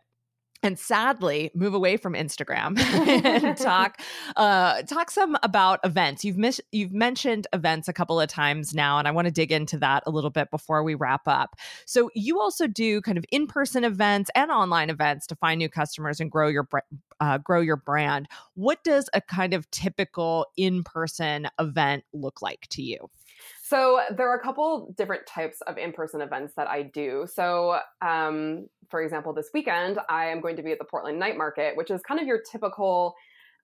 and 0.63 0.77
sadly 0.77 1.51
move 1.53 1.73
away 1.73 1.97
from 1.97 2.13
Instagram 2.13 2.77
and 3.25 3.57
talk 3.57 3.99
uh, 4.35 4.81
talk 4.83 5.11
some 5.11 5.37
about 5.43 5.79
events. 5.83 6.23
You've 6.23 6.37
mis- 6.37 6.61
you've 6.71 6.93
mentioned 6.93 7.47
events 7.53 7.87
a 7.87 7.93
couple 7.93 8.19
of 8.19 8.27
times 8.27 8.73
now, 8.73 8.99
and 8.99 9.07
I 9.07 9.11
want 9.11 9.25
to 9.25 9.31
dig 9.31 9.51
into 9.51 9.77
that 9.79 10.03
a 10.05 10.11
little 10.11 10.29
bit 10.29 10.49
before 10.51 10.83
we 10.83 10.95
wrap 10.95 11.27
up. 11.27 11.55
So 11.85 12.09
you 12.15 12.39
also 12.39 12.67
do 12.67 13.01
kind 13.01 13.17
of 13.17 13.25
in 13.31 13.47
person 13.47 13.83
events 13.83 14.29
and 14.35 14.51
online 14.51 14.89
events 14.89 15.27
to 15.27 15.35
find 15.35 15.59
new 15.59 15.69
customers 15.69 16.19
and 16.19 16.31
grow 16.31 16.47
your 16.47 16.67
uh, 17.19 17.37
grow 17.37 17.61
your 17.61 17.77
brand. 17.77 18.27
What 18.55 18.83
does 18.83 19.09
a 19.13 19.21
kind 19.21 19.53
of 19.53 19.69
typical 19.71 20.47
in 20.57 20.83
person 20.83 21.47
event 21.59 22.03
look 22.13 22.41
like 22.41 22.67
to 22.69 22.81
you? 22.81 23.09
So 23.67 23.99
there 24.15 24.29
are 24.29 24.37
a 24.37 24.41
couple 24.41 24.93
different 24.97 25.25
types 25.25 25.59
of 25.67 25.77
in-person 25.77 26.21
events 26.21 26.53
that 26.55 26.67
I 26.67 26.83
do. 26.83 27.27
So, 27.31 27.79
um, 28.01 28.67
for 28.89 29.01
example, 29.01 29.33
this 29.33 29.49
weekend 29.53 29.99
I 30.09 30.27
am 30.27 30.39
going 30.39 30.55
to 30.55 30.63
be 30.63 30.71
at 30.71 30.79
the 30.79 30.85
Portland 30.85 31.19
Night 31.19 31.37
Market, 31.37 31.75
which 31.75 31.91
is 31.91 32.01
kind 32.07 32.21
of 32.21 32.27
your 32.27 32.39
typical 32.49 33.13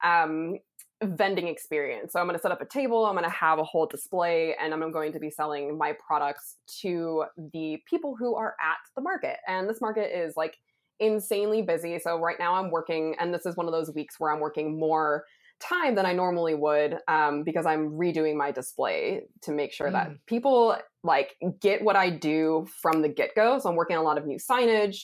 um, 0.04 0.58
vending 1.02 1.48
experience. 1.48 2.12
So 2.12 2.20
I'm 2.20 2.26
going 2.26 2.38
to 2.38 2.42
set 2.42 2.52
up 2.52 2.62
a 2.62 2.66
table, 2.66 3.06
I'm 3.06 3.14
going 3.14 3.24
to 3.24 3.30
have 3.30 3.60
a 3.60 3.64
whole 3.64 3.86
display, 3.86 4.56
and 4.62 4.74
I'm 4.74 4.92
going 4.92 5.14
to 5.14 5.20
be 5.20 5.30
selling 5.30 5.78
my 5.78 5.94
products 6.06 6.58
to 6.82 7.24
the 7.54 7.78
people 7.90 8.16
who 8.20 8.36
are 8.36 8.56
at 8.62 8.78
the 8.98 9.02
market. 9.02 9.38
And 9.48 9.70
this 9.70 9.80
market 9.80 10.12
is 10.14 10.34
like 10.36 10.58
insanely 11.00 11.62
busy. 11.62 11.98
So 12.00 12.20
right 12.20 12.38
now 12.40 12.56
I'm 12.56 12.72
working, 12.72 13.16
and 13.20 13.34
this 13.34 13.46
is 13.46 13.56
one 13.56 13.68
of 13.68 13.72
those 13.72 13.94
weeks 13.94 14.16
where 14.20 14.34
I'm 14.34 14.42
working 14.42 14.78
more 14.78 15.24
time 15.60 15.96
than 15.96 16.06
I 16.06 16.14
normally 16.14 16.56
would 16.56 16.98
um, 17.08 17.44
because 17.44 17.66
I'm 17.66 17.92
redoing 17.92 18.36
my 18.36 18.52
display 18.52 19.22
to 19.44 19.52
make 19.52 19.72
sure 19.72 19.88
mm. 19.88 19.94
that 19.94 20.12
people 20.26 20.78
like 21.04 21.36
get 21.60 21.84
what 21.84 21.96
I 21.96 22.10
do 22.10 22.68
from 22.82 23.02
the 23.02 23.10
get 23.10 23.36
go. 23.36 23.60
So 23.60 23.70
I'm 23.70 23.76
working 23.76 23.96
on 23.96 24.04
a 24.04 24.06
lot 24.06 24.18
of 24.18 24.26
new 24.26 24.38
signage. 24.38 25.04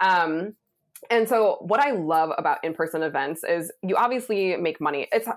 Um, 0.00 0.54
and 1.10 1.28
so 1.28 1.58
what 1.60 1.80
I 1.80 1.92
love 1.92 2.30
about 2.36 2.58
in-person 2.64 3.02
events 3.02 3.44
is 3.44 3.72
you 3.82 3.96
obviously 3.96 4.56
make 4.56 4.80
money. 4.80 5.06
It's 5.12 5.28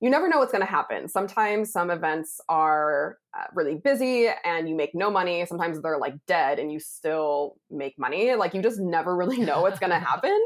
you 0.00 0.08
never 0.08 0.28
know 0.28 0.38
what's 0.38 0.50
going 0.50 0.64
to 0.64 0.70
happen. 0.70 1.08
Sometimes 1.08 1.70
some 1.70 1.90
events 1.90 2.40
are 2.48 3.18
uh, 3.38 3.44
really 3.52 3.74
busy 3.74 4.28
and 4.44 4.66
you 4.66 4.74
make 4.74 4.94
no 4.94 5.10
money. 5.10 5.44
Sometimes 5.44 5.80
they're 5.82 5.98
like 5.98 6.14
dead 6.26 6.58
and 6.58 6.72
you 6.72 6.80
still 6.80 7.56
make 7.70 7.98
money. 7.98 8.34
Like 8.34 8.54
you 8.54 8.62
just 8.62 8.80
never 8.80 9.14
really 9.14 9.38
know 9.38 9.60
what's 9.60 9.78
going 9.78 9.90
to 9.98 9.98
happen. 9.98 10.38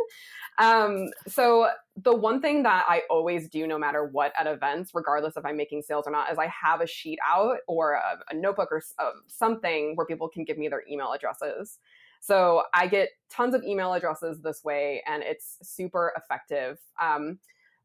Um, 0.59 1.09
so 1.27 1.69
the 1.97 2.14
one 2.14 2.40
thing 2.40 2.62
that 2.62 2.85
I 2.88 3.03
always 3.11 3.49
do, 3.49 3.67
no 3.67 3.79
matter 3.79 4.05
what 4.05 4.33
at 4.38 4.47
events, 4.47 4.93
regardless 4.95 5.37
if 5.37 5.45
I'm 5.45 5.57
making 5.57 5.83
sales 5.83 6.07
or 6.07 6.12
not, 6.12 6.31
is 6.31 6.38
I 6.38 6.47
have 6.47 6.81
a 6.81 6.87
sheet 6.87 7.19
out 7.27 7.57
or 7.67 7.95
a, 7.95 8.19
a 8.31 8.35
notebook 8.35 8.69
or 8.71 8.83
uh, 8.99 9.11
something 9.27 9.97
where 9.97 10.07
people 10.07 10.29
can 10.29 10.45
give 10.45 10.59
me 10.59 10.69
their 10.69 10.85
email 10.90 11.12
addresses. 11.12 11.79
So 12.21 12.62
I 12.73 12.87
get 12.87 13.11
tons 13.31 13.55
of 13.55 13.62
email 13.64 13.93
addresses 13.93 14.40
this 14.40 14.62
way, 14.64 15.03
and 15.07 15.23
it's 15.23 15.59
super 15.62 16.12
effective. 16.17 16.79
Um, 17.01 17.38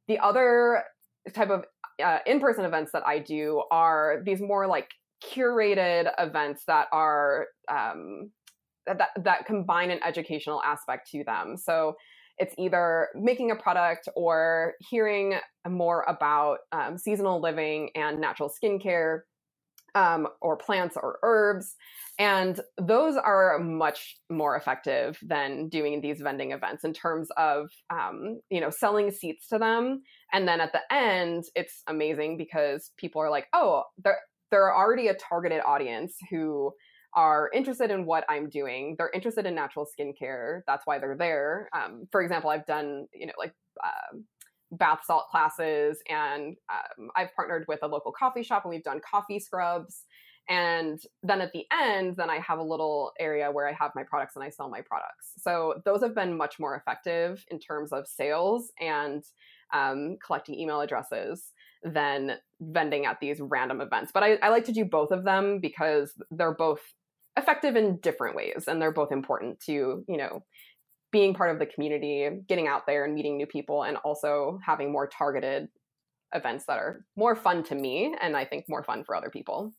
the 0.07 0.19
other 0.19 0.83
type 1.33 1.49
of 1.49 1.65
uh, 2.03 2.19
in-person 2.25 2.65
events 2.65 2.91
that 2.93 3.05
I 3.05 3.19
do 3.19 3.63
are 3.69 4.21
these 4.23 4.41
more 4.41 4.65
like 4.65 4.91
curated 5.21 6.09
events 6.17 6.63
that 6.65 6.87
are 6.91 7.47
um, 7.67 8.31
that 8.85 9.09
that 9.17 9.45
combine 9.45 9.91
an 9.91 9.99
educational 10.05 10.61
aspect 10.63 11.11
to 11.11 11.23
them. 11.23 11.57
So 11.57 11.95
it's 12.39 12.55
either 12.57 13.09
making 13.15 13.51
a 13.51 13.55
product 13.55 14.07
or 14.15 14.73
hearing 14.79 15.35
more 15.67 16.03
about 16.07 16.59
um, 16.71 16.97
seasonal 16.97 17.41
living 17.41 17.89
and 17.95 18.19
natural 18.19 18.49
skincare 18.49 19.21
um, 19.95 20.27
or 20.41 20.55
plants 20.55 20.95
or 20.95 21.19
herbs. 21.23 21.75
And 22.17 22.59
those 22.77 23.15
are 23.15 23.59
much 23.59 24.17
more 24.29 24.55
effective 24.55 25.17
than 25.21 25.69
doing 25.69 26.01
these 26.01 26.19
vending 26.21 26.51
events 26.51 26.83
in 26.83 26.93
terms 26.93 27.29
of, 27.37 27.69
um, 27.89 28.41
you 28.49 28.59
know, 28.59 28.69
selling 28.69 29.11
seats 29.11 29.47
to 29.49 29.57
them. 29.57 30.01
And 30.33 30.47
then 30.47 30.59
at 30.59 30.73
the 30.73 30.81
end, 30.93 31.45
it's 31.55 31.81
amazing 31.87 32.37
because 32.37 32.91
people 32.97 33.21
are 33.21 33.29
like, 33.29 33.47
oh, 33.53 33.83
they're, 34.03 34.19
they're 34.51 34.75
already 34.75 35.07
a 35.07 35.13
targeted 35.13 35.61
audience 35.65 36.15
who 36.29 36.73
are 37.13 37.49
interested 37.53 37.91
in 37.91 38.05
what 38.05 38.23
I'm 38.29 38.49
doing. 38.49 38.95
They're 38.97 39.11
interested 39.13 39.45
in 39.45 39.55
natural 39.55 39.87
skincare. 39.87 40.61
That's 40.67 40.85
why 40.85 40.99
they're 40.99 41.17
there. 41.17 41.69
Um, 41.73 42.07
for 42.11 42.21
example, 42.21 42.49
I've 42.49 42.65
done, 42.65 43.07
you 43.13 43.25
know, 43.25 43.33
like 43.37 43.53
uh, 43.83 44.17
bath 44.71 45.01
salt 45.05 45.25
classes, 45.31 45.99
and 46.09 46.55
um, 46.71 47.09
I've 47.15 47.33
partnered 47.35 47.65
with 47.67 47.79
a 47.81 47.87
local 47.87 48.11
coffee 48.11 48.43
shop, 48.43 48.65
and 48.65 48.69
we've 48.69 48.83
done 48.83 49.01
coffee 49.09 49.39
scrubs. 49.39 50.05
And 50.49 50.99
then 51.21 51.41
at 51.41 51.51
the 51.53 51.65
end, 51.71 52.15
then 52.17 52.29
I 52.31 52.39
have 52.39 52.57
a 52.57 52.63
little 52.63 53.11
area 53.19 53.51
where 53.51 53.67
I 53.67 53.73
have 53.73 53.91
my 53.93 54.03
products 54.03 54.35
and 54.35 54.43
I 54.43 54.49
sell 54.49 54.67
my 54.67 54.81
products. 54.81 55.33
So 55.37 55.75
those 55.85 56.01
have 56.01 56.15
been 56.15 56.35
much 56.35 56.59
more 56.59 56.75
effective 56.75 57.45
in 57.51 57.59
terms 57.59 57.91
of 57.91 58.07
sales 58.07 58.71
and 58.79 59.23
um, 59.73 60.17
collecting 60.25 60.59
email 60.59 60.81
addresses 60.81 61.53
than 61.83 62.37
vending 62.59 63.05
at 63.05 63.19
these 63.19 63.39
random 63.39 63.79
events. 63.79 64.11
But 64.11 64.23
I, 64.23 64.35
I, 64.37 64.49
like 64.49 64.65
to 64.65 64.71
do 64.71 64.83
both 64.83 65.11
of 65.11 65.23
them 65.23 65.59
because 65.59 66.11
they're 66.31 66.55
both 66.55 66.81
effective 67.37 67.75
in 67.75 67.97
different 67.97 68.35
ways 68.35 68.65
and 68.67 68.81
they're 68.81 68.91
both 68.91 69.11
important 69.11 69.59
to 69.59 70.03
you 70.07 70.17
know 70.17 70.43
being 71.11 71.33
part 71.33 71.51
of 71.51 71.59
the 71.59 71.65
community 71.65 72.29
getting 72.47 72.67
out 72.67 72.85
there 72.85 73.05
and 73.05 73.15
meeting 73.15 73.37
new 73.37 73.47
people 73.47 73.83
and 73.83 73.97
also 73.97 74.59
having 74.65 74.91
more 74.91 75.07
targeted 75.07 75.67
events 76.35 76.65
that 76.67 76.77
are 76.77 77.05
more 77.15 77.35
fun 77.35 77.63
to 77.63 77.75
me 77.75 78.15
and 78.21 78.35
i 78.35 78.45
think 78.45 78.65
more 78.67 78.83
fun 78.83 79.03
for 79.03 79.15
other 79.15 79.29
people. 79.29 79.71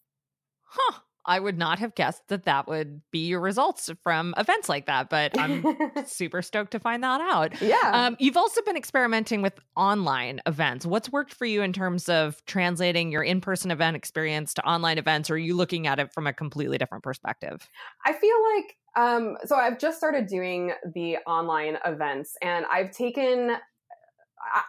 Huh 0.65 1.01
I 1.27 1.39
would 1.39 1.59
not 1.59 1.79
have 1.79 1.95
guessed 1.95 2.23
that 2.29 2.45
that 2.45 2.67
would 2.67 3.03
be 3.11 3.27
your 3.27 3.41
results 3.41 3.91
from 4.03 4.35
events 4.37 4.69
like 4.69 4.87
that, 4.87 5.11
but 5.11 5.39
I'm 5.39 5.65
super 6.07 6.43
stoked 6.43 6.73
to 6.73 6.79
find 6.79 7.05
that 7.05 7.21
out. 7.21 7.61
Yeah. 7.61 7.91
Um, 7.93 8.17
you've 8.19 8.37
also 8.37 8.63
been 8.63 8.77
experimenting 8.77 9.43
with 9.43 9.59
online 9.77 10.41
events. 10.47 10.87
What's 10.87 11.11
worked 11.11 11.35
for 11.35 11.45
you 11.45 11.63
in 11.63 11.73
terms 11.73 12.09
of 12.09 12.43
translating 12.47 13.13
your 13.13 13.23
in 13.23 13.41
person 13.41 13.71
event 13.71 13.97
experience 13.97 14.55
to 14.55 14.67
online 14.67 14.99
events, 14.99 15.31
or 15.31 15.35
are 15.35 15.39
you 15.39 15.55
looking 15.55 15.87
at 15.87 15.99
it 15.99 16.13
from 16.13 16.27
a 16.27 16.33
completely 16.33 16.79
different 16.79 17.05
perspective? 17.05 17.69
I 18.07 18.13
feel 18.13 18.37
like 18.55 18.77
um, 18.97 19.37
so 19.45 19.57
I've 19.57 19.79
just 19.79 19.99
started 19.99 20.27
doing 20.27 20.73
the 20.95 21.19
online 21.19 21.79
events 21.85 22.37
and 22.43 22.67
I've 22.73 22.91
taken 22.91 23.57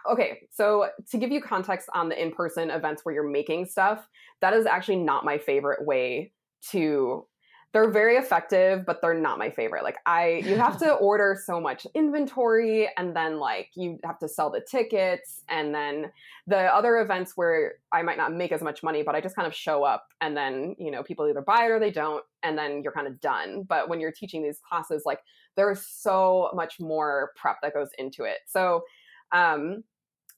okay, 0.10 0.42
so 0.52 0.90
to 1.10 1.18
give 1.18 1.32
you 1.32 1.42
context 1.42 1.90
on 1.94 2.10
the 2.10 2.22
in 2.22 2.32
person 2.32 2.70
events 2.70 3.04
where 3.04 3.16
you're 3.16 3.28
making 3.28 3.66
stuff, 3.66 4.08
that 4.42 4.54
is 4.54 4.66
actually 4.66 4.98
not 4.98 5.26
my 5.26 5.38
favorite 5.38 5.86
way 5.86 6.32
to 6.72 7.26
they're 7.74 7.90
very 7.90 8.18
effective 8.18 8.86
but 8.86 9.02
they're 9.02 9.14
not 9.14 9.38
my 9.38 9.50
favorite. 9.50 9.84
Like 9.84 9.98
i 10.06 10.42
you 10.46 10.56
have 10.56 10.78
to 10.80 10.92
order 11.10 11.40
so 11.46 11.60
much 11.60 11.88
inventory 11.94 12.90
and 12.98 13.16
then 13.16 13.40
like 13.40 13.70
you 13.76 14.00
have 14.04 14.20
to 14.20 14.28
sell 14.28 14.50
the 14.50 14.62
tickets 14.62 15.42
and 15.50 15.74
then 15.74 16.12
the 16.48 16.58
other 16.58 16.98
events 16.98 17.34
where 17.36 17.76
i 17.92 18.02
might 18.02 18.18
not 18.18 18.34
make 18.34 18.52
as 18.52 18.62
much 18.62 18.84
money 18.84 19.04
but 19.04 19.16
i 19.16 19.22
just 19.22 19.36
kind 19.36 19.48
of 19.48 19.56
show 19.56 19.84
up 19.84 20.08
and 20.20 20.36
then 20.36 20.76
you 20.78 20.92
know 20.92 21.04
people 21.04 21.28
either 21.28 21.42
buy 21.42 21.66
it 21.66 21.72
or 21.72 21.80
they 21.80 21.92
don't 21.92 22.24
and 22.44 22.58
then 22.58 22.82
you're 22.84 22.92
kind 22.92 23.08
of 23.08 23.20
done. 23.22 23.64
But 23.68 23.88
when 23.90 24.00
you're 24.00 24.12
teaching 24.12 24.44
these 24.44 24.60
classes 24.68 25.04
like 25.06 25.20
there's 25.56 25.86
so 25.86 26.50
much 26.54 26.80
more 26.80 27.32
prep 27.36 27.58
that 27.62 27.74
goes 27.74 27.90
into 27.98 28.24
it. 28.24 28.38
So 28.48 28.84
um 29.32 29.84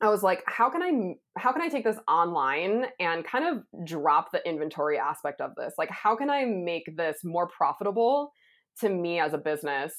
I 0.04 0.10
was 0.10 0.22
like, 0.22 0.44
how 0.48 0.70
can 0.70 0.84
I 0.84 1.16
how 1.40 1.54
can 1.54 1.62
I 1.62 1.70
take 1.70 1.86
this 1.86 1.98
online 2.10 2.88
and 3.00 3.24
kind 3.24 3.46
of 3.46 3.88
drop 3.88 4.32
the 4.34 4.46
inventory 4.48 5.00
aspect 5.00 5.40
of 5.40 5.52
this? 5.56 5.76
Like, 5.78 5.90
how 5.90 6.16
can 6.18 6.30
I 6.30 6.44
make 6.44 6.98
this 6.98 7.20
more 7.24 7.48
profitable 7.48 8.34
to 8.82 8.90
me 8.90 9.22
as 9.22 9.34
a 9.34 9.38
business 9.38 9.94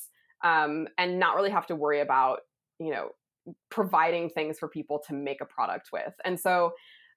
um, 0.45 0.89
and 0.99 1.18
not 1.18 1.37
really 1.37 1.51
have 1.51 1.66
to 1.68 1.74
worry 1.74 2.01
about 2.01 2.41
you 2.78 2.91
know 2.91 3.09
providing 3.70 4.28
things 4.28 4.59
for 4.59 4.68
people 4.68 5.01
to 5.09 5.14
make 5.14 5.41
a 5.41 5.47
product 5.47 5.89
with? 5.91 6.12
And 6.22 6.39
so 6.39 6.72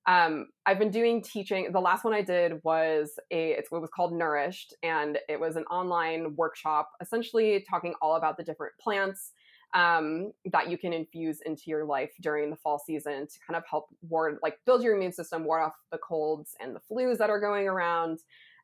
um, 0.07 0.47
I've 0.66 0.80
been 0.80 0.89
doing 0.89 1.22
teaching. 1.22 1.70
The 1.74 1.82
last 1.82 2.05
one 2.05 2.14
I 2.14 2.22
did 2.22 2.53
was 2.64 3.11
a 3.32 3.51
it 3.51 3.66
was 3.70 3.89
called 3.93 4.14
Nourished, 4.14 4.74
and 4.82 5.18
it 5.28 5.41
was 5.41 5.57
an 5.57 5.66
online 5.66 6.38
workshop, 6.38 6.89
essentially 7.01 7.66
talking 7.70 7.95
all 8.01 8.16
about 8.16 8.38
the 8.38 8.45
different 8.45 8.76
plants 8.80 9.34
um, 9.74 10.32
that 10.51 10.70
you 10.70 10.78
can 10.78 10.93
infuse 10.93 11.41
into 11.45 11.63
your 11.68 11.86
life 11.86 12.11
during 12.22 12.49
the 12.49 12.55
fall 12.55 12.80
season 12.80 13.28
to 13.28 13.39
kind 13.45 13.57
of 13.57 13.63
help 13.70 13.88
ward, 14.07 14.38
like 14.41 14.59
build 14.65 14.82
your 14.82 14.95
immune 14.95 15.11
system, 15.11 15.45
ward 15.45 15.63
off 15.63 15.74
the 15.91 15.97
colds 15.97 16.55
and 16.59 16.76
the 16.76 16.82
flus 16.89 17.18
that 17.18 17.30
are 17.30 17.39
going 17.39 17.68
around. 17.68 18.20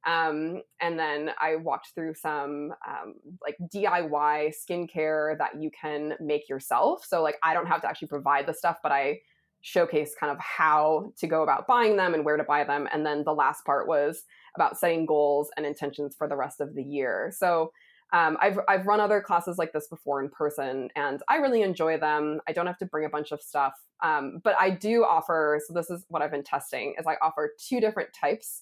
Um, 0.06 0.62
and 0.82 1.00
then 1.00 1.32
I 1.40 1.56
walked 1.56 1.90
through 1.96 2.16
some 2.16 2.74
um, 2.88 3.16
like 3.42 3.58
DIY 3.74 4.54
skincare 4.54 5.38
that 5.38 5.62
you 5.62 5.72
can 5.80 6.16
make 6.20 6.50
yourself. 6.50 7.06
So 7.06 7.22
like 7.22 7.38
I 7.44 7.54
don't 7.54 7.68
have 7.68 7.82
to 7.82 7.88
actually 7.88 8.10
provide 8.10 8.46
the 8.46 8.54
stuff, 8.54 8.78
but 8.84 8.92
I 8.92 9.20
showcase 9.62 10.14
kind 10.20 10.32
of 10.32 10.38
how 10.40 11.14
to 11.18 11.26
go 11.26 11.42
about 11.42 11.68
buying 11.68 11.96
them 11.96 12.14
and 12.14 12.26
where 12.26 12.36
to 12.36 12.44
buy 12.44 12.66
them. 12.66 12.88
And 12.92 13.06
then 13.06 13.24
the 13.24 13.34
last 13.34 13.66
part 13.66 13.88
was 13.88 14.24
about 14.56 14.78
setting 14.78 15.06
goals 15.06 15.50
and 15.56 15.66
intentions 15.66 16.16
for 16.18 16.28
the 16.28 16.36
rest 16.36 16.60
of 16.60 16.76
the 16.76 16.84
year. 16.84 17.32
So 17.36 17.72
um, 18.14 18.38
I've 18.40 18.60
I've 18.68 18.86
run 18.86 19.00
other 19.00 19.22
classes 19.22 19.58
like 19.58 19.74
this 19.74 19.88
before 19.88 20.22
in 20.22 20.30
person, 20.30 20.90
and 20.96 21.22
I 21.28 21.38
really 21.38 21.64
enjoy 21.64 21.98
them. 21.98 22.40
I 22.48 22.54
don't 22.54 22.68
have 22.68 22.78
to 22.78 22.86
bring 22.86 23.06
a 23.06 23.10
bunch 23.10 23.32
of 23.32 23.42
stuff, 23.42 23.74
um, 24.04 24.40
but 24.44 24.56
I 24.60 24.70
do 24.70 25.04
offer. 25.04 25.60
So 25.66 25.74
this 25.74 25.90
is 25.90 26.06
what 26.10 26.22
I've 26.22 26.32
been 26.32 26.44
testing: 26.44 26.96
is 27.00 27.08
I 27.08 27.18
offer 27.22 27.52
two 27.58 27.82
different 27.82 28.10
types 28.14 28.62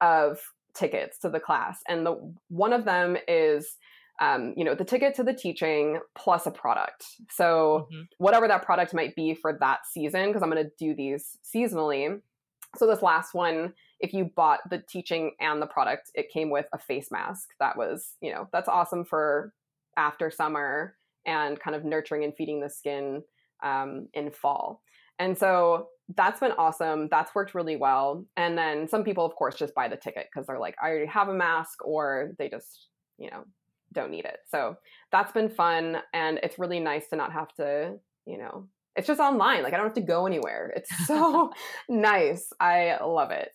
of 0.00 0.40
tickets 0.74 1.18
to 1.18 1.28
the 1.28 1.40
class, 1.40 1.80
and 1.88 2.06
the 2.06 2.34
one 2.48 2.72
of 2.72 2.84
them 2.86 3.16
is 3.28 3.76
um, 4.18 4.54
you 4.56 4.64
know, 4.64 4.74
the 4.74 4.84
ticket 4.84 5.14
to 5.16 5.22
the 5.22 5.34
teaching 5.34 6.00
plus 6.16 6.46
a 6.46 6.50
product. 6.50 7.04
So 7.30 7.86
mm-hmm. 7.92 8.02
whatever 8.18 8.48
that 8.48 8.64
product 8.64 8.94
might 8.94 9.14
be 9.14 9.34
for 9.34 9.56
that 9.60 9.80
season, 9.86 10.28
because 10.28 10.42
I'm 10.42 10.50
going 10.50 10.64
to 10.64 10.70
do 10.78 10.94
these 10.94 11.36
seasonally. 11.44 12.20
So 12.76 12.86
this 12.86 13.02
last 13.02 13.34
one, 13.34 13.74
if 14.00 14.12
you 14.12 14.30
bought 14.36 14.60
the 14.70 14.82
teaching 14.88 15.32
and 15.40 15.60
the 15.60 15.66
product, 15.66 16.10
it 16.14 16.30
came 16.30 16.50
with 16.50 16.66
a 16.72 16.78
face 16.78 17.10
mask. 17.10 17.48
That 17.60 17.76
was, 17.76 18.14
you 18.20 18.32
know, 18.32 18.48
that's 18.52 18.68
awesome 18.68 19.04
for 19.04 19.52
after 19.96 20.30
summer 20.30 20.96
and 21.24 21.58
kind 21.58 21.74
of 21.74 21.84
nurturing 21.84 22.24
and 22.24 22.34
feeding 22.36 22.60
the 22.60 22.70
skin 22.70 23.22
um, 23.62 24.08
in 24.14 24.30
fall. 24.30 24.82
And 25.18 25.36
so 25.36 25.88
that's 26.14 26.40
been 26.40 26.52
awesome. 26.52 27.08
That's 27.10 27.34
worked 27.34 27.54
really 27.54 27.76
well. 27.76 28.24
And 28.36 28.56
then 28.56 28.86
some 28.88 29.02
people, 29.02 29.24
of 29.24 29.34
course, 29.34 29.56
just 29.56 29.74
buy 29.74 29.88
the 29.88 29.96
ticket 29.96 30.28
because 30.30 30.46
they're 30.46 30.58
like, 30.58 30.76
I 30.82 30.88
already 30.88 31.06
have 31.06 31.28
a 31.28 31.34
mask, 31.34 31.84
or 31.84 32.32
they 32.38 32.48
just, 32.48 32.88
you 33.18 33.30
know, 33.30 33.44
don't 33.92 34.10
need 34.10 34.24
it. 34.24 34.38
So 34.50 34.76
that's 35.10 35.32
been 35.32 35.48
fun. 35.48 35.98
And 36.12 36.38
it's 36.42 36.58
really 36.58 36.80
nice 36.80 37.08
to 37.08 37.16
not 37.16 37.32
have 37.32 37.52
to, 37.54 37.94
you 38.26 38.38
know, 38.38 38.68
it's 38.94 39.06
just 39.06 39.20
online. 39.20 39.62
Like 39.62 39.72
I 39.72 39.76
don't 39.76 39.86
have 39.86 39.94
to 39.94 40.00
go 40.00 40.26
anywhere. 40.26 40.72
It's 40.76 41.06
so 41.06 41.50
nice. 41.88 42.52
I 42.60 42.98
love 43.02 43.30
it. 43.30 43.52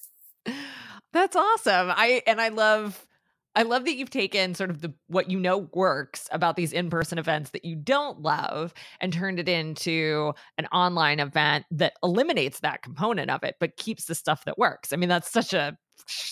That's 1.14 1.36
awesome. 1.36 1.92
I 1.92 2.22
and 2.26 2.40
I 2.42 2.50
love 2.50 3.06
I 3.54 3.64
love 3.64 3.84
that 3.84 3.96
you've 3.96 4.10
taken 4.10 4.56
sort 4.56 4.70
of 4.70 4.82
the 4.82 4.94
what 5.08 5.30
you 5.30 5.40
know 5.40 5.70
works 5.74 6.30
about 6.32 6.56
these 6.56 6.72
in-person 6.72 7.18
events 7.18 7.50
that 7.50 7.66
you 7.66 7.76
don't 7.76 8.22
love 8.22 8.74
and 9.02 9.12
turned 9.12 9.40
it 9.40 9.50
into 9.50 10.34
an 10.58 10.68
online 10.68 11.20
event 11.20 11.66
that 11.72 11.94
eliminates 12.02 12.62
that 12.62 12.82
component 12.82 13.30
of 13.30 13.44
it 13.44 13.56
but 13.60 13.76
keeps 13.76 14.06
the 14.06 14.16
stuff 14.16 14.46
that 14.46 14.58
works. 14.58 14.94
I 14.94 14.96
mean 14.96 15.10
that's 15.10 15.30
such 15.30 15.54
a 15.54 15.78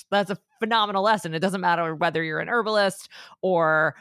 that's 0.10 0.32
a 0.32 0.38
phenomenal 0.60 1.04
lesson. 1.04 1.34
It 1.34 1.40
doesn't 1.40 1.62
matter 1.62 1.94
whether 1.94 2.24
you're 2.24 2.40
an 2.40 2.50
herbalist 2.50 3.10
or 3.42 3.96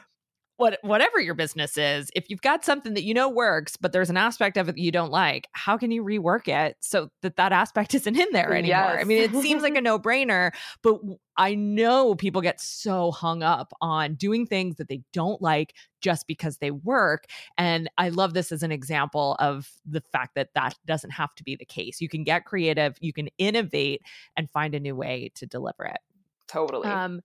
what 0.59 0.77
whatever 0.81 1.21
your 1.21 1.33
business 1.33 1.77
is, 1.77 2.11
if 2.15 2.29
you've 2.29 2.41
got 2.41 2.65
something 2.65 2.93
that 2.93 3.03
you 3.03 3.13
know 3.13 3.29
works, 3.29 3.77
but 3.77 3.93
there's 3.93 4.09
an 4.09 4.17
aspect 4.17 4.57
of 4.57 4.67
it 4.67 4.75
that 4.75 4.81
you 4.81 4.91
don't 4.91 5.11
like, 5.11 5.47
how 5.53 5.77
can 5.77 5.89
you 5.89 6.03
rework 6.03 6.47
it 6.49 6.75
so 6.81 7.09
that 7.21 7.37
that 7.37 7.51
aspect 7.53 7.93
isn't 7.95 8.19
in 8.19 8.27
there 8.33 8.53
anymore? 8.53 8.93
Yes. 8.93 8.97
I 8.99 9.03
mean, 9.05 9.21
it 9.21 9.31
seems 9.41 9.63
like 9.63 9.75
a 9.75 9.81
no-brainer, 9.89 10.51
but 10.83 10.99
I 11.37 11.55
know 11.55 12.13
people 12.15 12.41
get 12.41 12.59
so 12.59 13.11
hung 13.11 13.41
up 13.41 13.71
on 13.79 14.15
doing 14.15 14.45
things 14.45 14.75
that 14.75 14.89
they 14.89 15.01
don't 15.13 15.41
like 15.41 15.73
just 16.01 16.27
because 16.27 16.57
they 16.57 16.71
work, 16.71 17.25
and 17.57 17.89
I 17.97 18.09
love 18.09 18.33
this 18.33 18.51
as 18.51 18.61
an 18.61 18.71
example 18.71 19.37
of 19.39 19.69
the 19.85 20.01
fact 20.11 20.35
that 20.35 20.49
that 20.55 20.75
doesn't 20.85 21.11
have 21.11 21.33
to 21.35 21.43
be 21.43 21.55
the 21.55 21.65
case. 21.65 22.01
You 22.01 22.09
can 22.09 22.25
get 22.25 22.43
creative, 22.43 22.97
you 22.99 23.13
can 23.13 23.29
innovate 23.37 24.01
and 24.35 24.51
find 24.51 24.75
a 24.75 24.79
new 24.79 24.95
way 24.95 25.31
to 25.35 25.45
deliver 25.45 25.85
it. 25.85 25.99
Totally. 26.49 26.87
Um, 26.87 27.21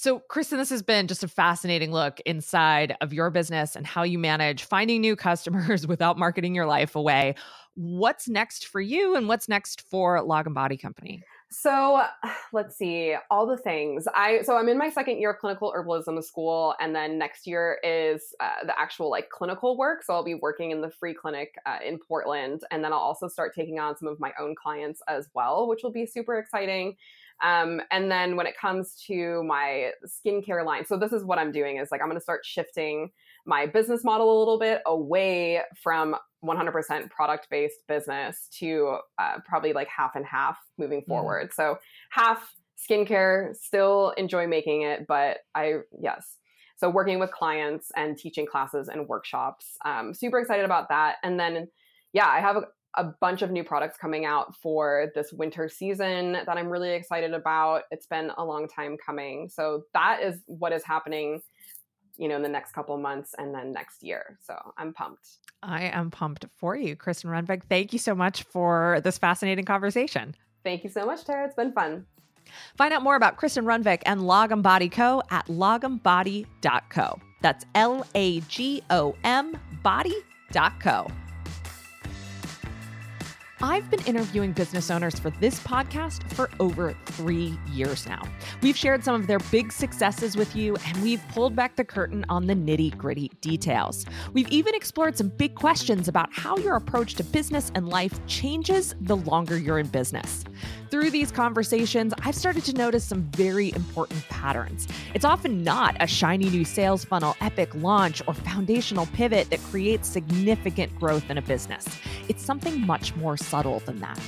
so, 0.00 0.18
Kristen, 0.18 0.56
this 0.56 0.70
has 0.70 0.80
been 0.80 1.08
just 1.08 1.22
a 1.24 1.28
fascinating 1.28 1.92
look 1.92 2.20
inside 2.24 2.96
of 3.02 3.12
your 3.12 3.28
business 3.28 3.76
and 3.76 3.86
how 3.86 4.02
you 4.02 4.18
manage 4.18 4.64
finding 4.64 5.02
new 5.02 5.14
customers 5.14 5.86
without 5.86 6.16
marketing 6.16 6.54
your 6.54 6.64
life 6.64 6.96
away. 6.96 7.34
What's 7.74 8.26
next 8.26 8.66
for 8.66 8.80
you 8.80 9.14
and 9.14 9.28
what's 9.28 9.46
next 9.46 9.82
for 9.82 10.16
Lagom 10.20 10.54
Body 10.54 10.78
Company? 10.78 11.22
So 11.50 12.02
let's 12.54 12.78
see 12.78 13.14
all 13.30 13.46
the 13.46 13.58
things. 13.58 14.06
I 14.14 14.40
so 14.40 14.56
I'm 14.56 14.70
in 14.70 14.78
my 14.78 14.88
second 14.88 15.18
year 15.18 15.32
of 15.32 15.38
clinical 15.38 15.70
herbalism 15.76 16.24
school, 16.24 16.74
and 16.80 16.96
then 16.96 17.18
next 17.18 17.46
year 17.46 17.78
is 17.84 18.34
uh, 18.40 18.64
the 18.64 18.80
actual 18.80 19.10
like 19.10 19.28
clinical 19.28 19.76
work. 19.76 20.02
So 20.02 20.14
I'll 20.14 20.24
be 20.24 20.34
working 20.34 20.70
in 20.70 20.80
the 20.80 20.90
free 20.90 21.12
clinic 21.12 21.56
uh, 21.66 21.76
in 21.84 21.98
Portland, 21.98 22.62
and 22.70 22.82
then 22.82 22.94
I'll 22.94 23.00
also 23.00 23.28
start 23.28 23.54
taking 23.54 23.78
on 23.78 23.98
some 23.98 24.08
of 24.08 24.18
my 24.18 24.32
own 24.40 24.54
clients 24.54 25.02
as 25.08 25.28
well, 25.34 25.68
which 25.68 25.82
will 25.82 25.92
be 25.92 26.06
super 26.06 26.38
exciting. 26.38 26.96
Um, 27.42 27.80
and 27.90 28.10
then 28.10 28.36
when 28.36 28.46
it 28.46 28.56
comes 28.56 29.02
to 29.06 29.42
my 29.44 29.92
skincare 30.06 30.64
line, 30.64 30.84
so 30.84 30.96
this 30.96 31.12
is 31.12 31.24
what 31.24 31.38
I'm 31.38 31.52
doing 31.52 31.78
is 31.78 31.90
like 31.90 32.00
I'm 32.00 32.08
going 32.08 32.18
to 32.18 32.22
start 32.22 32.44
shifting 32.44 33.10
my 33.46 33.66
business 33.66 34.04
model 34.04 34.36
a 34.36 34.38
little 34.38 34.58
bit 34.58 34.82
away 34.86 35.62
from 35.82 36.16
100% 36.44 37.10
product 37.10 37.48
based 37.50 37.78
business 37.88 38.48
to 38.58 38.98
uh, 39.18 39.38
probably 39.46 39.72
like 39.72 39.88
half 39.88 40.16
and 40.16 40.24
half 40.24 40.56
moving 40.78 41.00
mm-hmm. 41.00 41.10
forward. 41.10 41.50
Mm. 41.50 41.54
So 41.54 41.78
half 42.10 42.52
skincare, 42.78 43.54
still 43.56 44.10
enjoy 44.16 44.46
making 44.46 44.82
it, 44.82 45.06
but 45.06 45.38
I, 45.54 45.78
yes. 46.00 46.36
So 46.76 46.88
working 46.88 47.18
with 47.18 47.30
clients 47.30 47.92
and 47.94 48.16
teaching 48.16 48.46
classes 48.46 48.88
and 48.88 49.06
workshops, 49.06 49.76
um, 49.84 50.14
super 50.14 50.38
excited 50.38 50.64
about 50.64 50.88
that. 50.88 51.16
And 51.22 51.38
then, 51.38 51.68
yeah, 52.14 52.26
I 52.26 52.40
have 52.40 52.56
a, 52.56 52.62
a 52.94 53.04
bunch 53.04 53.42
of 53.42 53.50
new 53.50 53.62
products 53.62 53.96
coming 53.96 54.24
out 54.24 54.56
for 54.56 55.12
this 55.14 55.32
winter 55.32 55.68
season 55.68 56.32
that 56.32 56.56
I'm 56.56 56.68
really 56.68 56.90
excited 56.90 57.32
about. 57.32 57.82
It's 57.90 58.06
been 58.06 58.32
a 58.36 58.44
long 58.44 58.68
time 58.68 58.96
coming. 59.04 59.48
So 59.48 59.84
that 59.94 60.22
is 60.22 60.40
what 60.46 60.72
is 60.72 60.82
happening, 60.82 61.42
you 62.16 62.28
know, 62.28 62.36
in 62.36 62.42
the 62.42 62.48
next 62.48 62.72
couple 62.72 62.96
months 62.98 63.34
and 63.38 63.54
then 63.54 63.72
next 63.72 64.02
year. 64.02 64.38
So 64.42 64.56
I'm 64.76 64.92
pumped. 64.92 65.38
I 65.62 65.84
am 65.84 66.10
pumped 66.10 66.46
for 66.56 66.76
you, 66.76 66.96
Kristen 66.96 67.30
Runbeck. 67.30 67.62
Thank 67.68 67.92
you 67.92 67.98
so 67.98 68.14
much 68.14 68.42
for 68.44 69.00
this 69.04 69.18
fascinating 69.18 69.64
conversation. 69.64 70.34
Thank 70.64 70.84
you 70.84 70.90
so 70.90 71.06
much, 71.06 71.24
Tara. 71.24 71.46
It's 71.46 71.54
been 71.54 71.72
fun. 71.72 72.06
Find 72.76 72.92
out 72.92 73.02
more 73.02 73.16
about 73.16 73.36
Kristen 73.36 73.64
Runbeck 73.64 74.02
and 74.06 74.22
Lagom 74.22 74.62
Body 74.62 74.88
Co. 74.88 75.22
at 75.30 75.46
lagombody.co. 75.46 77.18
That's 77.42 77.64
L 77.74 78.06
A 78.14 78.40
G 78.40 78.82
O 78.90 79.14
M 79.22 79.56
body.co. 79.82 81.06
I've 83.62 83.90
been 83.90 84.00
interviewing 84.06 84.52
business 84.52 84.90
owners 84.90 85.18
for 85.18 85.28
this 85.28 85.60
podcast 85.60 86.22
for 86.32 86.48
over 86.60 86.96
three 87.04 87.58
years 87.70 88.06
now. 88.06 88.22
We've 88.62 88.76
shared 88.76 89.04
some 89.04 89.14
of 89.14 89.26
their 89.26 89.38
big 89.38 89.70
successes 89.70 90.34
with 90.34 90.56
you, 90.56 90.76
and 90.86 90.96
we've 91.02 91.22
pulled 91.28 91.54
back 91.54 91.76
the 91.76 91.84
curtain 91.84 92.24
on 92.30 92.46
the 92.46 92.54
nitty 92.54 92.96
gritty 92.96 93.30
details. 93.42 94.06
We've 94.32 94.48
even 94.48 94.74
explored 94.74 95.18
some 95.18 95.28
big 95.28 95.56
questions 95.56 96.08
about 96.08 96.32
how 96.32 96.56
your 96.56 96.76
approach 96.76 97.16
to 97.16 97.24
business 97.24 97.70
and 97.74 97.86
life 97.86 98.18
changes 98.26 98.94
the 99.02 99.16
longer 99.16 99.58
you're 99.58 99.78
in 99.78 99.88
business. 99.88 100.42
Through 100.90 101.10
these 101.10 101.30
conversations, 101.30 102.14
I've 102.24 102.34
started 102.34 102.64
to 102.64 102.72
notice 102.72 103.04
some 103.04 103.22
very 103.36 103.72
important 103.74 104.26
patterns. 104.28 104.88
It's 105.14 105.24
often 105.24 105.62
not 105.62 105.96
a 106.00 106.06
shiny 106.06 106.48
new 106.48 106.64
sales 106.64 107.04
funnel, 107.04 107.36
epic 107.40 107.74
launch, 107.74 108.22
or 108.26 108.34
foundational 108.34 109.06
pivot 109.06 109.50
that 109.50 109.60
creates 109.64 110.08
significant 110.08 110.98
growth 110.98 111.30
in 111.30 111.38
a 111.38 111.42
business. 111.42 111.86
It's 112.28 112.44
something 112.44 112.84
much 112.84 113.14
more 113.14 113.36
subtle 113.50 113.80
than 113.80 113.98
that. 113.98 114.18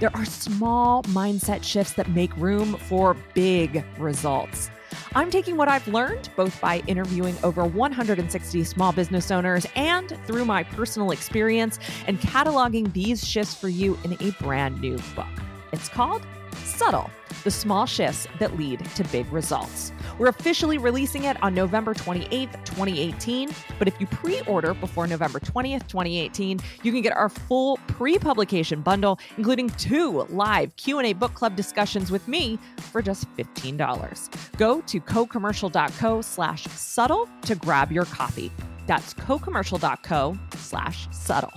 There 0.00 0.14
are 0.14 0.24
small 0.24 1.02
mindset 1.04 1.62
shifts 1.62 1.92
that 1.92 2.10
make 2.10 2.36
room 2.36 2.74
for 2.74 3.16
big 3.34 3.84
results. 3.98 4.70
I'm 5.14 5.30
taking 5.30 5.56
what 5.56 5.68
I've 5.68 5.86
learned, 5.88 6.28
both 6.36 6.60
by 6.60 6.82
interviewing 6.86 7.36
over 7.42 7.64
160 7.64 8.64
small 8.64 8.92
business 8.92 9.30
owners 9.30 9.66
and 9.76 10.18
through 10.26 10.44
my 10.44 10.64
personal 10.64 11.12
experience, 11.12 11.78
and 12.06 12.20
cataloging 12.20 12.92
these 12.92 13.26
shifts 13.26 13.54
for 13.54 13.68
you 13.68 13.98
in 14.04 14.16
a 14.20 14.32
brand 14.42 14.80
new 14.80 14.98
book. 15.14 15.26
It's 15.72 15.88
called 15.88 16.26
Subtle 16.64 17.10
The 17.44 17.50
Small 17.50 17.86
Shifts 17.86 18.26
That 18.38 18.56
Lead 18.56 18.84
to 18.94 19.04
Big 19.04 19.30
Results. 19.32 19.92
We're 20.18 20.28
officially 20.28 20.78
releasing 20.78 21.24
it 21.24 21.42
on 21.42 21.54
November 21.54 21.94
28th, 21.94 22.64
2018. 22.64 23.50
But 23.78 23.88
if 23.88 24.00
you 24.00 24.06
pre 24.06 24.40
order 24.42 24.74
before 24.74 25.06
November 25.06 25.40
20th, 25.40 25.86
2018, 25.88 26.60
you 26.82 26.92
can 26.92 27.02
get 27.02 27.16
our 27.16 27.28
full 27.28 27.78
pre 27.86 28.18
publication 28.18 28.82
bundle, 28.82 29.18
including 29.36 29.70
two 29.70 30.22
live 30.28 30.74
Q&A 30.76 31.12
book 31.12 31.34
club 31.34 31.56
discussions 31.56 32.10
with 32.10 32.26
me 32.28 32.58
for 32.76 33.02
just 33.02 33.26
$15. 33.36 34.56
Go 34.56 34.80
to 34.82 35.00
cocommercial.co 35.00 36.20
slash 36.20 36.64
subtle 36.64 37.28
to 37.42 37.54
grab 37.54 37.90
your 37.90 38.04
copy. 38.06 38.52
That's 38.86 39.14
cocommercial.co 39.14 40.38
slash 40.56 41.08
subtle. 41.10 41.52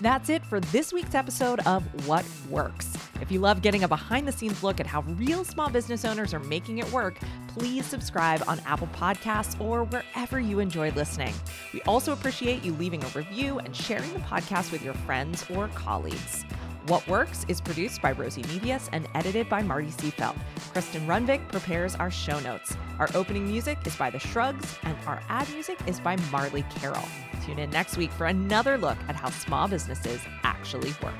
That's 0.00 0.30
it 0.30 0.44
for 0.46 0.60
this 0.60 0.92
week's 0.92 1.14
episode 1.14 1.60
of 1.66 1.82
What 2.06 2.24
Works. 2.48 2.96
If 3.20 3.30
you 3.30 3.38
love 3.38 3.60
getting 3.60 3.84
a 3.84 3.88
behind 3.88 4.26
the 4.26 4.32
scenes 4.32 4.62
look 4.62 4.80
at 4.80 4.86
how 4.86 5.02
real 5.02 5.44
small 5.44 5.68
business 5.68 6.04
owners 6.04 6.32
are 6.32 6.40
making 6.40 6.78
it 6.78 6.90
work, 6.90 7.18
please 7.48 7.84
subscribe 7.84 8.42
on 8.48 8.60
Apple 8.60 8.88
Podcasts 8.88 9.60
or 9.60 9.84
wherever 9.84 10.40
you 10.40 10.58
enjoy 10.58 10.90
listening. 10.92 11.34
We 11.74 11.82
also 11.82 12.12
appreciate 12.12 12.64
you 12.64 12.72
leaving 12.74 13.04
a 13.04 13.08
review 13.08 13.58
and 13.58 13.76
sharing 13.76 14.12
the 14.14 14.20
podcast 14.20 14.72
with 14.72 14.82
your 14.82 14.94
friends 14.94 15.44
or 15.50 15.68
colleagues. 15.68 16.44
What 16.86 17.06
Works 17.06 17.44
is 17.46 17.60
produced 17.60 18.00
by 18.00 18.12
Rosie 18.12 18.42
Medias 18.44 18.88
and 18.92 19.06
edited 19.14 19.50
by 19.50 19.62
Marty 19.62 19.88
Seafelt. 19.88 20.36
Kristen 20.72 21.06
Runvik 21.06 21.46
prepares 21.48 21.94
our 21.96 22.10
show 22.10 22.40
notes. 22.40 22.74
Our 22.98 23.08
opening 23.14 23.46
music 23.46 23.78
is 23.86 23.94
by 23.96 24.08
The 24.08 24.18
Shrugs, 24.18 24.78
and 24.82 24.96
our 25.06 25.22
ad 25.28 25.48
music 25.50 25.78
is 25.86 26.00
by 26.00 26.16
Marley 26.32 26.64
Carroll. 26.74 27.06
Tune 27.44 27.58
in 27.58 27.70
next 27.70 27.98
week 27.98 28.10
for 28.12 28.26
another 28.26 28.78
look 28.78 28.98
at 29.08 29.14
how 29.14 29.28
small 29.28 29.68
businesses 29.68 30.20
actually 30.42 30.94
work. 31.02 31.14